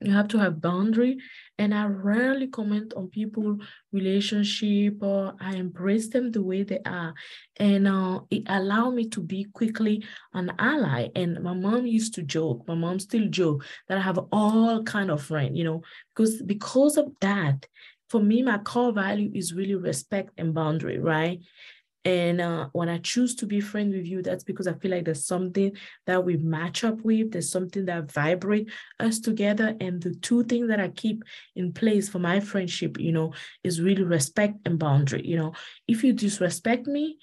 you 0.00 0.12
have 0.12 0.28
to 0.28 0.38
have 0.38 0.60
boundary 0.60 1.18
and 1.58 1.74
i 1.74 1.84
rarely 1.84 2.46
comment 2.46 2.94
on 2.96 3.08
people 3.08 3.58
relationship 3.90 5.02
or 5.02 5.34
i 5.40 5.56
embrace 5.56 6.08
them 6.08 6.30
the 6.30 6.40
way 6.40 6.62
they 6.62 6.78
are 6.86 7.12
and 7.56 7.88
uh, 7.88 8.20
it 8.30 8.44
allow 8.46 8.90
me 8.90 9.08
to 9.08 9.20
be 9.20 9.44
quickly 9.52 10.04
an 10.34 10.52
ally 10.58 11.08
and 11.16 11.42
my 11.42 11.52
mom 11.52 11.84
used 11.84 12.14
to 12.14 12.22
joke 12.22 12.62
my 12.68 12.76
mom 12.76 13.00
still 13.00 13.26
joke 13.28 13.64
that 13.88 13.98
i 13.98 14.00
have 14.00 14.20
all 14.30 14.84
kind 14.84 15.10
of 15.10 15.20
friend 15.20 15.56
you 15.56 15.64
know 15.64 15.82
because 16.14 16.40
because 16.42 16.96
of 16.96 17.10
that 17.20 17.66
for 18.08 18.20
me 18.20 18.42
my 18.42 18.58
core 18.58 18.92
value 18.92 19.30
is 19.34 19.54
really 19.54 19.74
respect 19.74 20.30
and 20.38 20.54
boundary 20.54 20.98
right 20.98 21.40
and 22.08 22.40
uh, 22.40 22.68
when 22.72 22.88
I 22.88 22.98
choose 22.98 23.34
to 23.36 23.46
be 23.46 23.60
friends 23.60 23.94
with 23.94 24.06
you, 24.06 24.22
that's 24.22 24.44
because 24.44 24.66
I 24.66 24.72
feel 24.74 24.92
like 24.92 25.04
there's 25.04 25.26
something 25.26 25.72
that 26.06 26.24
we 26.24 26.38
match 26.38 26.82
up 26.82 27.02
with. 27.02 27.32
There's 27.32 27.50
something 27.50 27.84
that 27.84 28.10
vibrate 28.10 28.70
us 28.98 29.18
together. 29.18 29.76
And 29.78 30.02
the 30.02 30.14
two 30.14 30.44
things 30.44 30.68
that 30.68 30.80
I 30.80 30.88
keep 30.88 31.22
in 31.54 31.72
place 31.72 32.08
for 32.08 32.18
my 32.18 32.40
friendship, 32.40 32.98
you 32.98 33.12
know, 33.12 33.34
is 33.62 33.82
really 33.82 34.04
respect 34.04 34.54
and 34.64 34.78
boundary. 34.78 35.26
You 35.26 35.36
know, 35.36 35.52
if 35.86 36.02
you 36.02 36.14
disrespect 36.14 36.86
me, 36.86 37.18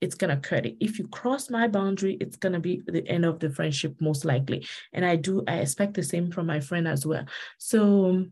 it's 0.00 0.14
gonna 0.14 0.38
cut 0.38 0.64
it. 0.64 0.76
If 0.80 0.98
you 0.98 1.06
cross 1.08 1.50
my 1.50 1.68
boundary, 1.68 2.16
it's 2.18 2.36
gonna 2.36 2.60
be 2.60 2.80
the 2.86 3.06
end 3.06 3.26
of 3.26 3.40
the 3.40 3.50
friendship 3.50 4.00
most 4.00 4.24
likely. 4.24 4.66
And 4.94 5.04
I 5.04 5.16
do, 5.16 5.44
I 5.46 5.56
expect 5.56 5.92
the 5.92 6.02
same 6.02 6.30
from 6.30 6.46
my 6.46 6.60
friend 6.60 6.88
as 6.88 7.04
well. 7.04 7.26
So 7.58 8.24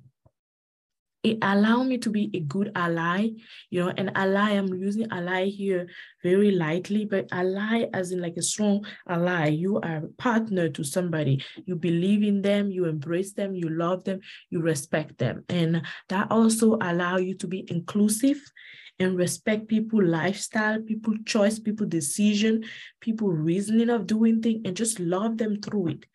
it 1.22 1.38
allow 1.42 1.82
me 1.82 1.98
to 1.98 2.10
be 2.10 2.30
a 2.32 2.40
good 2.40 2.70
ally, 2.74 3.30
you 3.70 3.84
know, 3.84 3.92
and 3.96 4.12
ally, 4.14 4.52
I'm 4.52 4.72
using 4.74 5.08
ally 5.10 5.46
here 5.46 5.88
very 6.22 6.52
lightly, 6.52 7.04
but 7.04 7.26
ally 7.32 7.86
as 7.92 8.12
in 8.12 8.20
like 8.20 8.36
a 8.36 8.42
strong 8.42 8.86
ally. 9.08 9.48
You 9.48 9.80
are 9.80 9.96
a 9.96 10.08
partner 10.18 10.68
to 10.68 10.84
somebody. 10.84 11.42
You 11.66 11.74
believe 11.74 12.22
in 12.22 12.42
them, 12.42 12.70
you 12.70 12.84
embrace 12.84 13.32
them, 13.32 13.54
you 13.54 13.68
love 13.68 14.04
them, 14.04 14.20
you 14.50 14.60
respect 14.60 15.18
them. 15.18 15.44
And 15.48 15.82
that 16.08 16.30
also 16.30 16.76
allow 16.80 17.16
you 17.16 17.34
to 17.36 17.46
be 17.48 17.66
inclusive 17.68 18.40
and 19.00 19.16
respect 19.16 19.68
people 19.68 20.04
lifestyle, 20.04 20.80
people 20.80 21.14
choice, 21.24 21.58
people 21.58 21.86
decision, 21.86 22.64
people 23.00 23.28
reasoning 23.28 23.90
of 23.90 24.06
doing 24.06 24.42
things, 24.42 24.62
and 24.64 24.76
just 24.76 24.98
love 24.98 25.38
them 25.38 25.60
through 25.60 25.88
it. 25.88 26.06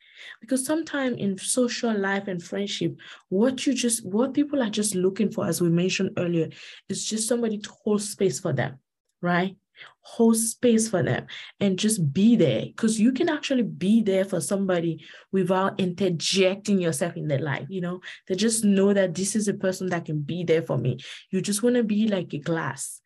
Because 0.42 0.66
sometimes 0.66 1.18
in 1.18 1.38
social 1.38 1.98
life 1.98 2.28
and 2.28 2.42
friendship, 2.42 2.96
what 3.30 3.66
you 3.66 3.74
just 3.74 4.06
what 4.06 4.34
people 4.34 4.62
are 4.62 4.70
just 4.70 4.96
looking 4.96 5.32
for, 5.32 5.46
as 5.46 5.62
we 5.62 5.70
mentioned 5.70 6.12
earlier, 6.18 6.50
is 6.90 7.06
just 7.06 7.28
somebody 7.28 7.58
to 7.60 7.70
hold 7.84 8.02
space 8.02 8.40
for 8.40 8.54
them, 8.54 8.80
right? 9.22 9.56
Hold 10.02 10.38
space 10.38 10.88
for 10.88 11.02
them 11.02 11.26
and 11.60 11.80
just 11.80 12.14
be 12.14 12.36
there 12.36 12.66
because 12.66 13.00
you 13.00 13.12
can 13.12 13.30
actually 13.30 13.64
be 13.64 14.02
there 14.02 14.24
for 14.26 14.40
somebody 14.40 15.04
without 15.32 15.80
interjecting 15.80 16.80
yourself 16.80 17.18
in 17.18 17.28
their 17.28 17.40
life. 17.40 17.66
You 17.70 17.82
know, 17.82 18.02
they 18.28 18.36
just 18.36 18.64
know 18.64 18.94
that 18.94 19.16
this 19.16 19.36
is 19.36 19.48
a 19.48 19.54
person 19.54 19.88
that 19.88 20.06
can 20.06 20.22
be 20.22 20.44
there 20.44 20.62
for 20.62 20.78
me. 20.78 21.00
You 21.32 21.42
just 21.42 21.64
want 21.64 21.76
to 21.76 21.84
be 21.84 22.08
like 22.08 22.34
a 22.34 22.40
glass, 22.40 23.02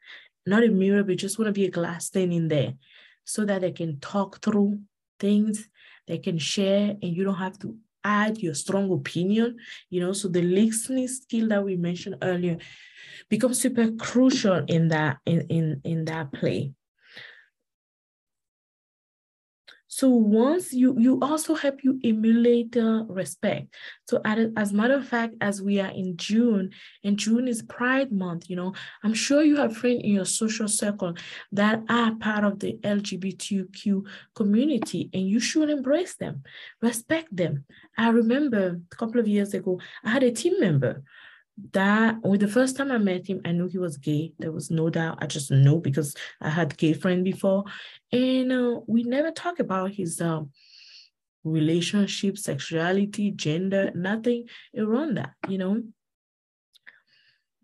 not 0.46 0.64
a 0.64 0.70
mirror, 0.70 1.04
but 1.04 1.18
just 1.18 1.40
want 1.40 1.48
to 1.48 1.54
be 1.54 1.66
a 1.66 1.72
glass 1.72 2.08
standing 2.08 2.48
there 2.48 2.74
so 3.24 3.46
that 3.46 3.62
they 3.62 3.72
can 3.72 4.00
talk 4.00 4.42
through 4.42 4.80
things 5.20 5.68
they 6.08 6.18
can 6.18 6.38
share 6.38 6.96
and 7.02 7.16
you 7.16 7.24
don't 7.24 7.36
have 7.36 7.60
to 7.60 7.76
add 8.04 8.38
your 8.38 8.54
strong 8.54 8.92
opinion, 8.92 9.58
you 9.90 10.00
know, 10.00 10.14
so 10.14 10.28
the 10.28 10.42
listening 10.42 11.08
skill 11.08 11.50
that 11.50 11.64
we 11.64 11.76
mentioned 11.76 12.16
earlier 12.22 12.58
becomes 13.30 13.60
super 13.60 13.92
crucial 13.92 14.64
in 14.68 14.88
that 14.88 15.18
in 15.26 15.42
in 15.50 15.82
in 15.84 16.06
that 16.06 16.32
play. 16.32 16.72
So 19.98 20.10
once 20.10 20.74
you 20.74 20.94
you 21.00 21.18
also 21.24 21.56
help 21.56 21.84
you 21.84 22.00
emulate 22.04 22.78
uh, 22.78 23.06
respect. 23.10 23.74
So 24.08 24.22
as, 24.24 24.52
as 24.56 24.72
matter 24.72 24.94
of 24.94 25.08
fact, 25.08 25.34
as 25.42 25.60
we 25.60 25.80
are 25.80 25.90
in 25.90 26.18
June, 26.18 26.70
and 27.04 27.18
June 27.18 27.48
is 27.48 27.64
Pride 27.64 28.12
Month, 28.12 28.48
you 28.48 28.58
know, 28.58 28.74
I'm 29.04 29.16
sure 29.16 29.42
you 29.42 29.56
have 29.56 29.76
friends 29.76 30.02
in 30.04 30.12
your 30.12 30.26
social 30.26 30.68
circle 30.68 31.16
that 31.52 31.82
are 31.90 32.14
part 32.14 32.44
of 32.44 32.60
the 32.60 32.78
LGBTQ 32.84 34.04
community, 34.36 35.10
and 35.16 35.28
you 35.28 35.40
should 35.40 35.72
embrace 35.72 36.16
them, 36.16 36.44
respect 36.80 37.36
them. 37.36 37.66
I 37.98 38.10
remember 38.10 38.80
a 38.92 38.96
couple 38.96 39.20
of 39.20 39.28
years 39.28 39.56
ago, 39.56 39.82
I 40.04 40.12
had 40.12 40.22
a 40.22 40.32
team 40.32 40.60
member 40.60 41.02
that 41.74 42.22
with 42.24 42.42
the 42.42 42.48
first 42.48 42.78
time 42.78 42.92
I 42.92 42.98
met 42.98 43.28
him, 43.28 43.42
I 43.44 43.52
knew 43.52 43.68
he 43.68 43.78
was 43.78 43.98
gay. 43.98 44.34
There 44.38 44.52
was 44.52 44.70
no 44.70 44.90
doubt. 44.90 45.18
I 45.22 45.28
just 45.28 45.50
know 45.52 45.80
because 45.80 46.16
I 46.40 46.50
had 46.50 46.78
gay 46.78 46.94
friend 46.94 47.24
before, 47.24 47.64
and 48.12 48.52
uh, 48.52 48.80
we 48.88 49.04
never 49.04 49.32
talk 49.32 49.60
about 49.60 49.92
his 49.92 50.22
uh, 50.22 50.42
relationship, 51.44 52.38
sexuality, 52.38 53.32
gender, 53.32 53.92
nothing 53.96 54.48
around 54.78 55.16
that, 55.16 55.34
you 55.48 55.58
know. 55.58 55.82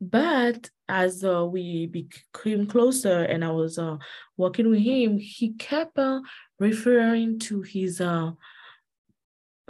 But 0.01 0.69
as 0.89 1.23
uh, 1.23 1.45
we 1.45 1.85
became 1.87 2.67
closer 2.67 3.23
and 3.23 3.45
I 3.45 3.51
was 3.51 3.77
uh, 3.77 3.97
working 4.35 4.69
with 4.69 4.81
him, 4.81 5.17
he 5.17 5.53
kept 5.53 5.97
uh, 5.97 6.21
referring 6.59 7.39
to 7.39 7.61
his 7.61 8.01
uh, 8.01 8.31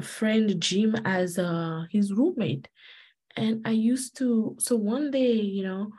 friend 0.01 0.59
Jim 0.59 0.95
as 1.05 1.37
uh, 1.37 1.83
his 1.91 2.11
roommate. 2.13 2.67
And 3.35 3.65
I 3.65 3.71
used 3.71 4.17
to, 4.17 4.55
so 4.59 4.75
one 4.75 5.11
day, 5.11 5.33
you 5.33 5.63
know, 5.63 5.91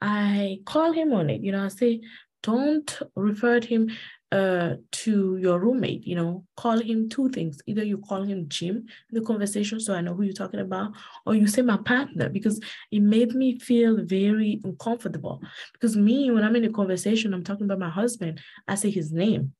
I 0.00 0.60
call 0.64 0.92
him 0.92 1.12
on 1.12 1.28
it, 1.30 1.42
you 1.42 1.52
know, 1.52 1.64
I 1.64 1.68
say, 1.68 2.00
don't 2.42 3.00
refer 3.16 3.60
him 3.60 3.90
uh, 4.30 4.74
to 4.92 5.38
your 5.38 5.58
roommate, 5.58 6.06
you 6.06 6.14
know, 6.14 6.44
call 6.56 6.78
him 6.78 7.08
two 7.08 7.30
things. 7.30 7.58
Either 7.66 7.82
you 7.82 7.98
call 7.98 8.22
him 8.22 8.44
Jim 8.48 8.76
in 9.10 9.20
the 9.20 9.22
conversation 9.22 9.80
so 9.80 9.94
I 9.94 10.02
know 10.02 10.14
who 10.14 10.22
you're 10.22 10.34
talking 10.34 10.60
about, 10.60 10.92
or 11.24 11.34
you 11.34 11.46
say 11.46 11.62
my 11.62 11.78
partner 11.78 12.28
because 12.28 12.60
it 12.90 13.00
made 13.00 13.34
me 13.34 13.58
feel 13.58 14.04
very 14.04 14.60
uncomfortable. 14.64 15.40
Because 15.72 15.96
me, 15.96 16.30
when 16.30 16.44
I'm 16.44 16.56
in 16.56 16.64
a 16.64 16.70
conversation, 16.70 17.32
I'm 17.32 17.44
talking 17.44 17.64
about 17.64 17.78
my 17.78 17.90
husband, 17.90 18.40
I 18.66 18.74
say 18.74 18.90
his 18.90 19.12
name 19.12 19.54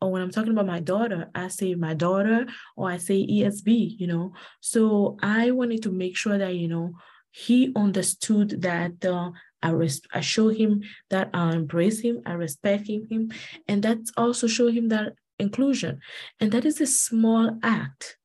or 0.00 0.12
when 0.12 0.22
I'm 0.22 0.30
talking 0.30 0.52
about 0.52 0.66
my 0.66 0.80
daughter, 0.80 1.28
I 1.34 1.48
say 1.48 1.74
my 1.74 1.94
daughter 1.94 2.46
or 2.76 2.90
I 2.90 2.98
say 2.98 3.26
ESB, 3.26 3.98
you 3.98 4.06
know. 4.06 4.32
So 4.60 5.18
I 5.22 5.50
wanted 5.50 5.82
to 5.84 5.92
make 5.92 6.16
sure 6.16 6.38
that, 6.38 6.54
you 6.54 6.68
know, 6.68 6.92
he 7.30 7.72
understood 7.74 8.62
that 8.62 9.04
uh, 9.04 9.30
I, 9.62 9.70
res- 9.70 10.02
I 10.12 10.20
show 10.20 10.48
him 10.48 10.82
that 11.10 11.30
I 11.34 11.52
embrace 11.52 12.00
him, 12.00 12.22
I 12.26 12.32
respect 12.32 12.88
him, 12.88 13.30
and 13.66 13.82
that's 13.82 14.12
also 14.16 14.46
show 14.46 14.68
him 14.68 14.88
that 14.88 15.14
inclusion. 15.38 16.00
And 16.40 16.52
that 16.52 16.64
is 16.64 16.80
a 16.80 16.86
small 16.86 17.58
act 17.62 18.16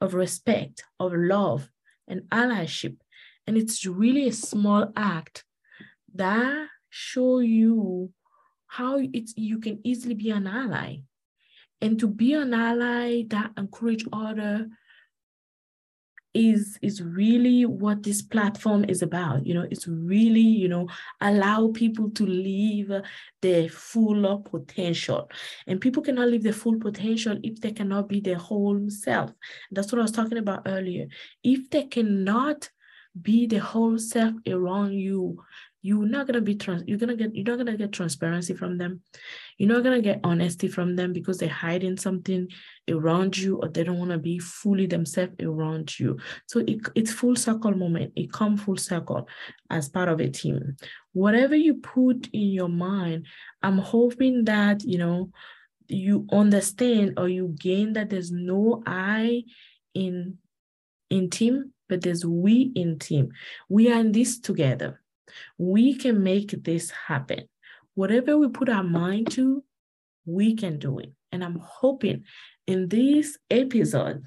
of 0.00 0.14
respect, 0.14 0.84
of 0.98 1.12
love, 1.14 1.70
and 2.08 2.22
allyship. 2.30 2.96
And 3.46 3.56
it's 3.56 3.86
really 3.86 4.26
a 4.28 4.32
small 4.32 4.92
act 4.96 5.44
that 6.14 6.68
show 6.90 7.38
you 7.38 8.12
how 8.66 8.98
it's 9.12 9.34
you 9.36 9.58
can 9.58 9.80
easily 9.84 10.14
be 10.14 10.30
an 10.30 10.46
ally 10.46 10.98
and 11.82 11.98
to 11.98 12.06
be 12.06 12.32
an 12.32 12.54
ally 12.54 13.24
that 13.28 13.50
encourage 13.58 14.04
other 14.12 14.68
is 16.34 16.78
is 16.80 17.02
really 17.02 17.66
what 17.66 18.02
this 18.02 18.22
platform 18.22 18.84
is 18.88 19.02
about 19.02 19.46
you 19.46 19.52
know? 19.52 19.66
It's 19.70 19.86
really 19.86 20.40
you 20.40 20.68
know 20.68 20.88
allow 21.20 21.70
people 21.72 22.10
to 22.12 22.24
live 22.26 23.02
their 23.42 23.68
full 23.68 24.38
potential. 24.38 25.30
And 25.66 25.80
people 25.80 26.02
cannot 26.02 26.28
live 26.28 26.42
their 26.42 26.54
full 26.54 26.78
potential 26.78 27.38
if 27.42 27.60
they 27.60 27.72
cannot 27.72 28.08
be 28.08 28.20
their 28.20 28.38
whole 28.38 28.88
self. 28.88 29.30
That's 29.70 29.92
what 29.92 29.98
i 29.98 30.02
was 30.02 30.12
talking 30.12 30.38
about 30.38 30.62
earlier. 30.66 31.06
If 31.44 31.68
they 31.68 31.84
cannot 31.84 32.70
be 33.20 33.46
the 33.46 33.58
whole 33.58 33.98
self 33.98 34.32
around 34.46 34.94
you 34.94 35.38
you're 35.82 36.06
not 36.06 36.26
gonna 36.26 36.40
be 36.40 36.54
trans 36.54 36.82
you're 36.86 36.98
gonna 36.98 37.16
get 37.16 37.34
you're 37.34 37.44
not 37.44 37.58
gonna 37.58 37.76
get 37.76 37.92
transparency 37.92 38.54
from 38.54 38.78
them 38.78 39.00
you're 39.58 39.68
not 39.68 39.82
gonna 39.82 40.00
get 40.00 40.20
honesty 40.24 40.68
from 40.68 40.96
them 40.96 41.12
because 41.12 41.38
they're 41.38 41.48
hiding 41.48 41.96
something 41.96 42.48
around 42.88 43.36
you 43.36 43.56
or 43.56 43.68
they 43.68 43.84
don't 43.84 43.98
want 43.98 44.10
to 44.10 44.18
be 44.18 44.38
fully 44.38 44.86
themselves 44.86 45.34
around 45.40 45.98
you 45.98 46.16
so 46.46 46.60
it, 46.60 46.80
it's 46.94 47.12
full 47.12 47.36
circle 47.36 47.74
moment 47.76 48.12
it 48.16 48.32
come 48.32 48.56
full 48.56 48.76
circle 48.76 49.28
as 49.70 49.88
part 49.88 50.08
of 50.08 50.20
a 50.20 50.28
team 50.28 50.76
whatever 51.12 51.56
you 51.56 51.74
put 51.74 52.28
in 52.32 52.48
your 52.50 52.68
mind 52.68 53.26
i'm 53.62 53.78
hoping 53.78 54.44
that 54.44 54.82
you 54.84 54.98
know 54.98 55.30
you 55.88 56.26
understand 56.32 57.14
or 57.18 57.28
you 57.28 57.54
gain 57.58 57.92
that 57.92 58.10
there's 58.10 58.32
no 58.32 58.82
I 58.86 59.44
in 59.94 60.38
in 61.10 61.28
team, 61.28 61.72
but 61.88 62.00
there's 62.00 62.24
we 62.24 62.72
in 62.74 62.98
team. 62.98 63.32
We 63.68 63.92
are 63.92 64.00
in 64.00 64.12
this 64.12 64.40
together. 64.40 65.01
We 65.58 65.94
can 65.94 66.22
make 66.22 66.50
this 66.64 66.90
happen. 66.90 67.48
Whatever 67.94 68.38
we 68.38 68.48
put 68.48 68.68
our 68.68 68.84
mind 68.84 69.30
to, 69.32 69.64
we 70.24 70.54
can 70.54 70.78
do 70.78 70.98
it. 70.98 71.12
And 71.30 71.42
I'm 71.44 71.58
hoping 71.58 72.24
in 72.66 72.88
this 72.88 73.38
episode 73.50 74.22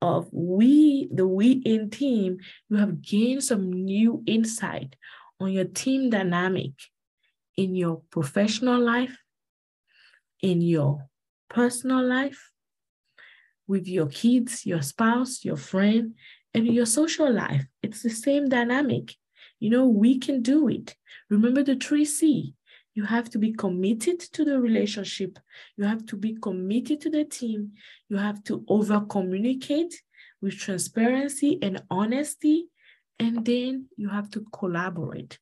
of 0.00 0.28
we, 0.32 1.08
the 1.12 1.26
we 1.26 1.52
in 1.52 1.90
team, 1.90 2.38
you 2.68 2.76
have 2.76 3.02
gained 3.02 3.44
some 3.44 3.72
new 3.72 4.22
insight 4.26 4.96
on 5.40 5.52
your 5.52 5.64
team 5.64 6.10
dynamic 6.10 6.72
in 7.56 7.74
your 7.74 8.02
professional 8.10 8.80
life, 8.80 9.16
in 10.40 10.60
your 10.60 11.08
personal 11.48 12.04
life, 12.04 12.50
with 13.66 13.86
your 13.86 14.06
kids, 14.06 14.64
your 14.64 14.82
spouse, 14.82 15.44
your 15.44 15.56
friend, 15.56 16.14
and 16.54 16.66
your 16.66 16.86
social 16.86 17.30
life. 17.32 17.66
It's 17.82 18.02
the 18.02 18.10
same 18.10 18.48
dynamic. 18.48 19.14
You 19.60 19.70
know, 19.70 19.86
we 19.86 20.18
can 20.18 20.42
do 20.42 20.68
it. 20.68 20.94
Remember 21.30 21.62
the 21.62 21.76
three 21.76 22.04
C. 22.04 22.54
You 22.94 23.04
have 23.04 23.30
to 23.30 23.38
be 23.38 23.52
committed 23.52 24.18
to 24.20 24.44
the 24.44 24.60
relationship. 24.60 25.38
You 25.76 25.84
have 25.84 26.04
to 26.06 26.16
be 26.16 26.34
committed 26.34 27.00
to 27.02 27.10
the 27.10 27.24
team. 27.24 27.72
You 28.08 28.16
have 28.16 28.42
to 28.44 28.64
over 28.68 29.00
communicate 29.02 29.94
with 30.40 30.58
transparency 30.58 31.58
and 31.62 31.82
honesty. 31.90 32.66
And 33.20 33.44
then 33.44 33.86
you 33.96 34.08
have 34.08 34.30
to 34.30 34.44
collaborate, 34.52 35.38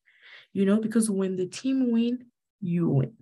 you 0.53 0.65
know, 0.65 0.79
because 0.79 1.09
when 1.09 1.35
the 1.35 1.47
team 1.47 1.91
win, 1.91 2.25
you 2.59 2.89
win. 2.89 3.13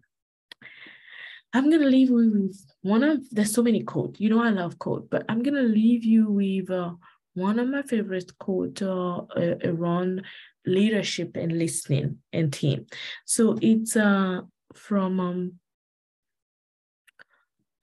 I'm 1.54 1.70
gonna 1.70 1.86
leave 1.86 2.10
you 2.10 2.16
with 2.16 2.66
one 2.82 3.04
of 3.04 3.30
there's 3.32 3.54
so 3.54 3.64
many 3.64 3.84
quotes. 3.84 4.20
You 4.20 4.30
know 4.30 4.44
I 4.44 4.50
love 4.50 4.78
quote, 4.78 5.10
but 5.10 5.24
I'm 5.30 5.42
gonna 5.42 5.62
leave 5.62 6.04
you 6.04 6.30
with 6.30 6.70
uh, 6.70 6.96
one 7.36 7.60
of 7.60 7.68
my 7.68 7.84
favorite 7.84 8.32
quote 8.40 8.82
uh, 8.82 9.22
around 9.64 10.24
leadership 10.66 11.36
and 11.36 11.60
listening 11.60 12.18
and 12.34 12.52
team. 12.52 12.88
So 13.26 13.58
it's 13.62 13.96
uh, 13.96 14.42
from 14.74 15.20
um, 15.20 15.54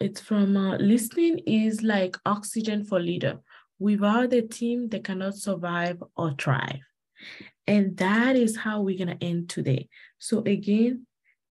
it's 0.00 0.20
from 0.20 0.56
uh, 0.56 0.76
listening 0.78 1.38
is 1.46 1.82
like 1.82 2.16
oxygen 2.26 2.84
for 2.84 2.98
leader. 2.98 3.38
Without 3.78 4.30
the 4.30 4.42
team, 4.42 4.88
they 4.88 5.00
cannot 5.00 5.36
survive 5.36 6.02
or 6.16 6.34
thrive. 6.38 6.80
And 7.66 7.96
that 7.98 8.34
is 8.34 8.56
how 8.56 8.80
we're 8.80 8.98
gonna 8.98 9.18
end 9.20 9.48
today. 9.48 9.88
So 10.18 10.42
again, 10.44 11.06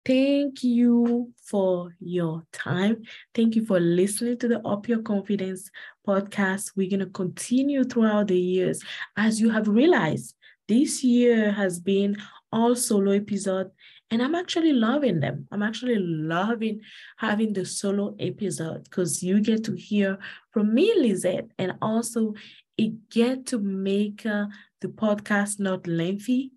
Thank 0.04 0.64
you 0.64 1.32
for 1.44 1.94
your 2.00 2.44
time. 2.52 3.02
Thank 3.34 3.54
you 3.54 3.64
for 3.64 3.78
listening 3.78 4.36
to 4.38 4.48
the 4.48 4.66
Up 4.66 4.88
Your 4.88 5.00
Confidence 5.00 5.70
podcast. 6.06 6.72
We're 6.74 6.90
going 6.90 7.00
to 7.00 7.06
continue 7.06 7.84
throughout 7.84 8.26
the 8.28 8.38
years. 8.38 8.82
As 9.16 9.40
you 9.40 9.50
have 9.50 9.68
realized, 9.68 10.34
this 10.66 11.04
year 11.04 11.52
has 11.52 11.78
been 11.78 12.16
all 12.50 12.74
solo 12.74 13.12
episode 13.12 13.70
and 14.10 14.20
I'm 14.20 14.34
actually 14.34 14.72
loving 14.72 15.20
them. 15.20 15.46
I'm 15.52 15.62
actually 15.62 15.98
loving 15.98 16.80
having 17.16 17.52
the 17.52 17.64
solo 17.64 18.16
episode 18.18 18.84
because 18.84 19.22
you 19.22 19.40
get 19.40 19.62
to 19.64 19.72
hear 19.74 20.18
from 20.50 20.74
me, 20.74 20.92
Lisette, 20.96 21.48
and 21.58 21.74
also 21.80 22.34
it 22.76 23.08
get 23.08 23.46
to 23.46 23.58
make 23.58 24.26
uh, 24.26 24.46
the 24.80 24.88
podcast 24.88 25.60
not 25.60 25.86
lengthy 25.86 26.50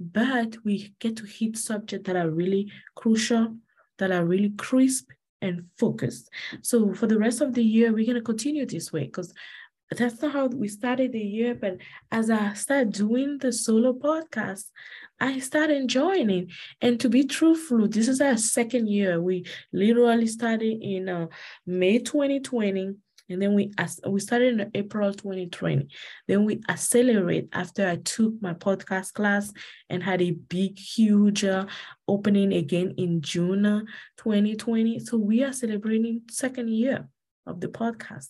but 0.00 0.56
we 0.64 0.94
get 0.98 1.16
to 1.16 1.26
hit 1.26 1.56
subjects 1.56 2.06
that 2.06 2.16
are 2.16 2.30
really 2.30 2.70
crucial, 2.94 3.56
that 3.98 4.10
are 4.10 4.24
really 4.24 4.50
crisp 4.50 5.10
and 5.40 5.66
focused. 5.76 6.30
So 6.62 6.94
for 6.94 7.06
the 7.06 7.18
rest 7.18 7.40
of 7.40 7.54
the 7.54 7.62
year, 7.62 7.92
we're 7.92 8.06
going 8.06 8.16
to 8.16 8.22
continue 8.22 8.66
this 8.66 8.92
way 8.92 9.04
because 9.04 9.32
that's 9.90 10.20
not 10.20 10.32
how 10.32 10.46
we 10.48 10.68
started 10.68 11.12
the 11.12 11.20
year. 11.20 11.54
But 11.54 11.78
as 12.10 12.30
I 12.30 12.52
start 12.54 12.90
doing 12.90 13.38
the 13.38 13.52
solo 13.52 13.92
podcast, 13.92 14.64
I 15.20 15.38
start 15.40 15.70
enjoying 15.70 16.30
it. 16.30 16.48
And 16.80 17.00
to 17.00 17.08
be 17.08 17.24
truthful, 17.24 17.88
this 17.88 18.08
is 18.08 18.20
our 18.20 18.36
second 18.36 18.88
year. 18.88 19.20
We 19.20 19.46
literally 19.72 20.26
started 20.26 20.78
in 20.82 21.08
uh, 21.08 21.26
May 21.66 21.98
2020 21.98 22.96
and 23.28 23.42
then 23.42 23.54
we 23.54 23.72
as 23.78 24.00
we 24.06 24.20
started 24.20 24.60
in 24.60 24.70
April 24.74 25.12
2020. 25.12 25.88
Then 26.26 26.44
we 26.44 26.60
accelerate 26.68 27.48
after 27.52 27.88
I 27.88 27.96
took 27.96 28.34
my 28.40 28.54
podcast 28.54 29.12
class 29.12 29.52
and 29.90 30.02
had 30.02 30.22
a 30.22 30.32
big, 30.32 30.78
huge 30.78 31.44
uh, 31.44 31.66
opening 32.06 32.52
again 32.52 32.94
in 32.96 33.20
June 33.20 33.86
2020. 34.16 34.98
So 35.00 35.16
we 35.16 35.44
are 35.44 35.52
celebrating 35.52 36.22
second 36.30 36.70
year 36.70 37.08
of 37.46 37.60
the 37.60 37.68
podcast 37.68 38.28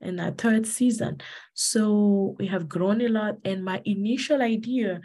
and 0.00 0.20
our 0.20 0.30
third 0.30 0.66
season. 0.66 1.20
So 1.54 2.36
we 2.38 2.46
have 2.46 2.68
grown 2.68 3.00
a 3.02 3.08
lot. 3.08 3.36
And 3.44 3.64
my 3.64 3.82
initial 3.84 4.42
idea, 4.42 5.00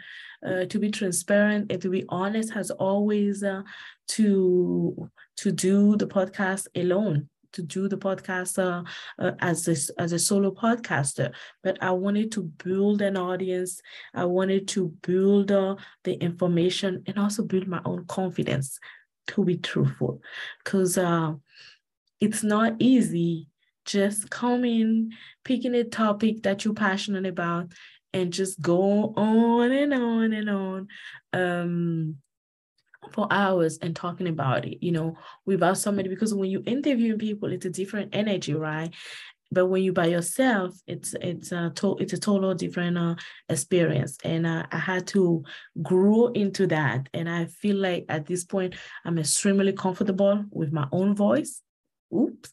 uh, 0.46 0.64
to 0.66 0.78
be 0.78 0.90
transparent 0.90 1.70
and 1.70 1.82
to 1.82 1.90
be 1.90 2.04
honest, 2.08 2.52
has 2.52 2.70
always 2.70 3.42
uh, 3.42 3.62
to 4.08 5.10
to 5.36 5.52
do 5.52 5.96
the 5.96 6.06
podcast 6.06 6.66
alone 6.74 7.28
to 7.56 7.62
do 7.62 7.88
the 7.88 7.98
podcast 7.98 8.58
uh, 8.58 8.82
uh, 9.18 9.32
as 9.40 9.68
a, 9.68 9.76
as 10.02 10.12
a 10.12 10.18
solo 10.18 10.50
podcaster, 10.50 11.28
but 11.64 11.76
I 11.82 11.90
wanted 11.90 12.28
to 12.32 12.42
build 12.64 13.02
an 13.02 13.16
audience. 13.16 13.80
I 14.14 14.24
wanted 14.24 14.68
to 14.68 14.94
build 15.06 15.50
uh, 15.50 15.76
the 16.04 16.14
information 16.14 17.02
and 17.06 17.18
also 17.18 17.42
build 17.42 17.66
my 17.66 17.80
own 17.84 18.06
confidence 18.06 18.78
to 19.28 19.44
be 19.44 19.56
truthful, 19.56 20.22
because 20.62 20.96
uh, 20.96 21.32
it's 22.20 22.42
not 22.42 22.74
easy 22.78 23.48
just 23.84 24.30
coming, 24.30 25.12
picking 25.44 25.74
a 25.74 25.84
topic 25.84 26.42
that 26.42 26.64
you're 26.64 26.74
passionate 26.74 27.26
about, 27.26 27.72
and 28.12 28.32
just 28.32 28.60
go 28.60 29.12
on 29.16 29.72
and 29.72 29.92
on 29.92 30.32
and 30.32 30.50
on. 30.50 30.88
Um, 31.32 32.16
for 33.12 33.26
hours 33.30 33.78
and 33.82 33.94
talking 33.94 34.28
about 34.28 34.64
it, 34.66 34.78
you 34.82 34.92
know, 34.92 35.16
without 35.44 35.78
somebody, 35.78 36.08
because 36.08 36.34
when 36.34 36.50
you 36.50 36.62
interviewing 36.66 37.18
people, 37.18 37.52
it's 37.52 37.66
a 37.66 37.70
different 37.70 38.14
energy, 38.14 38.54
right? 38.54 38.92
But 39.52 39.66
when 39.66 39.82
you 39.84 39.92
by 39.92 40.06
yourself, 40.06 40.74
it's 40.88 41.14
it's 41.20 41.52
a 41.52 41.70
to- 41.76 41.96
it's 42.00 42.12
a 42.12 42.18
total 42.18 42.52
different 42.54 42.98
uh, 42.98 43.14
experience, 43.48 44.18
and 44.24 44.44
uh, 44.46 44.66
I 44.72 44.78
had 44.78 45.06
to 45.08 45.44
grow 45.82 46.26
into 46.28 46.66
that. 46.66 47.08
And 47.14 47.28
I 47.28 47.46
feel 47.46 47.76
like 47.76 48.06
at 48.08 48.26
this 48.26 48.44
point, 48.44 48.74
I'm 49.04 49.18
extremely 49.18 49.72
comfortable 49.72 50.44
with 50.50 50.72
my 50.72 50.88
own 50.90 51.14
voice. 51.14 51.62
Oops. 52.14 52.52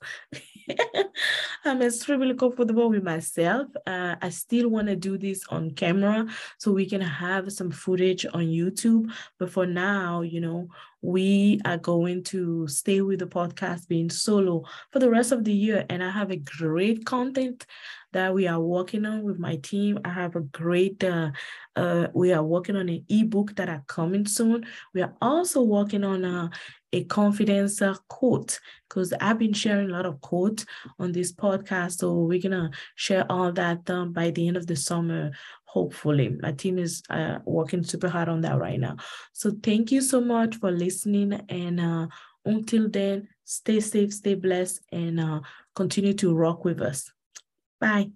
I'm 1.66 1.82
extremely 1.82 2.34
comfortable 2.34 2.90
with 2.90 3.04
myself. 3.04 3.68
Uh, 3.86 4.16
I 4.22 4.30
still 4.30 4.70
want 4.70 4.88
to 4.88 4.96
do 4.96 5.18
this 5.18 5.44
on 5.50 5.72
camera 5.72 6.26
so 6.58 6.72
we 6.72 6.86
can 6.86 7.02
have 7.02 7.52
some 7.54 7.72
footage 7.72 8.26
on 8.26 8.46
YouTube. 8.46 9.12
But 9.40 9.52
for 9.52 9.66
now, 9.66 10.22
you 10.22 10.42
know, 10.42 10.68
we 11.02 11.60
are 11.66 11.78
going 11.78 12.24
to 12.24 12.68
stay 12.68 13.02
with 13.02 13.20
the 13.20 13.28
podcast 13.28 13.88
being 13.88 14.10
solo 14.10 14.64
for 14.92 15.00
the 15.00 15.10
rest 15.10 15.32
of 15.32 15.44
the 15.44 15.54
year. 15.54 15.86
And 15.90 16.04
I 16.04 16.10
have 16.10 16.32
a 16.32 16.38
great 16.38 17.06
content 17.06 17.66
that 18.14 18.34
we 18.34 18.48
are 18.48 18.60
working 18.60 19.06
on 19.06 19.24
with 19.24 19.38
my 19.38 19.58
team. 19.58 20.00
I 20.06 20.10
have 20.10 20.36
a 20.36 20.42
great, 20.42 21.04
uh, 21.04 21.32
uh, 21.76 22.08
we 22.14 22.32
are 22.32 22.44
working 22.44 22.76
on 22.76 22.90
an 22.90 23.06
ebook 23.10 23.56
that 23.56 23.70
are 23.70 23.84
coming 23.88 24.26
soon. 24.26 24.66
We 24.94 25.02
are 25.02 25.14
also 25.22 25.62
working 25.62 26.04
on 26.04 26.24
a, 26.24 26.50
a 26.94 27.04
confidence 27.06 27.82
uh, 27.82 27.96
quote 28.08 28.60
because 28.88 29.14
I've 29.20 29.40
been 29.40 29.54
sharing 29.54 29.90
a 29.90 29.94
lot 29.94 30.06
of 30.06 30.22
quotes 30.22 30.66
on 31.00 31.12
this 31.12 31.34
podcast. 31.34 31.98
So 31.98 32.14
we're 32.14 32.42
going 32.42 32.52
to 32.52 32.72
share 32.96 33.26
all 33.30 33.52
that 33.54 33.90
um, 33.90 34.14
by 34.14 34.32
the 34.32 34.48
end 34.48 34.58
of 34.58 34.68
the 34.68 34.76
summer, 34.76 35.32
hopefully. 35.66 36.38
My 36.40 36.52
team 36.52 36.78
is 36.78 37.02
uh, 37.10 37.40
working 37.46 37.84
super 37.84 38.10
hard 38.10 38.30
on 38.30 38.42
that 38.42 38.60
right 38.60 38.80
now. 38.80 38.98
So 39.34 39.52
thank 39.64 39.92
you 39.92 40.02
so 40.02 40.22
much 40.22 40.56
for 40.58 40.72
listening. 40.72 41.34
And 41.50 41.80
uh, 41.80 42.08
until 42.46 42.90
then, 42.90 43.28
stay 43.44 43.80
safe, 43.80 44.14
stay 44.14 44.36
blessed, 44.36 44.82
and 44.92 45.20
uh, 45.20 45.40
continue 45.76 46.14
to 46.14 46.36
rock 46.36 46.64
with 46.64 46.82
us. 46.82 47.12
Bye. 47.84 48.12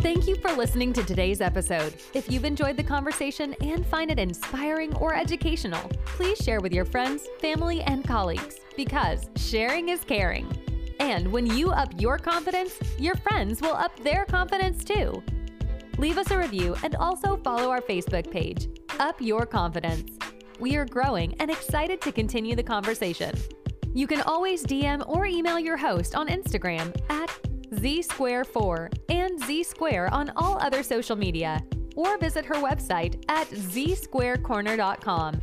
Thank 0.00 0.28
you 0.28 0.36
for 0.36 0.52
listening 0.52 0.92
to 0.92 1.02
today's 1.02 1.40
episode. 1.40 1.94
If 2.14 2.30
you've 2.30 2.44
enjoyed 2.44 2.76
the 2.76 2.84
conversation 2.84 3.56
and 3.60 3.84
find 3.84 4.12
it 4.12 4.20
inspiring 4.20 4.94
or 4.94 5.16
educational, 5.16 5.90
please 6.04 6.38
share 6.38 6.60
with 6.60 6.72
your 6.72 6.84
friends, 6.84 7.26
family, 7.40 7.82
and 7.82 8.06
colleagues 8.06 8.60
because 8.76 9.28
sharing 9.34 9.88
is 9.88 10.04
caring. 10.04 10.46
And 11.00 11.32
when 11.32 11.46
you 11.46 11.72
up 11.72 11.88
your 12.00 12.18
confidence, 12.18 12.78
your 13.00 13.16
friends 13.16 13.60
will 13.60 13.74
up 13.74 13.98
their 14.04 14.24
confidence 14.26 14.84
too. 14.84 15.24
Leave 15.98 16.18
us 16.18 16.30
a 16.30 16.38
review 16.38 16.76
and 16.84 16.94
also 16.94 17.36
follow 17.38 17.70
our 17.70 17.80
Facebook 17.80 18.30
page, 18.30 18.68
Up 19.00 19.20
Your 19.20 19.44
Confidence. 19.44 20.18
We 20.60 20.76
are 20.76 20.84
growing 20.84 21.34
and 21.40 21.50
excited 21.50 22.00
to 22.02 22.12
continue 22.12 22.54
the 22.54 22.62
conversation. 22.62 23.34
You 23.94 24.06
can 24.06 24.22
always 24.22 24.64
DM 24.64 25.06
or 25.08 25.26
email 25.26 25.58
your 25.58 25.76
host 25.76 26.14
on 26.14 26.28
Instagram 26.28 26.94
at 27.10 27.30
Z 27.78 28.02
Square 28.02 28.44
4 28.44 28.90
and 29.10 29.38
Z 29.44 29.64
Square 29.64 30.12
on 30.12 30.30
all 30.36 30.58
other 30.60 30.82
social 30.82 31.16
media. 31.16 31.62
or 31.94 32.16
visit 32.18 32.44
her 32.46 32.54
website 32.54 33.22
at 33.28 33.46
zsquarecorner.com. 33.50 35.40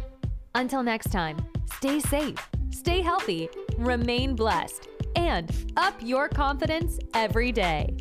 Until 0.55 0.81
next 0.83 1.11
time, 1.11 1.37
stay 1.75 1.99
safe, 1.99 2.49
stay 2.71 3.01
healthy, 3.01 3.49
remain 3.77 4.35
blessed, 4.35 4.87
and 5.15 5.51
up 5.77 5.93
your 6.01 6.27
confidence 6.27 6.97
every 7.13 7.51
day. 7.51 7.95